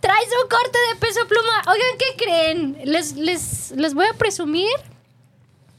Traes 0.00 0.28
un 0.42 0.48
corte 0.48 0.78
de 0.90 0.96
peso 0.98 1.20
pluma. 1.28 1.62
Oigan, 1.68 1.98
¿qué 1.98 2.24
creen? 2.24 2.78
Les, 2.84 3.14
les, 3.14 3.72
les 3.76 3.94
voy 3.94 4.06
a 4.06 4.14
presumir 4.14 4.68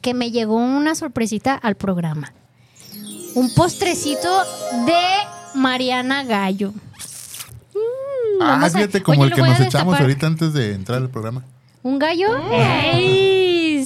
que 0.02 0.14
me 0.14 0.32
llegó 0.32 0.56
una 0.56 0.96
sorpresita 0.96 1.56
al 1.56 1.76
programa. 1.76 2.34
Un 3.36 3.54
postrecito 3.54 4.30
de 4.86 5.02
Mariana 5.56 6.24
Gallo. 6.24 6.72
Mm, 7.74 8.42
Ah, 8.42 8.70
fíjate, 8.72 9.02
como 9.04 9.22
Oye, 9.22 9.30
el 9.32 9.36
que 9.36 9.42
nos 9.42 9.60
echamos 9.60 10.00
ahorita 10.00 10.28
antes 10.28 10.54
de 10.54 10.74
entrar 10.74 11.00
al 11.00 11.10
programa. 11.10 11.44
¿Un 11.84 12.00
gallo? 12.00 12.30
¡Ey! 12.50 13.86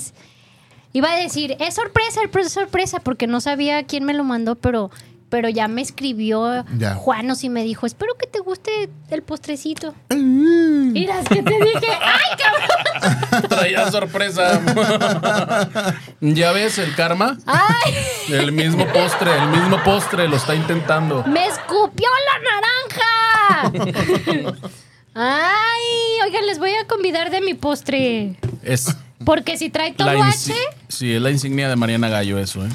Iba 0.93 1.11
a 1.11 1.15
decir, 1.15 1.57
es 1.59 1.75
sorpresa, 1.75 2.21
el 2.21 2.39
es 2.39 2.51
sorpresa, 2.53 2.99
porque 2.99 3.27
no 3.27 3.41
sabía 3.41 3.83
quién 3.83 4.03
me 4.03 4.13
lo 4.13 4.23
mandó, 4.23 4.55
pero, 4.55 4.89
pero 5.29 5.49
ya 5.49 5.67
me 5.67 5.81
escribió 5.81 6.63
Ya. 6.77 6.93
Juanos 6.95 7.43
y 7.43 7.49
me 7.49 7.63
dijo, 7.63 7.85
espero 7.85 8.15
que 8.17 8.27
te 8.27 8.39
guste 8.39 8.89
el 9.09 9.23
postrecito. 9.23 9.95
Mira, 10.09 11.19
es 11.19 11.29
que 11.29 11.41
te 11.43 11.53
dije, 11.53 11.87
¡ay, 12.01 12.37
cabrón! 12.37 13.47
Traía 13.49 13.91
sorpresa. 13.91 14.61
ya 16.21 16.51
ves 16.51 16.77
el 16.77 16.95
karma. 16.95 17.37
¡Ay! 17.45 17.93
El 18.29 18.51
mismo 18.51 18.85
postre, 18.87 19.35
el 19.35 19.47
mismo 19.49 19.83
postre 19.83 20.27
lo 20.27 20.37
está 20.37 20.55
intentando. 20.55 21.23
¡Me 21.25 21.45
escupió 21.47 22.07
la 22.27 23.71
naranja! 23.71 24.67
¡Ay! 25.19 26.27
Oigan, 26.27 26.45
les 26.45 26.59
voy 26.59 26.69
a 26.75 26.85
convidar 26.85 27.31
de 27.31 27.41
mi 27.41 27.55
postre. 27.55 28.35
Es 28.61 28.95
Porque 29.25 29.57
si 29.57 29.71
trae 29.71 29.93
toloache, 29.93 30.53
sí, 30.87 31.11
es 31.11 31.21
la 31.21 31.31
insignia 31.31 31.67
de 31.69 31.75
Mariana 31.75 32.07
Gallo 32.07 32.37
eso, 32.37 32.63
¿eh? 32.63 32.69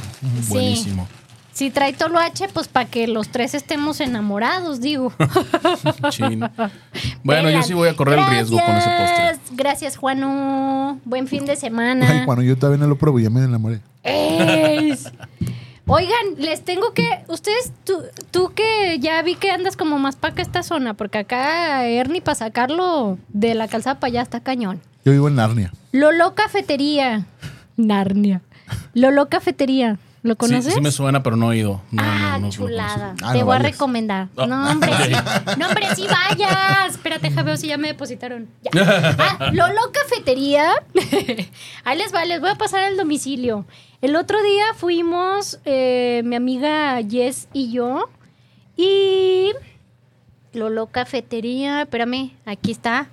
Buenísimo. 0.48 1.06
si 1.52 1.70
trae 1.70 1.92
toloache, 1.92 2.48
pues 2.48 2.66
para 2.66 2.88
que 2.88 3.06
los 3.06 3.28
tres 3.28 3.54
estemos 3.54 4.00
enamorados, 4.00 4.80
digo. 4.80 5.12
Chin. 6.10 6.44
Bueno, 7.22 7.48
yo 7.48 7.62
sí 7.62 7.74
voy 7.74 7.88
a 7.88 7.94
correr 7.94 8.18
el 8.18 8.26
riesgo 8.26 8.58
con 8.58 8.74
ese 8.74 8.90
postre. 8.90 9.38
Gracias, 9.52 9.96
Juanu. 9.96 11.00
Buen 11.04 11.28
fin 11.28 11.44
de 11.46 11.54
semana. 11.54 12.10
Ay, 12.10 12.24
cuando 12.24 12.42
yo 12.42 12.56
todavía 12.56 12.80
no 12.80 12.88
lo 12.88 12.98
pruebo, 12.98 13.20
ya 13.20 13.30
me 13.30 13.44
enamoré. 13.44 13.80
Es. 14.02 15.12
Oigan, 15.92 16.36
les 16.38 16.64
tengo 16.64 16.92
que. 16.94 17.06
Ustedes, 17.28 17.72
tú, 17.84 18.02
tú 18.30 18.52
que 18.54 18.98
ya 19.00 19.20
vi 19.22 19.34
que 19.34 19.50
andas 19.50 19.76
como 19.76 19.98
más 19.98 20.16
para 20.16 20.32
acá 20.32 20.42
esta 20.42 20.62
zona, 20.62 20.94
porque 20.94 21.18
acá 21.18 21.86
Ernie 21.86 22.22
para 22.22 22.34
sacarlo 22.34 23.18
de 23.28 23.54
la 23.54 23.68
calzada 23.68 24.00
para 24.00 24.08
allá 24.10 24.22
está 24.22 24.40
cañón. 24.40 24.80
Yo 25.04 25.12
vivo 25.12 25.28
en 25.28 25.34
Narnia. 25.36 25.72
Lolo 25.92 26.34
Cafetería. 26.34 27.26
Narnia. 27.76 28.40
Lolo 28.94 29.28
Cafetería. 29.28 29.98
¿Lo 30.24 30.34
Sí, 30.34 30.38
conoces? 30.38 30.74
sí 30.74 30.80
me 30.80 30.92
suena, 30.92 31.24
pero 31.24 31.34
no 31.36 31.50
he 31.50 31.56
ido. 31.58 31.82
No, 31.90 32.00
ah, 32.04 32.14
no, 32.20 32.30
no, 32.30 32.38
no 32.46 32.50
chulada. 32.50 33.14
Ah, 33.24 33.32
Te 33.32 33.40
no 33.40 33.44
voy 33.46 33.56
a 33.56 33.58
recomendar. 33.58 34.28
Ah, 34.36 34.46
No, 34.46 34.70
hombre, 34.70 34.92
sí. 35.04 35.12
No, 35.58 35.66
hombre, 35.66 35.88
sí 35.96 36.06
vayas. 36.06 36.92
Espérate, 36.92 37.28
deja 37.28 37.42
veo 37.42 37.56
si 37.56 37.66
ya 37.66 37.76
me 37.76 37.88
depositaron. 37.88 38.46
Ya. 38.62 38.70
Ah, 39.18 39.50
Lolo 39.52 39.80
Cafetería. 39.92 40.70
Ahí 41.84 41.98
les 41.98 42.14
va, 42.14 42.24
les 42.24 42.40
voy 42.40 42.50
a 42.50 42.54
pasar 42.54 42.84
el 42.84 42.96
domicilio. 42.96 43.66
El 44.02 44.16
otro 44.16 44.42
día 44.42 44.64
fuimos 44.76 45.60
eh, 45.64 46.22
mi 46.24 46.34
amiga 46.34 47.00
Jess 47.08 47.46
y 47.52 47.70
yo. 47.70 48.10
Y 48.76 49.52
Lolo 50.52 50.86
Cafetería, 50.88 51.82
espérame, 51.82 52.32
aquí 52.44 52.72
está. 52.72 53.08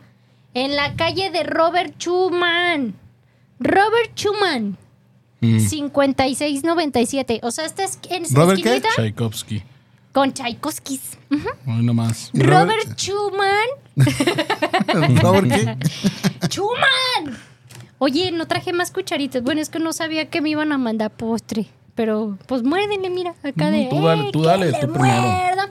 En 0.56 0.76
la 0.76 0.96
calle 0.96 1.30
de 1.30 1.44
Robert 1.44 1.94
Schumann. 2.00 2.96
Robert 3.60 4.16
Schumann. 4.16 4.78
Mm. 5.42 5.60
5697. 5.60 7.40
O 7.44 7.52
sea, 7.52 7.66
esta 7.66 7.84
es 7.84 8.00
en 8.10 8.24
¿Robert 8.34 8.60
qué? 8.62 8.82
Tchaikovsky. 8.82 9.62
con 10.12 10.34
Tchaikovskis. 10.34 11.20
Ujú. 11.30 11.50
Hoy 11.68 11.84
nomás. 11.84 12.32
Robert 12.34 12.98
Schumann. 12.98 13.68
¿No 15.22 15.32
por 15.34 15.48
qué? 15.48 15.78
¡Schumann! 16.48 17.38
Oye, 18.00 18.32
no 18.32 18.48
traje 18.48 18.74
más 18.74 18.92
cucharitas. 18.92 19.44
Bueno, 19.44 19.62
es 19.62 19.70
que 19.70 19.80
no 19.80 19.94
sabía 19.94 20.30
que 20.30 20.42
me 20.42 20.50
iban 20.50 20.72
a 20.72 20.78
mandar 20.78 21.12
postre. 21.12 21.68
Pero, 21.96 22.38
pues 22.48 22.64
muérdenle, 22.64 23.10
mira, 23.10 23.36
acá 23.44 23.70
de. 23.72 23.86
Mm, 23.86 23.90
tú 23.90 24.02
dale, 24.06 24.22
"Eh, 24.22 24.30
tú 24.32 24.42
dale, 24.44 24.72
le 24.72 24.80
tú 24.80 24.92
primero". 24.94 25.22
muerda". 25.22 25.70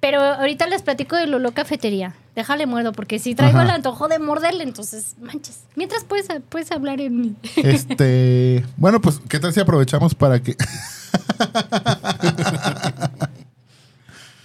Pero 0.00 0.20
ahorita 0.22 0.66
les 0.66 0.82
platico 0.82 1.16
de 1.16 1.26
Lolo 1.26 1.52
Cafetería. 1.52 2.14
Déjale 2.36 2.66
muerdo, 2.66 2.92
porque 2.92 3.18
si 3.18 3.34
traigo 3.34 3.58
Ajá. 3.58 3.64
el 3.68 3.70
antojo 3.74 4.06
de 4.08 4.18
morderle, 4.18 4.62
entonces, 4.64 5.14
manches. 5.20 5.60
Mientras 5.76 6.04
puedes, 6.04 6.28
puedes 6.50 6.70
hablar 6.72 7.00
en 7.00 7.20
mí. 7.20 7.34
Este. 7.56 8.64
Bueno, 8.76 9.00
pues, 9.00 9.20
¿qué 9.28 9.40
tal 9.40 9.52
si 9.52 9.60
aprovechamos 9.60 10.14
para 10.14 10.40
que. 10.42 10.56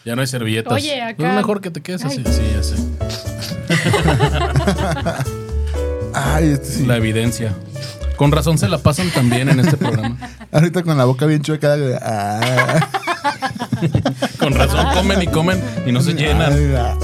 Ya 0.06 0.16
no 0.16 0.22
hay 0.22 0.28
servilletas. 0.28 0.72
Oye, 0.74 1.02
acá- 1.02 1.30
Es 1.30 1.36
mejor 1.36 1.62
que 1.62 1.70
te 1.72 1.82
quedes 1.82 2.04
así. 2.06 2.24
Ay. 2.26 2.34
Sí, 2.34 2.42
ya 2.56 2.64
sé. 2.64 2.76
Ay, 6.36 6.52
este 6.52 6.66
sí. 6.68 6.86
La 6.86 6.98
evidencia. 6.98 7.54
Con 8.16 8.32
razón 8.32 8.58
se 8.58 8.68
la 8.68 8.78
pasan 8.80 9.10
también 9.12 9.48
en 9.50 9.60
este 9.62 9.78
programa. 9.78 10.18
Ahorita 10.52 10.84
con 10.84 10.98
la 10.98 11.06
boca 11.06 11.26
bien 11.26 11.42
chueca. 11.42 11.76
ah. 12.02 12.90
Con 14.40 14.54
razón 14.54 14.86
comen 14.94 15.22
y 15.22 15.28
comen 15.28 15.62
y 15.86 15.92
no 15.92 16.02
se 16.02 16.14
llenan. 16.14 16.52
Ay, 16.54 16.74
ah. 16.78 16.96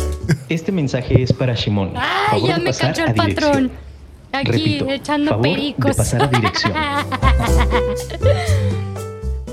Este 0.50 0.72
mensaje 0.72 1.22
es 1.24 1.32
para 1.32 1.54
Shimon. 1.56 1.94
¡Ay, 1.96 2.42
Favor 2.42 2.50
ya 2.50 2.58
me 2.58 2.74
cachó 2.74 3.06
el 3.06 3.14
dirección. 3.14 3.36
patrón! 3.36 3.72
Aquí 4.34 4.52
Repito, 4.52 4.90
echando 4.90 5.30
favor 5.32 5.44
pericos. 5.44 5.92
de 5.92 5.94
pasar 5.96 6.24
a 6.24 6.28
dirección. 6.28 6.74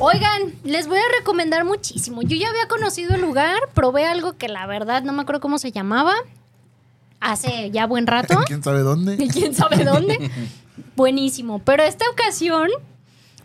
Oigan, 0.01 0.53
les 0.65 0.89
voy 0.89 0.99
a 0.99 1.19
recomendar 1.19 1.65
muchísimo. 1.65 2.23
Yo 2.23 2.37
ya 2.37 2.49
había 2.49 2.67
conocido 2.67 3.15
el 3.15 3.21
lugar, 3.21 3.61
probé 3.73 4.05
algo 4.07 4.33
que 4.37 4.49
la 4.49 4.67
verdad 4.67 5.05
no 5.05 5.13
me 5.13 5.23
acuerdo 5.23 5.41
cómo 5.41 5.59
se 5.59 5.71
llamaba. 5.71 6.15
Hace 7.23 7.71
ya 7.71 7.87
buen 7.87 8.07
rato. 8.09 8.39
¿Quién 8.47 8.63
sabe 8.63 8.81
dónde? 8.81 9.17
¿Y 9.19 9.29
quién 9.33 9.55
sabe 9.55 9.85
dónde? 9.85 10.31
Buenísimo. 10.97 11.61
Pero 11.61 11.83
esta 11.85 12.05
ocasión 12.11 12.69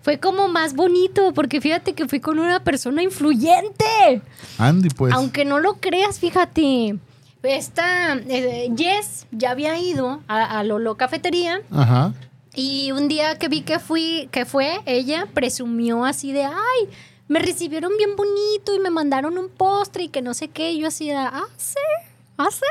fue 0.01 0.19
como 0.19 0.47
más 0.47 0.73
bonito, 0.73 1.33
porque 1.33 1.61
fíjate 1.61 1.93
que 1.93 2.07
fui 2.07 2.19
con 2.19 2.39
una 2.39 2.63
persona 2.63 3.03
influyente. 3.03 4.21
Andy, 4.57 4.89
pues. 4.89 5.13
Aunque 5.13 5.45
no 5.45 5.59
lo 5.59 5.75
creas, 5.75 6.19
fíjate. 6.19 6.97
Esta 7.43 8.15
eh, 8.15 8.69
Jess 8.75 9.25
ya 9.31 9.51
había 9.51 9.77
ido 9.79 10.21
a, 10.27 10.59
a 10.59 10.63
Lolo 10.65 10.97
Cafetería 10.97 11.61
Ajá. 11.71 12.13
y 12.53 12.91
un 12.91 13.07
día 13.07 13.37
que 13.37 13.47
vi 13.47 13.61
que 13.61 13.79
fui, 13.79 14.27
que 14.31 14.43
fue, 14.43 14.81
ella 14.85 15.27
presumió 15.33 16.03
así 16.03 16.33
de, 16.33 16.43
ay, 16.43 16.89
me 17.29 17.39
recibieron 17.39 17.93
bien 17.97 18.15
bonito 18.17 18.75
y 18.75 18.79
me 18.79 18.89
mandaron 18.89 19.37
un 19.37 19.47
postre 19.49 20.03
y 20.05 20.09
que 20.09 20.21
no 20.21 20.33
sé 20.33 20.49
qué. 20.49 20.71
Y 20.73 20.79
yo 20.79 20.87
así 20.87 21.07
de, 21.07 21.15
ah, 21.15 21.45
sí, 21.57 21.75
ah, 22.37 22.47
sí. 22.51 22.65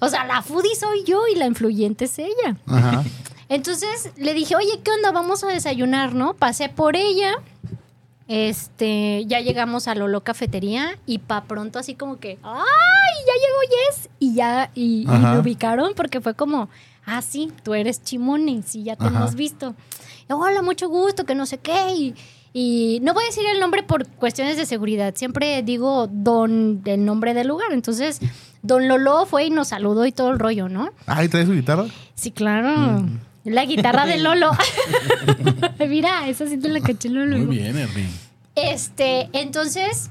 O 0.00 0.08
sea, 0.08 0.24
la 0.24 0.42
foodie 0.42 0.74
soy 0.76 1.04
yo 1.04 1.22
y 1.26 1.36
la 1.36 1.46
influyente 1.46 2.06
es 2.06 2.18
ella. 2.18 2.56
Ajá. 2.66 3.04
Entonces 3.48 4.10
le 4.16 4.32
dije, 4.34 4.56
oye, 4.56 4.80
¿qué 4.82 4.90
onda? 4.90 5.12
Vamos 5.12 5.44
a 5.44 5.48
desayunar, 5.48 6.14
¿no? 6.14 6.34
Pasé 6.34 6.68
por 6.68 6.96
ella. 6.96 7.34
Este, 8.28 9.26
ya 9.26 9.40
llegamos 9.40 9.88
a 9.88 9.94
Lolo 9.94 10.22
Cafetería 10.22 10.98
y 11.04 11.18
pa 11.18 11.44
pronto 11.44 11.78
así 11.78 11.94
como 11.94 12.18
que, 12.18 12.38
¡ay! 12.42 13.14
Ya 13.26 13.32
llegó 13.34 13.58
Yes. 13.90 14.08
Y 14.18 14.34
ya, 14.34 14.70
y, 14.74 15.04
me 15.06 15.38
ubicaron 15.38 15.92
porque 15.94 16.20
fue 16.22 16.34
como, 16.34 16.70
ah, 17.04 17.20
sí, 17.20 17.52
tú 17.62 17.74
eres 17.74 18.02
Chimone, 18.02 18.62
sí, 18.62 18.84
ya 18.84 18.96
te 18.96 19.04
Ajá. 19.04 19.18
hemos 19.18 19.34
visto. 19.34 19.74
Y, 20.30 20.32
Hola, 20.32 20.62
mucho 20.62 20.88
gusto, 20.88 21.26
que 21.26 21.34
no 21.34 21.44
sé 21.44 21.58
qué. 21.58 21.92
Y, 21.94 22.14
y 22.54 23.00
no 23.02 23.12
voy 23.12 23.24
a 23.24 23.26
decir 23.26 23.44
el 23.46 23.60
nombre 23.60 23.82
por 23.82 24.06
cuestiones 24.08 24.56
de 24.56 24.64
seguridad. 24.64 25.14
Siempre 25.14 25.62
digo 25.62 26.08
don, 26.10 26.80
el 26.86 27.04
nombre 27.04 27.34
del 27.34 27.48
lugar. 27.48 27.72
Entonces, 27.72 28.20
don 28.62 28.88
Lolo 28.88 29.26
fue 29.26 29.46
y 29.46 29.50
nos 29.50 29.68
saludó 29.68 30.06
y 30.06 30.12
todo 30.12 30.30
el 30.30 30.38
rollo, 30.38 30.68
¿no? 30.68 30.90
Ay, 31.06 31.28
¿trae 31.28 31.44
su 31.46 31.52
guitarra? 31.52 31.84
Sí, 32.14 32.30
claro. 32.30 33.04
La 33.44 33.64
guitarra 33.64 34.06
de 34.06 34.18
Lolo. 34.22 34.50
Mira, 35.88 36.28
esa 36.28 36.46
sí 36.46 36.56
te 36.56 36.68
la 36.68 36.80
caché 36.80 37.08
Lolo. 37.08 37.38
Muy 37.38 37.56
bien, 37.58 37.76
Ernie. 37.76 38.06
Este, 38.54 39.28
entonces, 39.32 40.10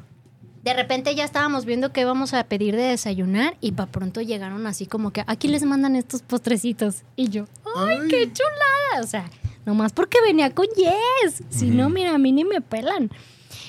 de 0.63 0.73
repente 0.73 1.15
ya 1.15 1.23
estábamos 1.23 1.65
viendo 1.65 1.91
qué 1.93 2.01
íbamos 2.01 2.33
a 2.33 2.43
pedir 2.43 2.75
de 2.75 2.83
desayunar 2.83 3.55
y 3.61 3.71
para 3.71 3.91
pronto 3.91 4.21
llegaron 4.21 4.67
así 4.67 4.85
como 4.85 5.11
que 5.11 5.23
aquí 5.27 5.47
les 5.47 5.63
mandan 5.63 5.95
estos 5.95 6.21
postrecitos. 6.21 7.03
Y 7.15 7.29
yo, 7.29 7.45
¡ay, 7.75 7.99
qué 8.09 8.31
chulada! 8.31 9.03
O 9.03 9.07
sea, 9.07 9.25
nomás 9.65 9.93
porque 9.93 10.17
venía 10.25 10.51
con 10.51 10.65
Yes. 10.75 11.43
Si 11.49 11.67
no, 11.67 11.89
mira, 11.89 12.13
a 12.15 12.17
mí 12.17 12.31
ni 12.31 12.43
me 12.43 12.61
pelan. 12.61 13.09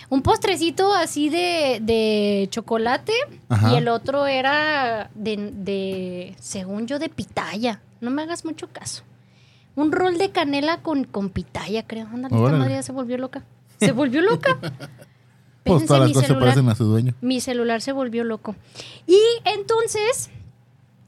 Un 0.09 0.23
postrecito 0.23 0.93
así 0.95 1.29
de, 1.29 1.79
de 1.83 2.49
chocolate 2.51 3.13
Ajá. 3.49 3.73
y 3.73 3.77
el 3.77 3.89
otro 3.89 4.27
era 4.27 5.11
de, 5.15 5.51
de, 5.53 6.35
según 6.41 6.87
yo, 6.87 6.99
de 6.99 7.09
pitaya. 7.09 7.81
No 8.01 8.11
me 8.11 8.23
hagas 8.23 8.45
mucho 8.45 8.69
caso. 8.73 9.03
Un 9.75 9.93
rol 9.93 10.19
de 10.19 10.31
canela 10.31 10.79
con, 10.83 11.05
con 11.05 11.31
pitaya, 11.31 11.87
creo. 11.87 12.07
Ándale, 12.07 12.37
esta 12.37 12.57
madre 12.59 12.75
ya 12.75 12.83
se 12.83 12.93
volvió 12.93 13.17
loca. 13.19 13.43
Se 13.81 13.93
volvió 13.93 14.21
loca. 14.23 14.59
Pues 15.65 15.87
todas 15.87 16.03
las 16.11 16.13
cosas 16.13 16.37
parecen 16.39 16.69
a 16.69 16.75
su 16.75 16.83
dueño. 16.85 17.15
Mi 17.21 17.41
celular 17.41 17.81
se 17.81 17.93
volvió 17.93 18.25
loco. 18.25 18.57
Y 19.07 19.17
entonces, 19.45 20.29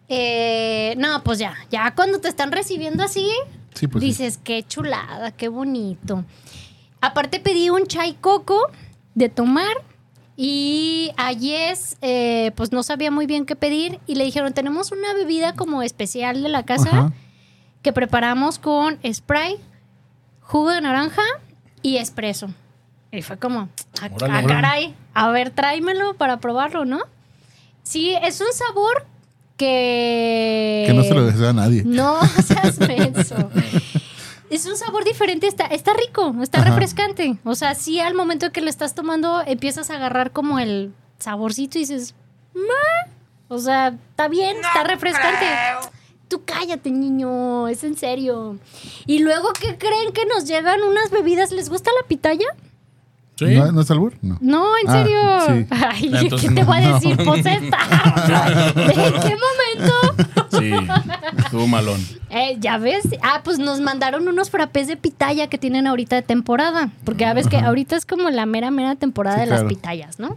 eh, 0.09 0.95
no, 0.97 1.25
pues 1.25 1.41
ya, 1.41 1.55
ya 1.71 1.93
cuando 1.97 2.21
te 2.21 2.29
están 2.29 2.53
recibiendo 2.53 3.03
así, 3.03 3.29
Sí, 3.75 3.89
pues. 3.89 4.01
sí. 4.03 4.07
dices, 4.09 4.39
qué 4.43 4.63
chulada, 4.63 5.33
qué 5.33 5.49
bonito. 5.49 6.25
Aparte 7.05 7.39
pedí 7.39 7.69
un 7.69 7.87
chai 7.87 8.15
coco 8.15 8.71
de 9.15 9.29
tomar 9.29 9.77
y 10.39 11.13
a 11.19 11.33
Yes, 11.33 11.99
eh, 12.01 12.51
pues 12.57 12.73
no 12.73 12.83
sabía 12.83 13.11
muy 13.11 13.27
bien 13.27 13.45
qué 13.45 13.57
pedir 13.57 14.01
y 14.07 14.15
le 14.15 14.25
dijeron, 14.25 14.55
tenemos 14.55 14.91
una 14.91 15.13
bebida 15.13 15.55
como 15.55 15.83
especial 15.83 16.43
de 16.43 16.49
la 16.49 16.65
casa 16.65 16.89
Ajá. 16.89 17.13
que 17.83 17.93
preparamos 17.93 18.59
con 18.59 18.99
spray, 19.13 19.57
jugo 20.41 20.71
de 20.71 20.81
naranja 20.81 21.23
y 21.83 21.99
espresso. 21.99 22.49
Y 23.13 23.21
fue 23.21 23.37
como, 23.37 23.69
ah, 24.01 24.09
Órale, 24.11 24.33
ah, 24.33 24.39
órale. 24.39 24.47
caray, 24.47 24.95
a 25.13 25.29
ver, 25.29 25.51
tráemelo 25.51 26.15
para 26.15 26.41
probarlo, 26.41 26.87
¿no? 26.87 27.01
Sí, 27.83 28.15
es 28.23 28.41
un 28.41 28.53
sabor 28.55 29.07
que... 29.59 30.85
Que 30.87 30.95
no 30.95 31.03
se 31.03 31.13
lo 31.13 31.27
desea 31.27 31.51
a 31.51 31.53
nadie. 31.53 31.83
No 31.85 32.19
seas 32.43 32.79
menso. 32.79 33.51
Es 34.55 34.67
un 34.67 34.77
sabor 34.77 35.05
diferente, 35.05 35.49
está, 35.49 35.65
está 35.67 35.95
rico, 35.95 36.33
está 36.41 36.61
Ajá. 36.61 36.71
refrescante. 36.71 37.39
O 37.45 37.57
sea, 37.57 37.75
sí 37.75 37.99
al 37.99 38.15
momento 38.15 38.53
que 38.53 38.61
lo 38.61 38.71
estás 38.71 38.95
tomando 38.95 39.43
empiezas 39.45 39.91
a 39.91 39.97
agarrar 39.97 40.31
como 40.31 40.61
el 40.61 40.95
saborcito 41.19 41.77
y 41.79 41.81
dices, 41.81 42.15
"Ma". 42.55 43.13
O 43.49 43.59
sea, 43.59 43.89
está 44.11 44.29
bien, 44.29 44.57
está 44.59 44.85
refrescante. 44.85 45.45
Tú 46.29 46.43
cállate, 46.45 46.93
niño, 46.93 47.67
es 47.67 47.83
en 47.83 47.97
serio. 47.97 48.57
Y 49.07 49.19
luego, 49.19 49.53
¿qué 49.61 49.77
creen 49.77 50.13
que 50.13 50.25
nos 50.27 50.45
llegan 50.45 50.83
unas 50.85 51.11
bebidas? 51.11 51.51
¿Les 51.51 51.69
gusta 51.69 51.91
la 52.01 52.07
pitaya? 52.07 52.47
Sí. 53.37 53.47
¿No, 53.47 53.73
¿No 53.73 53.81
es 53.81 53.91
albur? 53.91 54.15
No. 54.23 54.39
No, 54.41 54.65
en 54.79 54.89
Ah, 54.89 55.03
serio. 55.03 55.67
sí. 55.67 55.67
Ay, 55.91 56.11
Entonces, 56.23 56.49
¿qué 56.49 56.55
te 56.55 56.63
voy 56.65 56.77
a 56.77 56.81
no. 56.81 56.95
decir? 56.95 57.17
Pues 57.17 57.45
esta. 57.45 57.79
¿En 58.77 59.13
qué 59.23 59.37
momento? 59.37 60.25
Sí, 60.51 60.71
estuvo 61.39 61.67
malón. 61.67 62.01
Eh, 62.31 62.57
ya 62.61 62.79
ves. 62.79 63.09
Ah, 63.23 63.41
pues 63.43 63.59
nos 63.59 63.81
mandaron 63.81 64.29
unos 64.29 64.51
frappés 64.51 64.87
de 64.87 64.97
pitaya 64.97 65.49
que 65.49 65.59
tienen 65.59 65.87
ahorita 65.89 66.15
de 66.17 66.23
temporada. 66.23 66.91
Porque 67.05 67.23
ya 67.23 67.35
ves 67.35 67.49
que 67.49 67.57
ahorita 67.59 67.97
es 67.97 68.07
como 68.07 68.31
la 68.31 68.47
mera, 68.47 68.71
mera 68.71 68.95
temporada 68.95 69.37
Sí, 69.37 69.41
de 69.43 69.47
claro. 69.49 69.63
las 69.65 69.69
pitayas, 69.73 70.19
¿no? 70.21 70.37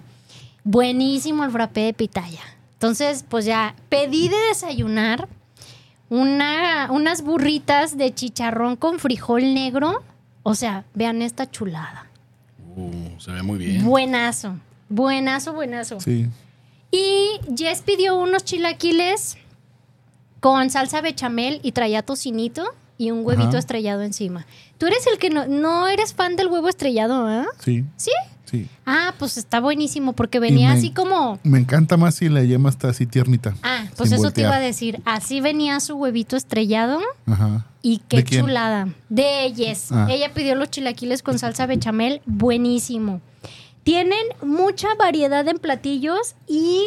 Buenísimo 0.64 1.44
el 1.44 1.52
frappé 1.52 1.82
de 1.82 1.94
pitaya. 1.94 2.42
Entonces, 2.74 3.24
pues 3.30 3.46
ya 3.46 3.76
pedí 3.90 4.28
de 4.28 4.38
desayunar 4.50 5.28
una, 6.10 6.88
unas 6.92 7.22
burritas 7.22 7.98
de 7.98 8.14
chicharrón 8.14 8.76
con 8.76 8.98
frijol 9.00 9.54
negro. 9.54 10.02
O 10.44 10.56
sea, 10.56 10.84
vean 10.94 11.22
esta 11.22 11.50
chulada. 11.50 12.07
Uh, 12.78 13.20
se 13.20 13.32
ve 13.32 13.42
muy 13.44 13.58
bien. 13.58 13.84
Buenazo. 13.84 14.56
Buenazo, 14.88 15.54
buenazo. 15.54 16.00
Sí. 16.00 16.28
Y 16.92 17.40
Jess 17.58 17.82
pidió 17.82 18.16
unos 18.18 18.44
chilaquiles 18.46 19.38
con 20.40 20.70
salsa 20.70 21.02
bechamel 21.02 21.60
y 21.64 21.72
traía 21.74 22.04
tocinito 22.04 22.64
y 22.98 23.12
un 23.12 23.26
huevito 23.26 23.50
Ajá. 23.50 23.60
estrellado 23.60 24.04
encima. 24.04 24.46
Tú 24.78 24.86
eres 24.86 25.06
el 25.12 25.18
que 25.18 25.30
no, 25.30 25.48
no 25.48 25.88
eres 25.88 26.14
fan 26.14 26.36
del 26.36 26.48
huevo 26.48 26.70
estrellado, 26.70 27.28
¿ah? 27.28 27.48
Sí. 27.60 27.84
¿Sí? 27.98 28.12
Sí. 28.50 28.68
Ah, 28.86 29.14
pues 29.20 29.38
está 29.38 29.60
buenísimo 29.60 30.14
porque 30.14 30.40
venía 30.40 30.70
me- 30.70 30.78
así 30.78 30.92
como... 30.92 31.38
Me 31.44 31.60
encanta 31.60 31.98
más 31.98 32.16
si 32.16 32.30
la 32.30 32.44
yema 32.44 32.70
está 32.70 32.88
así 32.90 33.06
tiernita. 33.06 33.54
Ah, 33.62 33.84
pues 33.98 34.12
eso 34.14 34.32
te 34.32 34.42
iba 34.42 34.56
a 34.56 34.60
decir. 34.60 35.02
Así 35.06 35.42
venía 35.42 35.80
su 35.82 35.96
huevito 35.96 36.38
estrellado 36.38 37.02
Ajá. 37.26 37.66
y 37.82 38.00
qué 38.08 38.24
chulada. 38.24 38.88
De 39.10 39.54
Jess. 39.56 39.92
Ah. 39.92 40.08
Ella 40.10 40.34
pidió 40.34 40.56
los 40.56 40.70
chilaquiles 40.72 41.22
con 41.24 41.38
salsa 41.40 41.66
bechamel, 41.66 42.22
buenísimo. 42.26 43.20
Tienen 43.84 44.20
mucha 44.42 44.88
variedad 44.98 45.48
en 45.48 45.58
platillos 45.60 46.36
y 46.48 46.84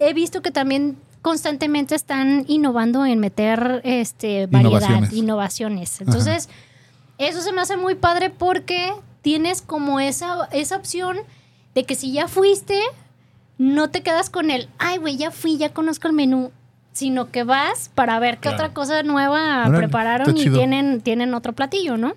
he 0.00 0.12
visto 0.14 0.42
que 0.42 0.50
también 0.50 0.96
constantemente 1.22 1.94
están 1.94 2.44
innovando 2.48 3.04
en 3.06 3.18
meter 3.20 3.80
este 3.84 4.46
variedad, 4.46 4.80
Innovaciones. 4.80 5.12
innovaciones. 5.12 6.00
Entonces, 6.00 6.48
eso 7.18 7.40
se 7.42 7.52
me 7.52 7.60
hace 7.60 7.76
muy 7.76 7.94
padre 7.96 8.30
porque 8.30 8.92
tienes 9.22 9.62
como 9.62 10.00
esa, 10.00 10.48
esa 10.52 10.76
opción 10.76 11.18
de 11.74 11.84
que 11.84 11.94
si 11.94 12.12
ya 12.12 12.28
fuiste, 12.28 12.80
no 13.58 13.90
te 13.90 14.02
quedas 14.02 14.30
con 14.30 14.50
el, 14.50 14.68
ay, 14.78 14.98
güey, 14.98 15.16
ya 15.16 15.30
fui, 15.30 15.56
ya 15.58 15.72
conozco 15.72 16.06
el 16.08 16.14
menú, 16.14 16.50
sino 16.92 17.30
que 17.30 17.44
vas 17.44 17.90
para 17.94 18.18
ver 18.18 18.36
qué 18.36 18.42
Claro. 18.48 18.56
otra 18.56 18.72
cosa 18.74 19.02
nueva 19.02 19.64
prepararon 19.76 20.36
y 20.36 20.48
tienen, 20.50 21.00
tienen 21.00 21.34
otro 21.34 21.52
platillo, 21.52 21.96
¿no? 21.96 22.14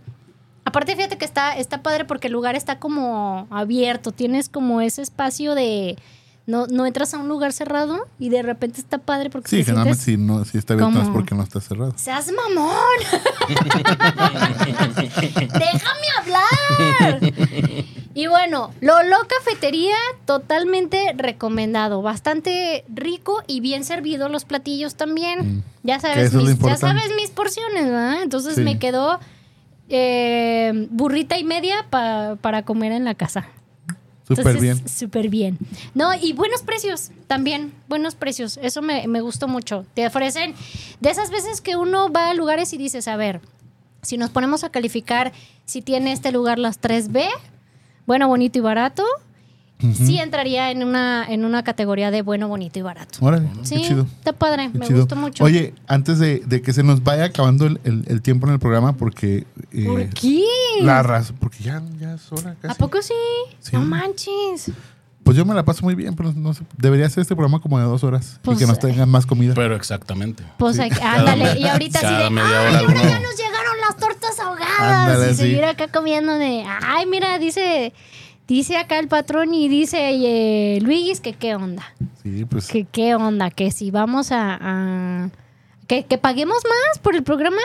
Aparte, 0.64 0.96
fíjate 0.96 1.18
que 1.18 1.26
está, 1.26 1.58
está 1.58 1.82
padre 1.82 2.06
porque 2.06 2.28
el 2.28 2.34
lugar 2.34 2.56
está 2.56 2.78
como 2.80 3.48
abierto, 3.50 4.12
tienes 4.12 4.48
como 4.50 4.80
ese 4.82 5.02
espacio 5.02 5.56
de... 5.56 5.98
No, 6.48 6.66
no 6.68 6.88
entras 6.88 7.14
a 7.14 7.20
un 7.20 7.28
lugar 7.28 7.54
cerrado 7.54 8.08
y 8.18 8.30
de 8.30 8.42
repente 8.42 8.82
está 8.82 8.98
padre 8.98 9.30
porque 9.30 9.48
Sí, 9.50 9.58
te 9.58 9.66
generalmente 9.66 10.02
si, 10.04 10.18
no, 10.18 10.44
si 10.44 10.58
está 10.58 10.74
abierto 10.74 10.96
no 10.96 11.04
es 11.04 11.10
porque 11.10 11.36
no 11.36 11.44
está 11.44 11.62
cerrado. 11.62 11.94
¡Seas 11.96 12.32
mamón! 12.32 12.74
¡Déjame 15.22 16.08
hablar! 16.20 16.44
Y 18.14 18.28
bueno, 18.28 18.74
Lolo 18.82 19.16
Cafetería, 19.28 19.96
totalmente 20.26 21.14
recomendado. 21.16 22.02
Bastante 22.02 22.84
rico 22.94 23.42
y 23.48 23.62
bien 23.62 23.86
servido 23.86 24.28
los 24.28 24.44
platillos 24.44 24.96
también. 24.96 25.40
Mm. 25.60 25.64
Ya 25.84 26.00
sabes, 26.02 26.34
mis, 26.34 26.60
ya 26.60 26.76
sabes 26.76 27.06
mis 27.16 27.30
porciones, 27.30 27.86
¿verdad? 27.86 28.22
Entonces 28.22 28.56
Sí. 28.56 28.62
me 28.64 28.80
quedó 28.80 29.18
eh, 29.90 30.88
burrita 30.90 31.38
y 31.38 31.44
media 31.46 31.86
pa- 31.90 32.36
para 32.42 32.64
comer 32.64 32.92
en 32.92 33.06
la 33.06 33.16
casa. 33.16 33.48
Súper 34.28 34.60
bien. 34.60 34.88
Súper 34.88 35.30
bien. 35.30 35.58
No, 35.94 36.14
y 36.14 36.34
buenos 36.34 36.62
precios 36.64 37.12
también, 37.28 37.74
buenos 37.90 38.16
precios. 38.16 38.60
Eso 38.62 38.82
me, 38.82 39.08
me 39.08 39.22
gustó 39.22 39.48
mucho. 39.48 39.86
Te 39.94 40.06
ofrecen 40.08 40.54
de 41.00 41.10
esas 41.10 41.30
veces 41.32 41.62
que 41.62 41.76
uno 41.76 42.12
va 42.12 42.30
a 42.30 42.34
lugares 42.34 42.72
y 42.74 42.78
dices, 42.78 43.08
a 43.08 43.16
ver, 43.16 43.42
si 44.02 44.18
nos 44.18 44.30
ponemos 44.30 44.64
a 44.64 44.70
calificar 44.70 45.32
si 45.66 45.82
tiene 45.82 46.12
este 46.12 46.32
lugar 46.32 46.60
las 46.60 46.82
3B, 46.82 47.28
bueno, 48.08 48.28
bonito 48.28 48.58
y 48.58 48.62
barato, 48.62 49.04
sí 49.96 50.20
entraría 50.20 50.70
en 50.70 50.84
una, 50.84 51.26
en 51.28 51.44
una 51.44 51.64
categoría 51.64 52.12
de 52.12 52.22
bueno, 52.22 52.48
bonito 52.48 52.78
y 52.78 52.82
barato. 52.84 53.18
Órale, 53.26 53.48
Sí, 53.64 53.76
qué 53.78 53.88
chido. 53.88 54.04
está 54.20 54.34
padre, 54.34 54.70
Qué 54.72 54.78
me 54.78 54.86
chido. 54.86 55.00
gustó 55.00 55.16
mucho. 55.16 55.44
Oye, 55.44 55.74
antes 55.88 56.20
de, 56.20 56.40
de 56.46 56.62
que 56.62 56.72
se 56.74 56.84
nos 56.84 57.04
vaya 57.04 57.26
acabando 57.26 57.66
el, 57.66 57.80
el- 57.84 58.06
el 58.08 58.22
tiempo 58.22 58.46
en 58.48 58.54
el 58.54 58.60
programa, 58.60 58.94
porque. 58.94 59.46
eh, 59.72 59.86
¿por 59.86 60.08
qué? 60.10 60.44
La 60.82 61.02
raza, 61.02 61.34
porque 61.40 61.64
ya, 61.64 61.82
ya 62.00 62.14
es 62.14 62.32
hora 62.32 62.52
¿A 62.52 62.56
casi. 62.56 62.80
poco 62.80 63.02
sí? 63.02 63.14
Sí. 63.60 63.72
No 63.76 63.82
manches. 63.82 64.72
Pues 65.24 65.38
yo 65.38 65.46
me 65.46 65.54
la 65.54 65.64
paso 65.64 65.84
muy 65.84 65.94
bien, 65.96 66.16
pero 66.16 66.32
no 66.34 66.54
sé. 66.54 66.64
Debería 66.78 67.08
ser 67.10 67.22
este 67.22 67.36
programa 67.36 67.60
como 67.62 67.78
de 67.80 67.86
dos 67.86 68.04
horas 68.04 68.40
Pues, 68.42 68.58
y 68.58 68.60
que 68.62 68.68
nos 68.68 68.78
tengan 68.80 69.08
más 69.10 69.26
comida. 69.28 69.54
Pero 69.56 69.76
exactamente. 69.76 70.44
Pues 70.58 70.78
hay- 70.80 70.92
ándale, 71.02 71.60
y 71.60 71.68
ahorita 71.68 72.02
cada 72.02 72.24
de, 72.26 72.30
media 72.32 72.50
ay, 72.50 72.68
hora 72.68 72.80
ahora 72.80 72.94
ya 72.94 73.20
nos 73.20 73.40
ahogadas. 73.40 73.51
Ándale, 74.84 75.32
y 75.32 75.36
sí. 75.36 75.42
seguir 75.42 75.64
acá 75.66 75.88
comiendo 75.88 76.38
de, 76.38 76.64
ay, 76.84 77.06
mira, 77.06 77.38
dice, 77.40 77.94
dice 78.48 78.78
acá 78.78 79.00
el 79.00 79.08
patrón 79.08 79.54
y 79.54 79.68
dice 79.68 79.98
eh, 80.02 80.80
Luis 80.82 81.20
que 81.22 81.34
qué 81.34 81.56
onda, 81.56 81.84
sí, 82.24 82.46
pues. 82.46 82.68
que 82.68 82.86
qué 82.86 83.16
onda, 83.16 83.50
que 83.50 83.72
si 83.72 83.92
vamos 83.92 84.32
a, 84.32 84.58
a- 84.62 85.30
que, 85.88 86.04
que 86.06 86.18
paguemos 86.18 86.58
más 86.64 87.00
por 87.00 87.16
el 87.16 87.24
programa, 87.24 87.62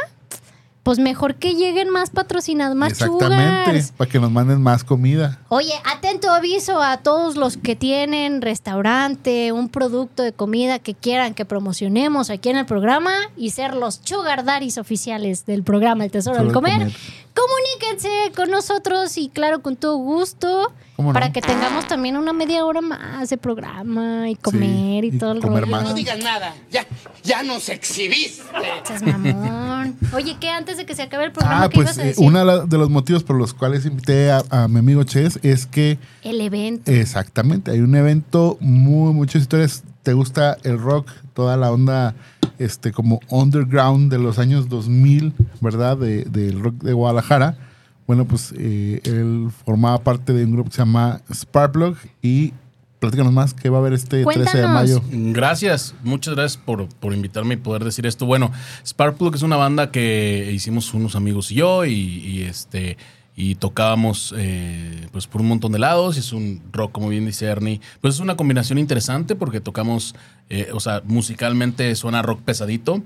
pues 0.87 1.01
mejor 1.01 1.35
que 1.35 1.57
lleguen 1.57 1.91
más 1.91 2.11
patrocinados, 2.11 2.77
más 2.77 2.93
Exactamente, 2.93 3.93
para 3.97 4.09
que 4.09 4.21
nos 4.21 4.31
manden 4.31 4.63
más 4.63 4.85
comida. 4.85 5.41
Oye, 5.49 5.73
atento 5.85 6.31
aviso 6.31 6.81
a 6.81 6.99
todos 6.99 7.35
los 7.35 7.57
que 7.57 7.75
tienen 7.75 8.41
restaurante, 8.41 9.51
un 9.51 9.69
producto 9.69 10.23
de 10.23 10.33
comida 10.33 10.79
que 10.79 10.95
quieran 10.95 11.35
que 11.35 11.45
promocionemos 11.45 12.31
aquí 12.31 12.51
en 12.51 12.57
el 12.59 12.67
programa 12.67 13.11
y 13.37 13.51
ser 13.51 13.75
los 13.75 14.01
sugar 14.05 14.45
daddies 14.45 14.79
oficiales 14.79 15.45
del 15.45 15.65
programa 15.65 16.05
El 16.05 16.13
Tesoro 16.13 16.37
del 16.37 16.47
Tesoro 16.47 16.63
del 16.63 16.79
Comer. 16.79 16.93
Comuníquense 17.37 18.33
con 18.35 18.51
nosotros 18.51 19.17
y 19.19 19.29
claro, 19.29 19.61
con 19.61 19.77
todo 19.77 19.97
gusto, 19.99 20.73
para 21.13 21.33
que 21.33 21.43
tengamos 21.43 21.87
también 21.87 22.17
una 22.17 22.33
media 22.33 22.65
hora 22.65 22.81
más 22.81 23.29
de 23.29 23.37
programa 23.37 24.31
y 24.31 24.37
comer 24.37 25.03
Sí, 25.05 25.11
y 25.13 25.15
y 25.15 25.19
todo 25.19 25.33
el 25.33 25.41
comer 25.41 25.61
rollo. 25.65 25.71
más. 25.73 25.83
No 25.85 25.95
digas 25.95 26.19
nada, 26.19 26.55
ya, 26.71 26.87
ya 27.23 27.43
nos 27.43 27.69
exhibiste. 27.69 28.43
Seas 28.85 29.03
mamón. 29.03 29.97
Oye, 30.15 30.37
¿qué 30.41 30.49
antes 30.49 30.79
de 30.79 30.87
que 30.87 30.95
se 30.95 31.03
acabe 31.03 31.25
el 31.27 31.33
programa 31.33 31.65
Ah, 31.65 31.69
qué 31.69 31.75
pues 31.75 31.87
ibas 31.89 31.99
a 31.99 32.03
eh, 32.03 32.07
decir? 32.09 32.25
uno 32.27 32.67
de 32.67 32.79
los 32.79 32.89
motivos 32.91 33.23
por 33.23 33.37
los 33.37 33.53
cuales 33.53 33.85
invité 33.85 34.31
a, 34.33 34.43
a 34.51 34.69
mi 34.69 34.79
amigo 34.79 35.05
Ches 35.05 35.39
es 35.43 35.67
que 35.67 35.99
El 36.23 36.41
evento. 36.41 36.91
Exactamente, 36.91 37.71
hay 37.71 37.81
un 37.81 37.95
evento 37.95 38.57
muy, 38.61 39.13
muchas 39.13 39.43
historias. 39.43 39.83
¿Te 40.07 40.13
gusta 40.13 40.57
el 40.63 40.79
rock? 40.79 41.11
Toda 41.35 41.57
la 41.57 41.73
onda 41.73 42.15
este, 42.61 42.93
como 42.93 43.19
underground 43.29 44.09
de 44.09 44.21
los 44.21 44.39
años 44.39 44.69
2000, 44.69 45.33
¿verdad? 45.61 45.97
De- 45.97 46.23
del 46.27 46.61
rock 46.61 46.77
de 46.77 46.93
Guadalajara. 46.93 47.59
Bueno, 48.07 48.25
pues 48.25 48.55
eh, 48.57 49.01
él 49.03 49.49
formaba 49.65 49.99
parte 49.99 50.33
de 50.33 50.45
un 50.45 50.53
grupo 50.53 50.71
que 50.71 50.77
se 50.77 50.83
llama 50.83 51.23
Sparkplug 51.35 51.97
y 52.23 52.53
platícanos 53.01 53.33
más 53.33 53.53
que 53.53 53.69
va 53.69 53.79
a 53.79 53.81
haber 53.81 53.95
este 53.95 54.25
13 54.25 54.59
de 54.59 54.69
mayo. 54.69 55.03
Gracias, 55.11 55.93
muchas 56.05 56.37
gracias 56.37 56.63
por, 56.65 56.87
por 56.87 57.13
invitarme 57.13 57.55
y 57.55 57.57
poder 57.57 57.83
decir 57.83 58.07
esto. 58.07 58.27
Bueno, 58.27 58.53
Sparkplug 58.87 59.35
es 59.35 59.43
una 59.43 59.57
banda 59.57 59.91
que 59.91 60.53
hicimos 60.55 60.95
unos 60.95 61.17
amigos 61.17 61.51
y 61.51 61.57
yo 61.57 61.85
y, 61.85 61.91
y, 61.95 62.43
este 62.43 62.97
y 63.39 63.55
tocábamos 63.57 64.35
eh, 64.37 65.09
pues 65.13 65.27
por 65.27 65.43
un 65.43 65.49
montón 65.49 65.71
de 65.73 65.79
lados. 65.79 66.17
Es 66.17 66.33
un 66.33 66.63
rock, 66.73 66.93
como 66.93 67.09
bien 67.09 67.27
dice 67.27 67.45
Ernie. 67.47 67.81
Pues 68.01 68.15
es 68.15 68.21
una 68.21 68.35
combinación 68.37 68.79
interesante 68.79 69.37
porque 69.37 69.61
tocamos, 69.61 70.15
eh, 70.49 70.71
o 70.73 70.81
sea, 70.81 71.03
musicalmente 71.05 71.95
suena 71.97 72.23
rock 72.23 72.41
pesadito, 72.41 73.03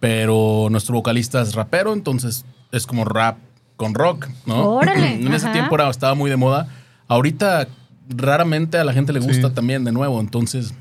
pero 0.00 0.68
nuestro 0.70 0.94
vocalista 0.94 1.40
es 1.42 1.54
rapero, 1.54 1.92
entonces 1.92 2.44
es 2.72 2.86
como 2.86 3.04
rap 3.04 3.38
con 3.76 3.94
rock, 3.94 4.26
¿no? 4.46 4.70
Órale, 4.76 5.14
en 5.14 5.32
ese 5.32 5.46
ajá. 5.46 5.52
tiempo 5.52 5.74
era- 5.76 5.88
estaba 5.90 6.14
muy 6.14 6.28
de 6.30 6.36
moda. 6.36 6.68
Ahorita 7.06 7.68
raramente 8.08 8.78
a 8.78 8.84
la 8.84 8.92
gente 8.92 9.12
le 9.12 9.20
gusta 9.20 9.48
Sí. 9.48 9.54
también 9.54 9.84
de 9.84 9.92
nuevo, 9.92 10.18
entonces 10.20 10.74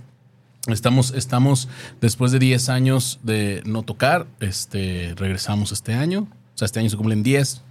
estamos, 0.68 1.12
estamos 1.14 1.68
después 2.02 2.32
de 2.32 2.40
10 2.40 2.70
años 2.70 3.20
de 3.24 3.62
no 3.66 3.84
tocar, 3.84 4.28
este, 4.40 5.14
regresamos 5.18 5.72
este 5.72 5.94
año, 5.94 6.22
o 6.22 6.58
sea, 6.58 6.66
este 6.66 6.80
año 6.80 6.90
se 6.90 6.98
cumplen 6.98 7.24
10 7.24 7.62
que 7.62 7.67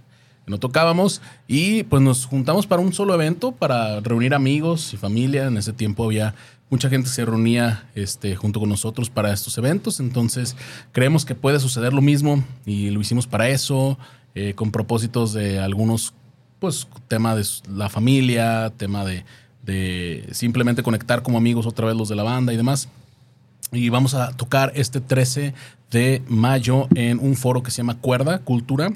no 0.47 0.57
tocábamos 0.57 1.21
y 1.47 1.83
pues 1.83 2.01
nos 2.01 2.25
juntamos 2.25 2.65
para 2.65 2.81
un 2.81 2.93
solo 2.93 3.13
evento, 3.13 3.51
para 3.51 3.99
reunir 3.99 4.33
amigos 4.33 4.93
y 4.93 4.97
familia. 4.97 5.45
En 5.45 5.57
ese 5.57 5.73
tiempo 5.73 6.05
había 6.05 6.33
mucha 6.69 6.89
gente 6.89 7.09
se 7.09 7.25
reunía 7.25 7.87
este, 7.95 8.35
junto 8.35 8.59
con 8.59 8.69
nosotros 8.69 9.09
para 9.09 9.33
estos 9.33 9.57
eventos, 9.57 9.99
entonces 9.99 10.55
creemos 10.91 11.25
que 11.25 11.35
puede 11.35 11.59
suceder 11.59 11.93
lo 11.93 12.01
mismo 12.01 12.43
y 12.65 12.89
lo 12.89 12.99
hicimos 12.99 13.27
para 13.27 13.49
eso, 13.49 13.97
eh, 14.35 14.53
con 14.53 14.71
propósitos 14.71 15.33
de 15.33 15.59
algunos, 15.59 16.13
pues 16.59 16.87
tema 17.07 17.35
de 17.35 17.45
la 17.73 17.89
familia, 17.89 18.73
tema 18.75 19.05
de, 19.05 19.23
de 19.63 20.27
simplemente 20.31 20.83
conectar 20.83 21.23
como 21.23 21.37
amigos 21.37 21.65
otra 21.65 21.87
vez 21.87 21.95
los 21.95 22.09
de 22.09 22.15
la 22.15 22.23
banda 22.23 22.53
y 22.53 22.57
demás. 22.57 22.89
Y 23.71 23.89
vamos 23.89 24.13
a 24.13 24.31
tocar 24.31 24.71
este 24.75 25.01
13 25.01 25.53
de 25.91 26.21
mayo 26.27 26.87
en 26.95 27.19
un 27.19 27.35
foro 27.35 27.63
que 27.63 27.71
se 27.71 27.77
llama 27.77 27.97
Cuerda 27.97 28.39
Cultura. 28.39 28.91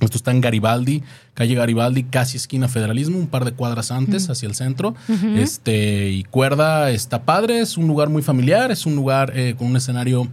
Esto 0.00 0.16
está 0.16 0.30
en 0.30 0.40
Garibaldi, 0.40 1.02
calle 1.34 1.54
Garibaldi, 1.54 2.04
casi 2.04 2.38
esquina 2.38 2.68
Federalismo, 2.68 3.18
un 3.18 3.26
par 3.26 3.44
de 3.44 3.52
cuadras 3.52 3.90
antes, 3.90 4.30
hacia 4.30 4.48
el 4.48 4.54
centro. 4.54 4.94
Este, 5.36 6.10
y 6.10 6.24
Cuerda 6.24 6.90
está 6.90 7.22
padre, 7.24 7.60
es 7.60 7.76
un 7.76 7.86
lugar 7.86 8.08
muy 8.08 8.22
familiar, 8.22 8.70
es 8.70 8.86
un 8.86 8.96
lugar 8.96 9.32
eh, 9.36 9.54
con 9.58 9.68
un 9.68 9.76
escenario 9.76 10.28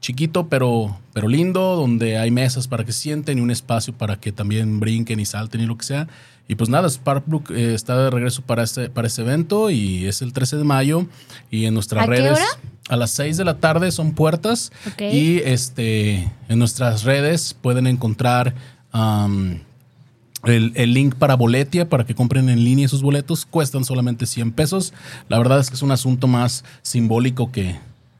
chiquito, 0.00 0.48
pero, 0.48 0.96
pero 1.12 1.28
lindo, 1.28 1.76
donde 1.76 2.18
hay 2.18 2.30
mesas 2.30 2.68
para 2.68 2.84
que 2.84 2.92
se 2.92 3.00
sienten 3.00 3.38
y 3.38 3.40
un 3.40 3.50
espacio 3.50 3.92
para 3.92 4.20
que 4.20 4.32
también 4.32 4.78
brinquen 4.80 5.18
y 5.20 5.26
salten 5.26 5.60
y 5.60 5.66
lo 5.66 5.76
que 5.76 5.84
sea. 5.84 6.08
Y 6.46 6.54
pues 6.54 6.70
nada, 6.70 6.88
Sparkbrook 6.88 7.50
eh, 7.50 7.74
está 7.74 8.04
de 8.04 8.10
regreso 8.10 8.40
para 8.42 8.62
este, 8.62 8.88
para 8.88 9.06
este 9.06 9.20
evento 9.20 9.68
y 9.68 10.06
es 10.06 10.22
el 10.22 10.32
13 10.32 10.56
de 10.56 10.64
mayo. 10.64 11.06
Y 11.50 11.66
en 11.66 11.74
nuestras 11.74 12.04
¿A 12.04 12.06
qué 12.06 12.16
redes. 12.16 12.32
hora? 12.32 12.46
A 12.88 12.96
las 12.96 13.10
6 13.10 13.36
de 13.36 13.44
la 13.44 13.58
tarde 13.58 13.92
son 13.92 14.12
puertas. 14.12 14.72
Y 14.98 15.38
este, 15.38 16.32
en 16.48 16.58
nuestras 16.58 17.04
redes 17.04 17.54
pueden 17.60 17.86
encontrar 17.86 18.54
el, 18.92 20.72
el 20.74 20.94
link 20.94 21.14
para 21.14 21.34
Boletia 21.34 21.88
para 21.88 22.04
que 22.04 22.14
compren 22.14 22.48
en 22.48 22.64
línea 22.64 22.86
esos 22.86 23.02
boletos. 23.02 23.46
Cuestan 23.46 23.84
solamente 23.84 24.26
100 24.26 24.52
pesos. 24.52 24.92
La 25.28 25.38
verdad 25.38 25.60
es 25.60 25.68
que 25.68 25.76
es 25.76 25.82
un 25.82 25.90
asunto 25.90 26.26
más 26.26 26.64
simbólico 26.82 27.50
que, 27.50 27.76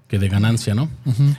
que 0.08 0.18
de 0.18 0.28
ganancia, 0.28 0.74
¿no? 0.74 0.88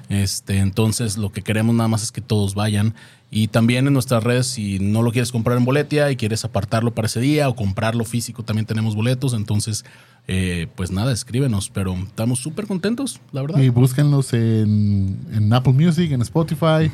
este, 0.10 0.60
entonces, 0.60 1.18
lo 1.18 1.32
que 1.32 1.42
queremos 1.42 1.76
nada 1.76 1.88
más 1.88 2.04
es 2.04 2.12
que 2.12 2.22
todos 2.22 2.54
vayan. 2.54 2.94
Y 3.32 3.48
también 3.48 3.88
en 3.88 3.94
nuestras 3.94 4.24
redes, 4.24 4.48
si 4.48 4.80
no 4.80 5.02
lo 5.02 5.12
quieres 5.12 5.32
comprar 5.32 5.58
en 5.58 5.66
Boletia 5.66 6.10
y 6.12 6.16
quieres 6.16 6.46
apartarlo 6.46 6.94
para 6.94 7.08
ese 7.08 7.20
día 7.20 7.50
o 7.50 7.56
comprarlo 7.56 8.06
físico, 8.06 8.44
también 8.44 8.66
tenemos 8.66 8.96
boletos. 8.96 9.34
Entonces, 9.34 9.86
eh, 10.32 10.68
pues 10.76 10.92
nada, 10.92 11.12
escríbenos. 11.12 11.72
Pero 11.72 11.96
estamos 11.96 12.38
súper 12.38 12.68
contentos, 12.68 13.20
la 13.32 13.42
verdad. 13.42 13.60
Y 13.60 13.70
búsquenlos 13.70 14.32
en, 14.34 15.18
en 15.34 15.52
Apple 15.52 15.74
Music, 15.74 16.12
en 16.12 16.22
Spotify, 16.22 16.92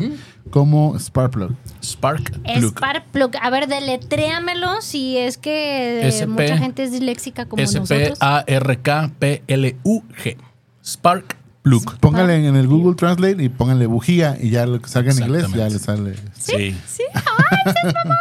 como 0.52 0.98
Sparkplug. 0.98 1.54
Spark 1.84 2.32
Plug. 2.32 2.70
Sparkplug. 2.70 3.32
A 3.42 3.50
ver, 3.50 3.68
deletréamelo 3.68 4.82
si 4.82 5.18
es 5.18 5.38
que 5.38 6.04
eh, 6.04 6.08
SP. 6.16 6.32
mucha 6.32 6.58
gente 6.58 6.84
es 6.84 6.94
disléxica 6.94 7.46
como 7.46 7.62
nosotros. 7.62 7.90
S-P-A-R-K-P-L-U-G. 7.92 10.38
Spark 10.86 11.36
Plug. 11.62 12.00
Pónganle 12.00 12.48
en 12.48 12.56
el 12.56 12.68
Google 12.68 12.96
Translate 12.96 13.44
y 13.44 13.50
pónganle 13.50 13.88
bujía 13.88 14.38
y 14.40 14.50
ya 14.50 14.66
lo 14.66 14.80
que 14.80 14.88
salga 14.88 15.12
en 15.12 15.22
inglés 15.22 15.52
ya 15.52 15.68
le 15.68 15.80
sale. 15.80 16.16
Sí. 16.40 16.74
Sí, 16.88 17.04
ay, 17.14 17.24
seas 17.66 17.94
mamón. 17.96 18.16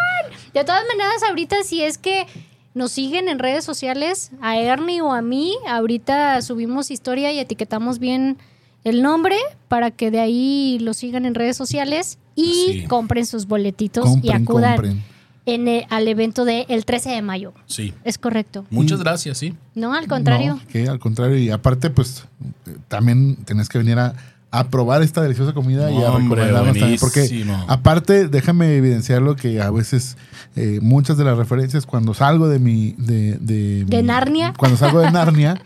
De 0.52 0.64
todas 0.64 0.82
maneras, 0.88 1.22
ahorita 1.28 1.62
si 1.62 1.82
es 1.82 1.98
que 1.98 2.26
nos 2.74 2.92
siguen 2.92 3.28
en 3.28 3.38
redes 3.38 3.64
sociales, 3.64 4.30
a 4.40 4.58
Ernie 4.58 5.00
o 5.00 5.12
a 5.12 5.22
mí, 5.22 5.54
ahorita 5.68 6.42
subimos 6.42 6.90
historia 6.90 7.32
y 7.32 7.38
etiquetamos 7.38 7.98
bien 7.98 8.36
el 8.82 9.00
nombre 9.02 9.36
para 9.68 9.90
que 9.90 10.10
de 10.10 10.20
ahí 10.20 10.78
lo 10.80 10.92
sigan 10.92 11.24
en 11.24 11.34
redes 11.34 11.56
sociales 11.56 12.18
y 12.34 12.52
Sí. 12.82 12.84
compren 12.88 13.24
sus 13.26 13.46
boletitos 13.46 14.08
y 14.22 14.32
acudan 14.32 14.74
compren. 14.76 15.02
en 15.46 15.68
el- 15.68 15.84
al 15.90 16.08
evento 16.08 16.44
del 16.44 16.84
13 16.84 17.10
de 17.10 17.22
mayo. 17.22 17.52
Sí. 17.66 17.94
Es 18.02 18.18
correcto. 18.18 18.64
Muchas 18.70 18.98
gracias, 19.00 19.38
sí. 19.38 19.54
No, 19.74 19.94
al 19.94 20.06
contrario. 20.08 20.54
No, 20.54 20.68
que 20.68 20.88
al 20.88 20.98
contrario. 20.98 21.36
Y 21.38 21.50
aparte, 21.50 21.90
pues 21.90 22.24
eh, 22.66 22.76
también 22.88 23.36
tenés 23.44 23.68
que 23.68 23.78
venir 23.78 23.98
a, 23.98 24.14
a 24.58 24.68
probar 24.68 25.02
esta 25.02 25.20
deliciosa 25.22 25.52
comida 25.52 25.90
y 25.90 25.96
a 26.02 26.10
recomendarnos 26.12 26.76
también. 26.78 27.00
Porque 27.00 27.44
aparte, 27.68 28.28
déjame 28.28 28.76
evidenciarlo 28.76 29.34
que 29.36 29.60
a 29.60 29.70
veces 29.70 30.16
eh, 30.56 30.78
muchas 30.80 31.16
de 31.16 31.24
las 31.24 31.36
referencias 31.36 31.86
cuando 31.86 32.14
salgo 32.14 32.48
de 32.48 32.58
mi... 32.58 32.94
De, 32.98 33.32
de, 33.40 33.84
¿De 33.84 34.02
Narnia? 34.02 34.52
Cuando 34.56 34.76
salgo 34.76 35.00
de 35.00 35.10
Narnia, 35.12 35.60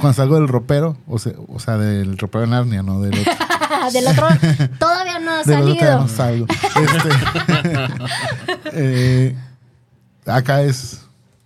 cuando 0.00 0.12
salgo 0.12 0.34
del 0.36 0.48
ropero, 0.48 0.96
o 1.06 1.18
sea, 1.18 1.32
o 1.48 1.58
sea 1.58 1.78
del 1.78 2.18
ropero 2.18 2.42
de 2.42 2.50
Narnia, 2.50 2.82
no 2.82 3.00
del 3.00 3.18
otro. 3.20 3.32
del 3.92 4.06
otro 4.08 4.28
todavía 4.78 5.18
no 5.20 5.30
ha 5.30 5.42
Del 5.44 5.60
otro 5.62 5.74
salido. 5.74 6.00
no 6.00 6.08
salgo. 6.08 6.46
Este, 6.48 7.08
eh, 8.72 9.36
acá 10.26 10.62
es... 10.62 11.00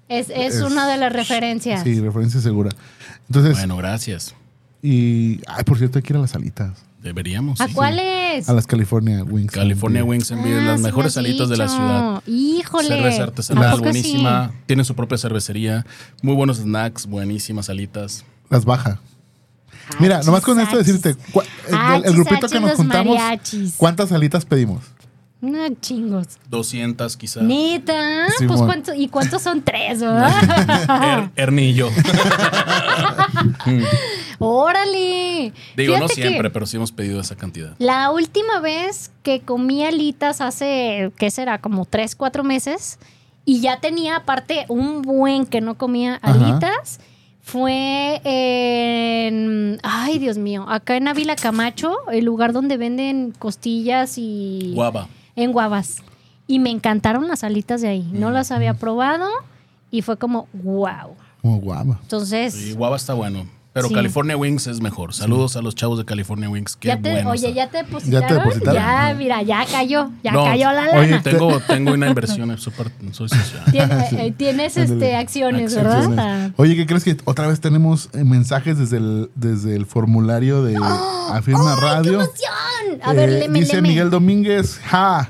Es, 0.09 0.31
es, 0.31 0.55
Es- 0.57 0.63
una 0.63 0.89
de 0.89 0.97
las 0.97 1.13
referencias. 1.13 1.83
Sí, 1.83 2.01
referencia 2.01 2.41
segura. 2.41 2.71
Entonces, 3.29 3.57
Bueno, 3.59 3.77
gracias. 3.77 4.35
y... 4.83 5.41
Ay, 5.47 5.65
por 5.65 5.77
cierto, 5.79 5.99
hay 5.99 6.03
que 6.03 6.13
ir 6.13 6.17
a 6.17 6.21
las 6.23 6.35
alitas. 6.35 6.71
Deberíamos. 7.03 7.61
¿A 7.61 7.69
sí. 7.69 7.75
cuáles? 7.75 8.49
A 8.49 8.53
las 8.53 8.67
California 8.67 9.23
Wings. 9.25 9.53
California 9.53 10.03
Wings 10.05 10.31
en 10.33 10.39
Ah, 10.41 10.61
las 10.73 10.79
sí 10.79 10.85
mejores 10.87 11.13
me 11.17 11.23
salitas 11.23 11.49
de 11.49 11.57
la 11.57 11.69
ciudad. 11.69 12.23
Híjole. 12.27 12.89
Cerveza 12.89 13.21
¿A 13.23 13.25
artesanal 13.27 13.81
buenísima. 13.81 14.49
sí? 14.53 14.59
Tiene 14.67 14.85
su 14.85 14.95
propia 14.95 15.17
cervecería. 15.17 15.87
Muy 16.23 16.35
buenos 16.35 16.59
snacks, 16.59 17.07
buenísimas 17.07 17.67
salitas. 17.67 18.25
Las 18.51 18.65
baja. 18.65 19.01
Mira, 20.01 20.23
nomás 20.23 20.43
con 20.43 20.59
esto 20.61 20.77
decirte, 20.77 21.17
cua- 21.33 21.45
el- 22.05 22.13
grupito 22.13 22.47
achis, 22.47 22.53
que 22.53 22.61
nos 22.61 22.73
juntamos, 22.73 23.17
mariachis. 23.17 23.75
¿cuántas 23.77 24.13
alitas 24.13 24.45
pedimos? 24.45 24.83
No, 25.41 25.69
chingos. 25.81 26.27
200 26.51 27.17
quizás. 27.17 27.43
Neta. 27.45 28.27
Simón. 28.39 28.57
pues 28.57 28.67
cuánto, 28.67 28.95
¿y 28.95 29.07
cuántos 29.09 29.41
son 29.43 29.63
tres, 29.63 30.01
verdad? 30.01 31.31
Er- 31.37 31.37
Ernie 31.37 31.71
y 31.71 31.75
yo. 31.75 31.91
Órale. 34.39 35.53
Digo, 35.77 35.97
no 35.99 36.09
Fíjate 36.09 36.15
siempre, 36.29 36.51
pero 36.51 36.67
sí 36.67 36.77
hemos 36.77 36.93
pedido 36.93 37.21
esa 37.21 37.37
cantidad. 37.37 37.75
La 37.79 38.11
última 38.11 38.61
vez 38.61 39.11
que 39.23 39.41
comí 39.41 39.85
alitas 39.85 40.41
hace, 40.41 41.13
¿qué 41.19 41.31
será? 41.31 41.61
Como 41.61 41.85
tres, 41.85 42.15
cuatro 42.17 42.45
meses. 42.45 42.99
Y 43.45 43.61
ya 43.61 43.81
tenía 43.81 44.17
aparte 44.17 44.67
un 44.69 45.03
buen 45.03 45.47
que 45.47 45.61
no 45.61 45.77
comía 45.79 46.19
Ajá. 46.23 46.35
alitas. 46.35 47.01
Fue 47.41 48.21
en... 48.25 49.79
Ay, 49.83 50.19
Dios 50.19 50.37
mío. 50.37 50.67
Acá 50.69 50.97
en 50.97 51.09
Ávila 51.09 51.35
Camacho, 51.35 51.97
el 52.13 52.27
lugar 52.27 52.53
donde 52.53 52.77
venden 52.77 53.33
costillas 53.39 54.19
y... 54.19 54.73
Guava. 54.75 55.09
En 55.39 55.53
Guavas. 55.53 55.97
Y 56.47 56.59
me 56.59 56.71
encantaron 56.71 57.29
las 57.29 57.45
alitas 57.45 57.81
de 57.83 57.89
ahí. 57.89 58.09
No 58.13 58.31
las 58.31 58.51
había 58.51 58.75
probado 58.75 59.29
y 59.91 60.03
fue 60.03 60.17
como, 60.17 60.49
wow. 60.53 61.15
Como 61.43 61.59
guava. 61.61 61.99
Entonces, 62.03 62.55
Sí, 62.55 62.73
guava 62.73 62.97
está 62.97 63.15
bueno. 63.15 63.47
Pero 63.75 63.89
Sí. 63.89 63.95
California 63.95 64.37
Wings 64.37 64.67
es 64.67 64.81
mejor. 64.81 65.15
Saludos 65.15 65.55
a 65.55 65.63
los 65.63 65.75
chavos 65.77 65.99
de 65.99 66.05
California 66.05 66.49
Wings. 66.51 66.75
Qué 66.75 66.89
ya 66.89 67.01
te, 67.01 67.11
bueno. 67.13 67.31
oye, 67.31 67.49
está. 67.49 67.55
ya 67.55 67.71
te 67.71 67.77
depositaron. 67.85 68.39
depositaron? 68.39 68.75
Ya, 68.75 69.15
mira, 69.17 69.43
ya 69.43 69.65
cayó. 69.71 70.11
Ya 70.25 70.33
No, 70.33 70.43
cayó 70.43 70.73
la 70.73 70.87
lana. 70.87 70.99
oye, 70.99 71.21
Tengo, 71.21 71.61
tengo 71.69 71.93
una 71.93 72.09
inversión, 72.09 72.51
es 72.51 72.61
súper- 72.67 72.91
soy 73.13 73.29
socio. 73.29 73.61
Tiene- 73.71 74.09
eh, 74.27 74.35
tienes 74.37 74.77
este, 74.79 75.15
acciones, 75.15 75.77
Acciones. 75.77 76.09
¿verdad? 76.09 76.51
Oye, 76.57 76.75
¿qué 76.75 76.87
crees 76.87 77.05
que 77.05 77.19
otra 77.25 77.47
vez 77.47 77.61
tenemos 77.61 78.09
eh, 78.15 78.25
mensajes 78.25 78.79
desde 78.79 78.97
el, 78.97 79.31
desde 79.37 79.77
el 79.77 79.87
formulario 79.87 80.65
de 80.65 80.77
Afirma 81.31 81.75
¡Ay, 81.75 81.81
Radio? 81.81 82.19
¡Qué 82.19 82.25
emoción! 82.95 83.01
A 83.03 83.13
ver, 83.13 83.29
Eh, 83.29 83.39
leme, 83.41 83.61
dice 83.61 83.77
leme. 83.77 83.89
Miguel 83.89 84.11
Domínguez, 84.11 84.79
ja. 84.85 85.29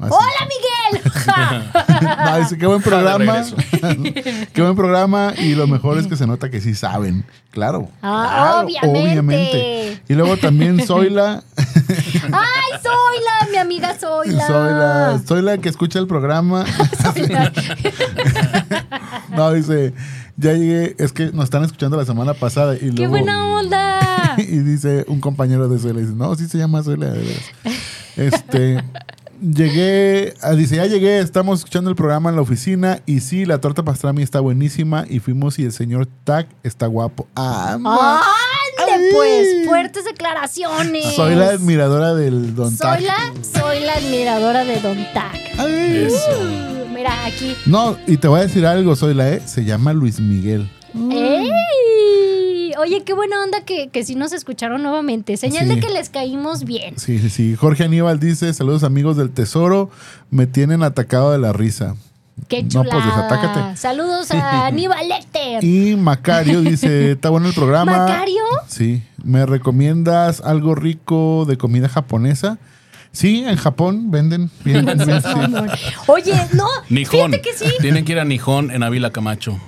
Así. 0.00 0.14
¡Hola, 0.14 0.48
Miguel! 0.48 1.12
Ja. 1.12 1.62
No, 2.30 2.38
dice, 2.38 2.56
qué 2.56 2.66
buen 2.66 2.80
programa. 2.90 3.42
qué 4.52 4.62
buen 4.62 4.76
programa. 4.76 5.34
Y 5.36 5.54
lo 5.56 5.66
mejor 5.66 5.98
es 5.98 6.06
que 6.06 6.16
se 6.16 6.26
nota 6.26 6.48
que 6.50 6.60
sí 6.60 6.74
saben. 6.76 7.24
Claro. 7.50 7.88
Ah, 8.02 8.64
claro, 8.68 8.92
obviamente. 8.92 10.00
Y 10.08 10.14
luego 10.14 10.36
también 10.36 10.86
Zoila. 10.86 11.42
¡Ay, 11.56 12.78
Zoila! 12.80 13.50
Mi 13.50 13.56
amiga 13.56 13.94
Zoila. 13.98 14.46
Zoila. 14.46 15.20
Zoila 15.26 15.58
que 15.58 15.68
escucha 15.68 15.98
el 15.98 16.06
programa. 16.06 16.64
No, 19.30 19.52
dice, 19.52 19.92
ya 20.38 20.52
llegué. 20.54 20.96
Es 20.98 21.12
que 21.12 21.26
nos 21.32 21.44
están 21.44 21.64
escuchando 21.64 21.96
la 21.96 22.04
semana 22.06 22.32
pasada. 22.32 22.74
Y 22.76 22.78
¡Qué 22.78 22.86
luego, 22.92 23.10
buena 23.10 23.46
onda! 23.46 24.34
y 24.38 24.58
dice 24.60 25.04
un 25.08 25.20
compañero 25.20 25.68
de 25.68 25.78
Zoila, 25.78 26.00
dice, 26.00 26.14
no, 26.14 26.34
sí 26.36 26.46
se 26.48 26.56
llama 26.58 26.82
Zoila, 26.82 27.10
de 27.10 27.18
veras. 27.18 27.44
Este, 28.16 28.82
llegué, 29.40 30.34
ah, 30.42 30.52
dice, 30.52 30.76
ya 30.76 30.86
llegué, 30.86 31.18
estamos 31.18 31.60
escuchando 31.60 31.90
el 31.90 31.96
programa 31.96 32.30
en 32.30 32.36
la 32.36 32.42
oficina 32.42 33.00
y 33.06 33.20
sí, 33.20 33.44
la 33.44 33.60
torta 33.60 33.84
pastrami 33.84 34.22
está 34.22 34.40
buenísima 34.40 35.04
y 35.08 35.20
fuimos 35.20 35.58
y 35.58 35.64
el 35.64 35.72
señor 35.72 36.08
Tac 36.24 36.48
está 36.62 36.86
guapo. 36.86 37.26
Ah, 37.36 37.76
ma- 37.80 38.20
¡Ande, 38.78 39.08
pues! 39.12 39.66
Fuertes 39.66 40.04
declaraciones. 40.04 41.14
soy 41.14 41.34
la 41.34 41.50
admiradora 41.50 42.14
del 42.14 42.54
Don 42.54 42.76
Tac. 42.76 42.98
Soy 42.98 43.06
la, 43.06 43.32
soy 43.42 43.80
la 43.80 43.94
admiradora 43.94 44.64
de 44.64 44.80
Don 44.80 44.96
Tac. 45.12 45.34
Ay. 45.58 46.06
Eso. 46.06 46.87
Mira, 46.98 47.24
aquí. 47.26 47.54
No, 47.64 47.96
y 48.08 48.16
te 48.16 48.26
voy 48.26 48.40
a 48.40 48.42
decir 48.42 48.66
algo, 48.66 48.96
soy 48.96 49.14
la 49.14 49.30
E, 49.32 49.40
se 49.46 49.64
llama 49.64 49.92
Luis 49.92 50.18
Miguel. 50.18 50.68
¡Ey! 51.12 52.72
Oye, 52.80 53.02
qué 53.04 53.12
buena 53.12 53.42
onda 53.42 53.60
que, 53.64 53.88
que 53.88 54.04
sí 54.04 54.14
nos 54.14 54.32
escucharon 54.32 54.82
nuevamente. 54.82 55.36
Señal 55.36 55.68
Sí. 55.68 55.74
de 55.74 55.80
que 55.80 55.88
les 55.90 56.10
caímos 56.10 56.64
bien. 56.64 56.98
Sí, 56.98 57.18
sí, 57.18 57.30
sí. 57.30 57.56
Jorge 57.56 57.84
Aníbal 57.84 58.18
dice, 58.20 58.52
saludos 58.54 58.82
amigos 58.84 59.16
del 59.16 59.30
tesoro, 59.30 59.90
me 60.30 60.46
tienen 60.46 60.82
atacado 60.82 61.32
de 61.32 61.38
la 61.38 61.52
risa. 61.52 61.94
¡Qué 62.46 62.62
No, 62.62 62.68
chula! 62.68 62.90
pues, 62.92 63.04
desatácate. 63.04 63.76
Saludos 63.76 64.30
a 64.32 64.66
Aníbal 64.66 65.08
Lecter. 65.08 65.62
Y 65.64 65.96
Macario 65.96 66.60
dice, 66.62 67.12
está 67.12 67.30
bueno 67.30 67.48
el 67.48 67.54
programa. 67.54 67.96
¿Macario? 67.98 68.42
Sí. 68.68 69.02
¿Me 69.24 69.44
recomiendas 69.44 70.40
algo 70.40 70.74
rico 70.76 71.44
de 71.48 71.58
comida 71.58 71.88
japonesa? 71.88 72.58
Sí, 73.18 73.42
en 73.44 73.56
Japón 73.56 74.12
venden 74.12 74.48
bien. 74.64 74.86
bien, 74.86 75.00
sí. 75.22 75.28
Mamón. 75.34 75.68
Oye, 76.06 76.34
no. 76.52 76.68
Nijón. 76.88 77.32
Fíjate 77.32 77.40
que 77.40 77.52
sí. 77.52 77.64
Tienen 77.80 78.04
que 78.04 78.12
ir 78.12 78.20
a 78.20 78.24
Nijón 78.24 78.70
en 78.70 78.84
Ávila 78.84 79.10
Camacho. 79.10 79.58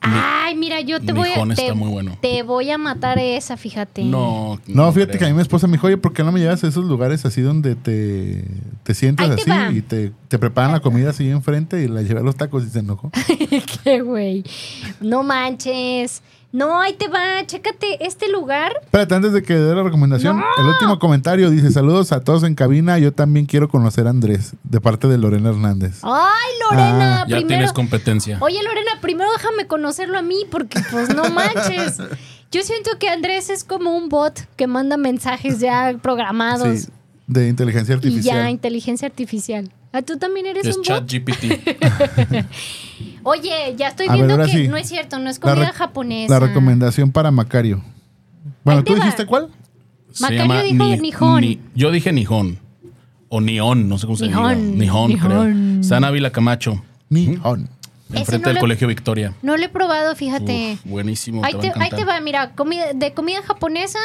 Ay, 0.00 0.54
mira, 0.54 0.80
yo 0.80 1.00
te 1.00 1.12
voy 1.12 1.28
a. 1.28 1.44
Te, 1.54 1.62
está 1.64 1.74
muy 1.74 1.90
bueno. 1.90 2.16
te 2.22 2.42
voy 2.42 2.70
a 2.70 2.78
matar 2.78 3.18
esa, 3.18 3.58
fíjate. 3.58 4.04
No, 4.04 4.58
No, 4.66 4.90
fíjate 4.92 5.12
creo. 5.12 5.18
que 5.18 5.24
a 5.26 5.28
mí 5.28 5.34
mi 5.34 5.42
esposa 5.42 5.66
me 5.66 5.74
dijo, 5.74 5.86
oye, 5.86 5.98
¿por 5.98 6.14
qué 6.14 6.24
no 6.24 6.32
me 6.32 6.40
llevas 6.40 6.64
a 6.64 6.68
esos 6.68 6.86
lugares 6.86 7.26
así 7.26 7.42
donde 7.42 7.74
te, 7.74 8.42
te 8.84 8.94
sientas 8.94 9.30
Ahí 9.30 9.36
así 9.38 9.76
y 9.78 9.82
te, 9.82 10.12
te 10.28 10.38
preparan 10.38 10.72
la 10.72 10.80
comida 10.80 11.10
así 11.10 11.28
enfrente 11.28 11.82
y 11.82 11.88
la 11.88 12.00
llevé 12.00 12.20
a 12.20 12.22
los 12.22 12.36
tacos 12.36 12.64
y 12.64 12.70
se 12.70 12.78
enojó? 12.78 13.10
Qué 13.84 14.00
güey. 14.00 14.44
No 15.02 15.22
manches. 15.22 16.22
No, 16.54 16.80
ahí 16.80 16.92
te 16.92 17.08
va. 17.08 17.44
Chécate 17.44 18.06
este 18.06 18.28
lugar. 18.30 18.72
Espérate, 18.84 19.12
antes 19.16 19.32
de 19.32 19.42
que 19.42 19.54
dé 19.54 19.74
la 19.74 19.82
recomendación, 19.82 20.40
el 20.58 20.64
último 20.66 21.00
comentario 21.00 21.50
dice, 21.50 21.72
saludos 21.72 22.12
a 22.12 22.20
todos 22.20 22.44
en 22.44 22.54
cabina, 22.54 22.96
yo 23.00 23.12
también 23.12 23.46
quiero 23.46 23.68
conocer 23.68 24.06
a 24.06 24.10
Andrés, 24.10 24.52
de 24.62 24.80
parte 24.80 25.08
de 25.08 25.18
Lorena 25.18 25.48
Hernández. 25.50 25.98
Ay, 26.02 26.52
Lorena, 26.62 27.22
Ah. 27.22 27.24
Ya 27.26 27.36
primero. 27.38 27.48
tienes 27.48 27.72
competencia. 27.72 28.38
Oye, 28.40 28.62
Lorena, 28.62 28.92
primero 29.00 29.28
déjame 29.32 29.66
conocerlo 29.66 30.16
a 30.16 30.22
mí, 30.22 30.46
porque 30.48 30.78
pues 30.92 31.12
no 31.12 31.28
manches. 31.30 31.98
Yo 32.52 32.62
siento 32.62 32.92
que 33.00 33.08
Andrés 33.08 33.50
es 33.50 33.64
como 33.64 33.96
un 33.96 34.08
bot 34.08 34.46
que 34.54 34.68
manda 34.68 34.96
mensajes 34.96 35.58
ya 35.58 35.92
programados 36.00 36.82
Sí, 36.82 36.88
de 37.26 37.48
inteligencia 37.48 37.94
y 37.94 37.96
artificial. 37.96 38.36
ya 38.44 38.50
inteligencia 38.50 39.08
artificial. 39.08 39.72
Ah, 39.92 40.02
tú 40.02 40.18
también 40.18 40.46
eres 40.46 40.66
Es 40.66 40.76
un 40.76 40.84
chat 40.84 41.00
bot. 41.02 41.10
GPT. 41.10 42.44
Oye, 43.24 43.74
ya 43.76 43.88
estoy 43.88 44.06
A 44.08 44.14
viendo 44.14 44.36
que 44.38 44.48
sí. 44.48 44.68
no 44.68 44.76
es 44.76 44.88
cierto, 44.88 45.18
no 45.18 45.28
es 45.30 45.38
comida 45.38 45.72
japonesa. 45.72 46.32
La 46.38 46.40
recomendación 46.46 47.10
para 47.10 47.30
Macario. 47.30 47.82
Bueno, 48.64 48.78
Ahí 48.78 48.84
te 48.84 48.92
¿tú 48.92 48.98
va. 48.98 49.04
dijiste 49.04 49.26
cuál? 49.26 49.48
Se 50.12 50.22
Macario 50.22 50.42
llama 50.42 50.62
dijo 50.62 50.84
Ni- 50.84 50.98
Nihon. 51.00 51.40
Ni- 51.40 51.60
yo 51.74 51.90
dije 51.90 52.12
Nihon. 52.12 52.58
O 53.28 53.40
Nión, 53.40 53.88
no 53.88 53.98
sé 53.98 54.06
cómo 54.06 54.16
se 54.16 54.26
diga. 54.26 54.54
Nihon, 54.54 55.08
Nihon. 55.08 55.18
creo. 55.18 55.80
Está 55.80 55.96
en 55.96 56.04
Ávila 56.04 56.30
Camacho, 56.30 56.84
Nihon. 57.08 57.68
enfrente 58.12 58.38
no 58.42 58.46
del 58.48 58.54
le- 58.54 58.60
Colegio 58.60 58.86
Victoria. 58.86 59.34
No 59.42 59.56
lo 59.56 59.64
he 59.64 59.68
probado, 59.68 60.14
fíjate. 60.14 60.74
Uf, 60.74 60.84
buenísimo, 60.84 61.42
Ahí 61.44 61.52
te 61.54 61.58
va 61.58 61.62
a 61.62 61.66
ahí 61.66 61.86
encantar. 61.86 61.98
te 61.98 62.04
va, 62.04 62.20
mira, 62.20 62.52
comida, 62.54 62.92
de 62.94 63.12
comida 63.12 63.42
japonesa, 63.42 63.98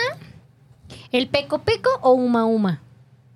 el 1.12 1.28
peco 1.28 1.60
peco 1.60 1.90
o 2.02 2.14
uma 2.14 2.46
uma, 2.46 2.82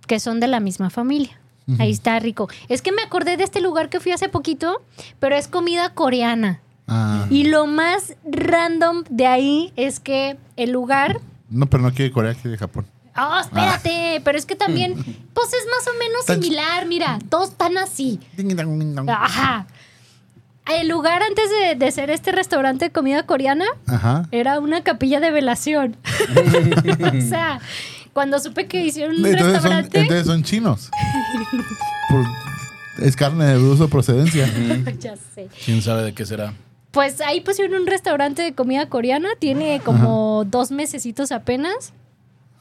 que 0.07 0.19
son 0.19 0.39
de 0.39 0.47
la 0.47 0.59
misma 0.59 0.89
familia. 0.89 1.39
Ahí 1.79 1.91
está 1.91 2.19
rico. 2.19 2.49
Es 2.69 2.81
que 2.81 2.91
me 2.91 3.01
acordé 3.01 3.37
de 3.37 3.43
este 3.43 3.61
lugar 3.61 3.89
que 3.89 3.99
fui 3.99 4.11
hace 4.11 4.29
poquito, 4.29 4.81
pero 5.19 5.35
es 5.35 5.47
comida 5.47 5.93
coreana. 5.93 6.59
Ah, 6.87 7.25
Y 7.29 7.45
lo 7.45 7.65
más 7.65 8.15
random 8.25 9.03
de 9.09 9.27
ahí 9.27 9.73
es 9.75 9.99
que 9.99 10.37
el 10.57 10.71
lugar... 10.71 11.21
no, 11.49 11.67
pero 11.67 11.81
no 11.83 11.93
quiere 11.93 12.11
Corea, 12.11 12.33
quiere 12.33 12.57
Japón. 12.57 12.85
Oh, 13.15 13.39
espérate, 13.39 14.21
pero 14.25 14.37
es 14.37 14.45
que 14.45 14.55
también, 14.55 14.95
pues 15.33 15.47
es 15.53 15.65
más 15.69 15.87
o 15.87 15.97
menos 15.99 16.25
similar, 16.25 16.87
mira, 16.87 17.19
todos 17.29 17.49
están 17.51 17.77
así. 17.77 18.19
Ajá. 19.07 19.67
El 20.79 20.87
lugar 20.87 21.21
antes 21.21 21.49
de, 21.49 21.75
de 21.75 21.91
ser 21.91 22.09
este 22.09 22.31
restaurante 22.31 22.85
de 22.85 22.91
comida 22.91 23.23
coreana 23.25 23.65
Ajá. 23.85 24.27
era 24.31 24.59
una 24.59 24.81
capilla 24.81 25.19
de 25.19 25.29
velación. 25.29 25.97
o 27.17 27.21
sea, 27.21 27.59
cuando 28.13 28.39
supe 28.39 28.67
que 28.67 28.85
hicieron 28.85 29.15
un 29.17 29.25
Entonces 29.25 29.41
son, 29.47 29.53
restaurante, 29.53 29.99
entonces 29.99 30.27
son 30.27 30.43
chinos. 30.43 30.89
Por- 32.09 32.25
es 33.05 33.15
carne 33.15 33.45
de 33.45 33.55
dudosa 33.55 33.87
procedencia. 33.87 34.47
ya 34.99 35.15
sé. 35.33 35.47
¿Quién 35.65 35.81
sabe 35.81 36.03
de 36.03 36.13
qué 36.13 36.25
será? 36.25 36.53
Pues 36.91 37.21
ahí 37.21 37.41
pusieron 37.41 37.81
un 37.81 37.87
restaurante 37.87 38.43
de 38.43 38.53
comida 38.53 38.87
coreana, 38.87 39.29
tiene 39.39 39.81
como 39.83 40.43
dos 40.45 40.69
mesecitos 40.71 41.31
apenas, 41.31 41.91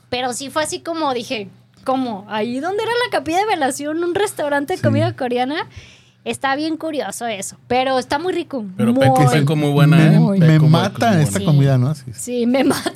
pero 0.08 0.32
sí 0.32 0.48
fue 0.48 0.62
así 0.62 0.80
como 0.80 1.12
dije, 1.12 1.48
como 1.84 2.24
ahí 2.30 2.58
donde 2.60 2.82
era 2.82 2.92
la 3.04 3.10
capilla 3.18 3.38
de 3.40 3.46
velación, 3.46 4.02
un 4.02 4.14
restaurante 4.14 4.72
de 4.72 4.76
Sí. 4.78 4.82
comida 4.82 5.14
coreana, 5.14 5.66
está 6.24 6.56
bien 6.56 6.78
curioso 6.78 7.26
eso, 7.26 7.58
pero 7.68 7.98
está 7.98 8.18
muy 8.18 8.32
rico. 8.32 8.64
Pero 8.78 8.94
muy, 8.94 9.02
Peco, 9.06 9.30
Peco 9.30 9.54
muy 9.56 9.70
buena, 9.70 9.96
me 9.98 10.36
¿eh? 10.38 10.38
me 10.40 10.58
mata 10.60 11.20
esta 11.20 11.38
buena. 11.40 11.52
comida, 11.52 11.78
¿no? 11.78 11.94
Sí. 11.94 12.04
Sí, 12.14 12.46
me 12.46 12.64
mata. 12.64 12.90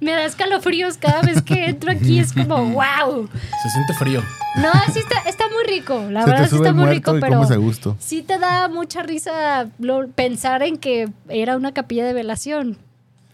Me 0.00 0.12
da 0.12 0.24
escalofríos 0.24 0.96
cada 0.96 1.22
vez 1.22 1.42
que 1.42 1.66
entro 1.66 1.90
aquí, 1.90 2.18
es 2.18 2.32
como, 2.32 2.56
wow. 2.72 3.28
Se 3.62 3.70
siente 3.70 3.94
frío. 3.98 4.22
No, 4.56 4.70
sí 4.92 4.98
está, 5.00 5.20
está 5.28 5.44
muy 5.48 5.64
rico. 5.66 6.06
La 6.10 6.24
Se 6.24 6.30
verdad 6.30 6.48
sí 6.48 6.56
está 6.56 6.72
muy 6.72 6.86
rico, 6.86 7.14
pero 7.20 7.44
gusto. 7.60 7.96
sí 8.00 8.22
te 8.22 8.38
da 8.38 8.68
mucha 8.68 9.02
risa 9.02 9.68
lo- 9.78 10.08
pensar 10.08 10.62
en 10.62 10.78
que 10.78 11.08
era 11.28 11.56
una 11.56 11.72
capilla 11.72 12.04
de 12.04 12.12
velación. 12.12 12.76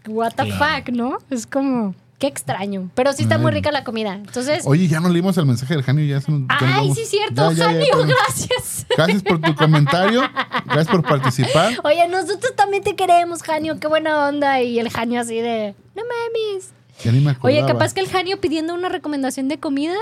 What 0.06 0.32
the 0.36 0.44
Claro. 0.50 0.82
fuck, 0.84 0.88
¿no? 0.94 1.18
Es 1.30 1.46
como, 1.46 1.94
qué 2.18 2.26
extraño. 2.26 2.90
Pero 2.94 3.12
sí 3.12 3.24
está 3.24 3.38
muy 3.38 3.50
rica 3.52 3.70
la 3.72 3.84
comida. 3.84 4.14
Entonces, 4.14 4.64
Oye, 4.66 4.88
ya 4.88 5.00
no 5.00 5.08
leímos 5.08 5.36
el 5.38 5.46
mensaje 5.46 5.74
del 5.74 5.82
Janio. 5.82 6.04
Ya 6.04 6.20
se 6.20 6.30
nos- 6.32 6.42
ay, 6.48 6.92
sí 6.94 7.04
cierto, 7.06 7.52
Ya, 7.52 7.72
ya, 7.72 7.72
ya, 7.72 7.86
Janio, 7.96 8.06
gracias. 8.16 8.86
Gracias 8.96 9.22
por 9.22 9.40
tu 9.40 9.54
comentario. 9.54 10.22
Gracias 10.64 10.88
por 10.88 11.02
participar. 11.02 11.74
Oye, 11.84 12.06
nosotros 12.08 12.54
también 12.56 12.82
te 12.82 12.94
queremos, 12.96 13.42
Janio, 13.42 13.78
qué 13.80 13.86
buena 13.88 14.28
onda. 14.28 14.60
Y 14.62 14.78
el 14.78 14.88
Janio 14.90 15.20
así 15.20 15.36
de, 15.40 15.74
no 15.94 16.02
mames. 16.02 16.70
Ya 17.02 17.10
ni 17.12 17.20
me 17.20 17.32
acordaba. 17.32 17.60
Oye, 17.64 17.72
capaz 17.72 17.92
que 17.92 18.00
el 18.00 18.08
Janio 18.08 18.40
pidiendo 18.40 18.72
una 18.74 18.88
recomendación 18.88 19.48
de 19.48 19.58
comida 19.58 19.96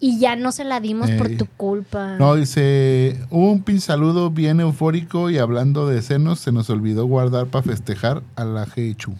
y 0.00 0.18
ya 0.20 0.36
no 0.36 0.52
se 0.52 0.64
la 0.64 0.80
dimos 0.80 1.10
por 1.12 1.26
Ey. 1.28 1.36
tu 1.36 1.46
culpa. 1.46 2.16
No, 2.18 2.34
dice, 2.36 3.20
un 3.30 3.62
pin 3.62 3.80
saludo 3.80 4.30
bien 4.30 4.60
eufórico 4.60 5.28
y 5.28 5.38
hablando 5.38 5.86
de 5.86 6.00
senos, 6.02 6.40
se 6.40 6.52
nos 6.52 6.70
olvidó 6.70 7.04
guardar 7.06 7.46
para 7.48 7.62
festejar 7.64 8.22
a 8.36 8.44
la 8.44 8.66
Hechu. 8.74 9.12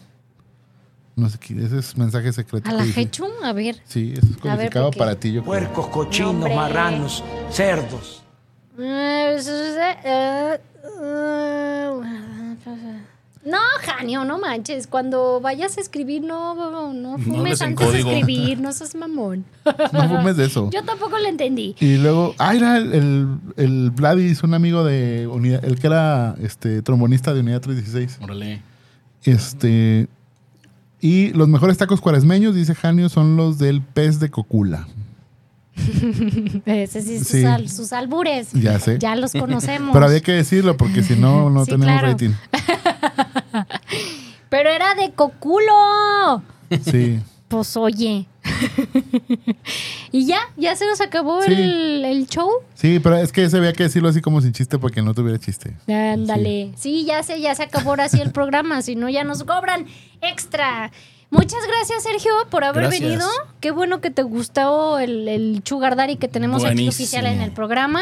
No 1.19 1.29
sé 1.29 1.39
qué, 1.39 1.65
ese 1.65 1.79
es 1.79 1.97
mensaje 1.97 2.33
secreto. 2.33 2.71
¿A 2.71 2.75
la 2.75 2.85
dice. 2.85 3.01
Hechu? 3.01 3.27
A 3.43 3.53
ver. 3.53 3.83
Sí, 3.85 4.13
eso 4.17 4.25
es 4.25 4.31
ver, 4.31 4.41
codificado 4.41 4.93
para 4.93 5.19
ti, 5.19 5.33
yo 5.33 5.43
creo. 5.43 5.47
Puercos, 5.47 5.89
cochinos, 5.89 6.49
marranos, 6.55 7.25
cerdos. 7.51 8.23
No, 13.45 13.59
Janio, 13.83 14.25
no 14.25 14.39
manches. 14.39 14.87
Cuando 14.87 15.41
vayas 15.41 15.77
a 15.77 15.81
escribir, 15.81 16.23
no, 16.23 16.55
no, 16.55 16.93
no 16.93 17.19
fumes 17.19 17.61
en 17.63 17.69
antes 17.69 17.93
de 17.93 17.99
escribir, 17.99 18.61
no 18.61 18.73
seas 18.73 18.95
mamón. 18.95 19.45
No 19.65 20.09
fumes 20.09 20.37
de 20.37 20.45
eso. 20.45 20.71
Yo 20.71 20.85
tampoco 20.85 21.19
lo 21.19 21.27
entendí. 21.27 21.75
Y 21.81 21.97
luego, 21.97 22.37
ah, 22.39 22.55
era 22.55 22.77
el, 22.77 22.93
el, 22.93 23.39
el 23.57 23.91
Vladis, 23.91 24.45
un 24.45 24.55
amigo 24.55 24.85
de 24.85 25.27
unidad, 25.27 25.65
el 25.65 25.81
que 25.81 25.89
era 25.89 26.37
este 26.41 26.81
trombonista 26.83 27.35
de 27.35 27.41
Unidad 27.41 27.61
316. 27.61 28.21
Órale. 28.23 28.63
Este. 29.25 30.09
Y 31.01 31.31
los 31.31 31.49
mejores 31.49 31.79
tacos 31.79 32.01
cuaresmeños, 32.01 32.55
dice 32.55 32.75
Janio, 32.75 33.09
son 33.09 33.37
los 33.37 33.59
del 33.59 33.83
pez 33.83 34.19
de 34.21 34.31
cocula. 34.31 34.89
Ese 36.67 37.03
sí, 37.03 37.19
sus, 37.19 37.29
Sí. 37.29 37.45
al- 37.45 37.69
sus 37.69 37.93
albures. 37.93 38.53
Ya 38.53 38.81
sé. 38.81 38.99
Ya 38.99 39.15
los 39.15 39.33
conocemos. 39.33 39.93
Pero 39.93 40.07
había 40.07 40.21
que 40.21 40.33
decirlo 40.33 40.77
porque 40.77 41.03
si 41.05 41.15
no, 41.15 41.51
no 41.51 41.65
Sí, 41.65 41.71
tenemos 41.71 41.87
claro. 42.01 42.09
rating. 42.09 42.31
Pero 44.49 44.71
era 44.71 44.95
de 44.95 45.13
coculo. 45.13 46.43
Sí. 46.85 47.21
Pues 47.49 47.77
oye. 47.79 48.27
y 50.13 50.27
ya, 50.27 50.39
ya 50.57 50.77
se 50.77 50.87
nos 50.87 51.01
acabó 51.01 51.43
Sí. 51.43 51.53
el, 51.53 52.05
el 52.05 52.27
show. 52.27 52.51
Sí, 52.75 52.99
pero 53.01 53.17
es 53.17 53.33
que 53.33 53.49
se 53.49 53.57
había 53.57 53.73
que 53.73 53.85
decirlo 53.85 54.09
así 54.09 54.21
como 54.21 54.41
sin 54.41 54.53
chiste 54.53 54.79
porque 54.79 55.03
no 55.03 55.15
tuviera 55.15 55.39
chiste. 55.39 55.75
Ándale. 55.89 56.73
Sí. 56.77 57.05
ya 57.05 57.23
sé, 57.23 57.41
ya 57.41 57.55
se 57.55 57.63
acabó 57.65 57.91
ahora 57.91 58.09
sí 58.09 58.21
el 58.21 58.33
programa, 58.33 58.83
si 58.83 58.97
no 58.97 59.09
ya 59.09 59.25
nos 59.25 59.45
cobran 59.45 59.87
extra. 60.21 60.91
Muchas 61.31 61.61
gracias, 61.67 62.03
Sergio, 62.05 62.33
por 62.51 62.65
haber 62.65 62.85
Gracias. 62.85 63.03
venido. 63.03 63.29
Qué 63.61 63.71
bueno 63.71 64.01
que 64.01 64.11
te 64.11 64.23
gustó 64.23 64.99
el, 64.99 65.29
el 65.29 65.63
Sugar 65.65 65.95
Daddy 65.95 66.17
que 66.17 66.27
tenemos 66.29 66.63
aquí 66.65 66.75
Buenísimo. 66.75 66.91
oficial 67.05 67.27
en 67.27 67.43
el 67.43 67.53
programa. 67.53 68.01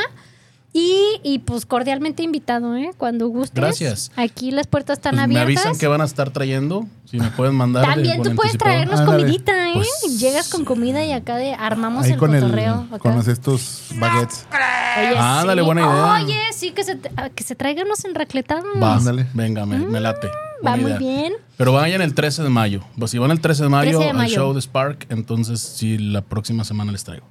Y, 0.72 1.20
y, 1.22 1.38
pues 1.38 1.64
cordialmente 1.64 2.22
invitado, 2.22 2.76
¿eh? 2.76 2.90
Cuando 2.98 3.28
gustes. 3.28 3.54
Gracias. 3.54 4.12
Aquí 4.16 4.50
las 4.50 4.66
puertas 4.66 4.98
están 4.98 5.14
Pues 5.14 5.28
me 5.28 5.40
abiertas. 5.40 5.64
avisan 5.64 5.78
que 5.80 5.86
van 5.86 6.02
a 6.02 6.04
estar 6.04 6.30
trayendo. 6.30 6.86
Si 7.10 7.18
me 7.18 7.30
pueden 7.30 7.54
mandar. 7.54 7.86
También 7.86 8.16
tú 8.22 8.34
puedes 8.34 8.52
anticipado. 8.54 8.72
traernos 8.72 9.00
comidita, 9.02 9.70
¿eh? 9.70 9.72
Pues- 9.74 10.18
Llegas 10.20 10.48
con 10.50 10.64
comida 10.66 11.02
y 11.04 11.12
acá 11.12 11.36
de 11.36 11.54
armamos 11.54 12.04
Ahí 12.04 12.12
el 12.12 12.18
con, 12.18 12.34
el, 12.34 12.42
cotorreo. 12.42 12.86
acá. 12.90 12.98
con 12.98 13.18
estos 13.18 13.84
baguettes. 13.94 14.44
Oye, 14.50 15.14
Ah, 15.16 15.38
sí. 15.42 15.46
dale, 15.46 15.62
buena 15.62 15.80
idea. 15.82 16.22
Oye, 16.24 16.40
sí, 16.52 16.72
que 16.72 16.84
se, 16.84 16.98
ah, 17.16 17.30
que 17.30 17.42
se 17.44 17.54
traigan 17.54 17.88
los 17.88 18.04
enracletados. 18.04 18.64
Va, 18.82 18.96
Ándale. 18.96 19.28
venga, 19.32 19.64
me, 19.64 19.78
me 19.78 20.00
late. 20.00 20.26
Va 20.66 20.72
Buena 20.76 20.82
muy 20.82 20.92
bien. 20.98 21.32
Pero 21.56 21.72
vayan 21.72 22.02
el 22.02 22.12
13 22.14 22.42
de 22.42 22.48
mayo. 22.50 22.82
Pues 22.98 23.10
si 23.12 23.18
van 23.18 23.30
el 23.30 23.40
13 23.40 23.62
de 23.62 23.68
mayo 23.70 23.90
13 23.92 24.04
de 24.04 24.10
al 24.10 24.16
mayo. 24.16 24.34
show 24.34 24.52
de 24.54 24.60
Spark, 24.60 25.06
entonces 25.10 25.60
sí, 25.60 25.96
la 25.96 26.20
próxima 26.22 26.64
semana 26.64 26.92
les 26.92 27.04
traigo. 27.04 27.26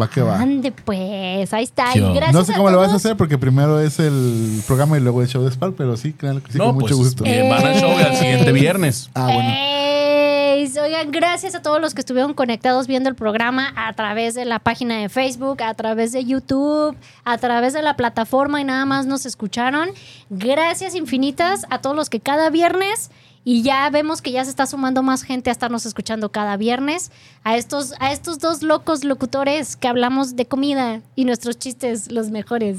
Va 0.00 0.08
que 0.08 0.20
va. 0.20 0.40
Ande 0.40 0.72
pues, 0.72 1.52
ahí 1.52 1.64
está. 1.64 1.92
¿Qué 1.92 2.00
Y 2.00 2.14
gracias 2.14 2.32
No 2.32 2.44
sé 2.44 2.52
cómo 2.54 2.70
lo 2.70 2.78
vas 2.78 2.92
a 2.92 2.96
hacer 2.96 3.16
porque 3.16 3.38
primero 3.38 3.80
es 3.80 3.98
el 4.00 4.62
programa 4.66 4.96
y 4.96 5.00
luego 5.00 5.22
el 5.22 5.28
show 5.28 5.42
de 5.44 5.50
Spark, 5.50 5.74
pero 5.76 5.96
sí, 5.96 6.12
claro 6.12 6.42
que 6.42 6.52
sí, 6.52 6.58
no, 6.58 6.66
con 6.66 6.74
mucho 6.74 6.96
pues 6.96 7.08
gusto. 7.08 7.24
eh, 7.24 7.48
van 7.48 7.64
al 7.64 7.80
show 7.80 7.90
al 7.90 8.16
siguiente 8.16 8.52
viernes. 8.52 9.10
Ah, 9.14 9.30
bueno. 9.32 9.48
Ey, 9.50 10.72
Oigan, 10.82 11.10
gracias 11.10 11.54
a 11.54 11.62
todos 11.62 11.80
los 11.80 11.94
que 11.94 12.00
estuvieron 12.00 12.34
conectados 12.34 12.86
viendo 12.86 13.08
el 13.08 13.14
programa 13.14 13.72
a 13.76 13.92
través 13.92 14.34
de 14.34 14.44
la 14.44 14.58
página 14.58 14.98
de 14.98 15.08
Facebook, 15.08 15.62
a 15.62 15.74
través 15.74 16.12
de 16.12 16.24
YouTube, 16.24 16.96
a 17.24 17.38
través 17.38 17.72
de 17.72 17.82
la 17.82 17.96
plataforma 17.96 18.60
y 18.60 18.64
nada 18.64 18.84
más 18.84 19.06
nos 19.06 19.26
escucharon. 19.26 19.90
Gracias 20.30 20.94
infinitas 20.94 21.66
a 21.70 21.80
todos 21.80 21.94
los 21.94 22.10
que 22.10 22.20
cada 22.20 22.50
viernes 22.50 23.10
y 23.44 23.62
ya 23.62 23.88
vemos 23.90 24.22
que 24.22 24.32
ya 24.32 24.42
se 24.44 24.50
está 24.50 24.66
sumando 24.66 25.02
más 25.02 25.22
gente 25.22 25.50
a 25.50 25.52
estarnos 25.52 25.84
escuchando 25.84 26.32
cada 26.32 26.56
viernes. 26.56 27.10
A 27.42 27.56
estos, 27.56 27.92
a 28.00 28.12
estos 28.12 28.38
dos 28.38 28.62
locos 28.62 29.04
locutores 29.04 29.76
que 29.76 29.86
hablamos 29.86 30.34
de 30.34 30.46
comida 30.46 31.02
y 31.14 31.26
nuestros 31.26 31.58
chistes 31.58 32.10
los 32.10 32.30
mejores. 32.30 32.78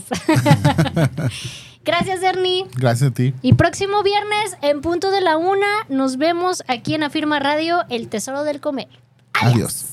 Gracias 1.85 2.23
Ernie. 2.23 2.65
Gracias 2.75 3.11
a 3.11 3.13
ti. 3.13 3.33
Y 3.43 3.53
próximo 3.53 4.01
viernes, 4.01 4.57
en 4.63 4.81
punto 4.81 5.11
de 5.11 5.21
la 5.21 5.37
una, 5.37 5.67
nos 5.87 6.17
vemos 6.17 6.63
aquí 6.67 6.95
en 6.95 7.03
Afirma 7.03 7.39
Radio, 7.39 7.83
El 7.89 8.07
Tesoro 8.09 8.43
del 8.43 8.59
Comer. 8.59 8.87
Adiós. 9.33 9.85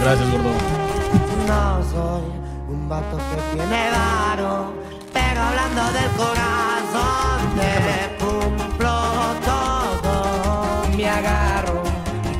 Gracias, 0.00 0.30
gordo. 0.32 0.50
No 1.46 1.82
soy 1.92 2.74
un 2.74 2.88
vato 2.88 3.16
que 3.16 3.56
tiene 3.56 3.90
varo, 3.90 4.72
pero 5.12 5.40
hablando 5.40 5.82
del 5.92 6.10
corazón 6.16 7.54
te 7.56 8.17
agarro 11.18 11.82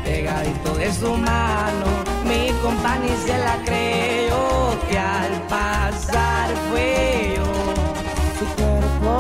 pegadito 0.05 0.75
de 0.75 0.93
su 0.93 1.13
mano, 1.15 1.87
mi 2.25 2.51
compañía 2.63 3.17
se 3.27 3.37
la 3.39 3.57
creo 3.65 4.77
que 4.89 4.99
al 4.99 5.33
pasar 5.49 6.49
fue 6.71 7.35
yo 7.37 7.45
su 8.39 8.47
cuerpo. 8.57 9.15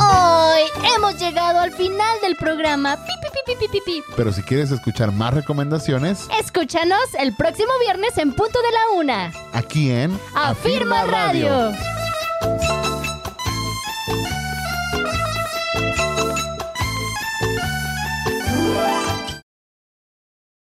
Hoy 0.00 0.62
hemos 0.94 1.18
llegado 1.20 1.60
al 1.60 1.72
final 1.72 2.20
del 2.22 2.36
programa. 2.36 2.96
Pi, 2.96 3.12
pi, 3.22 3.28
pi, 3.32 3.40
pi, 3.46 3.66
pi, 3.66 3.68
pi, 3.72 3.80
pi. 3.84 4.02
Pero 4.16 4.32
si 4.32 4.42
quieres 4.42 4.70
escuchar 4.70 5.12
más 5.12 5.34
recomendaciones, 5.34 6.28
Escúchanos 6.38 7.14
el 7.18 7.34
próximo 7.36 7.72
viernes 7.80 8.16
en 8.18 8.32
punto 8.32 8.58
de 8.62 8.72
la 8.72 8.98
una. 8.98 9.32
aquí 9.52 9.90
en 9.90 10.18
Afirma 10.34 11.04
Radio. 11.04 11.72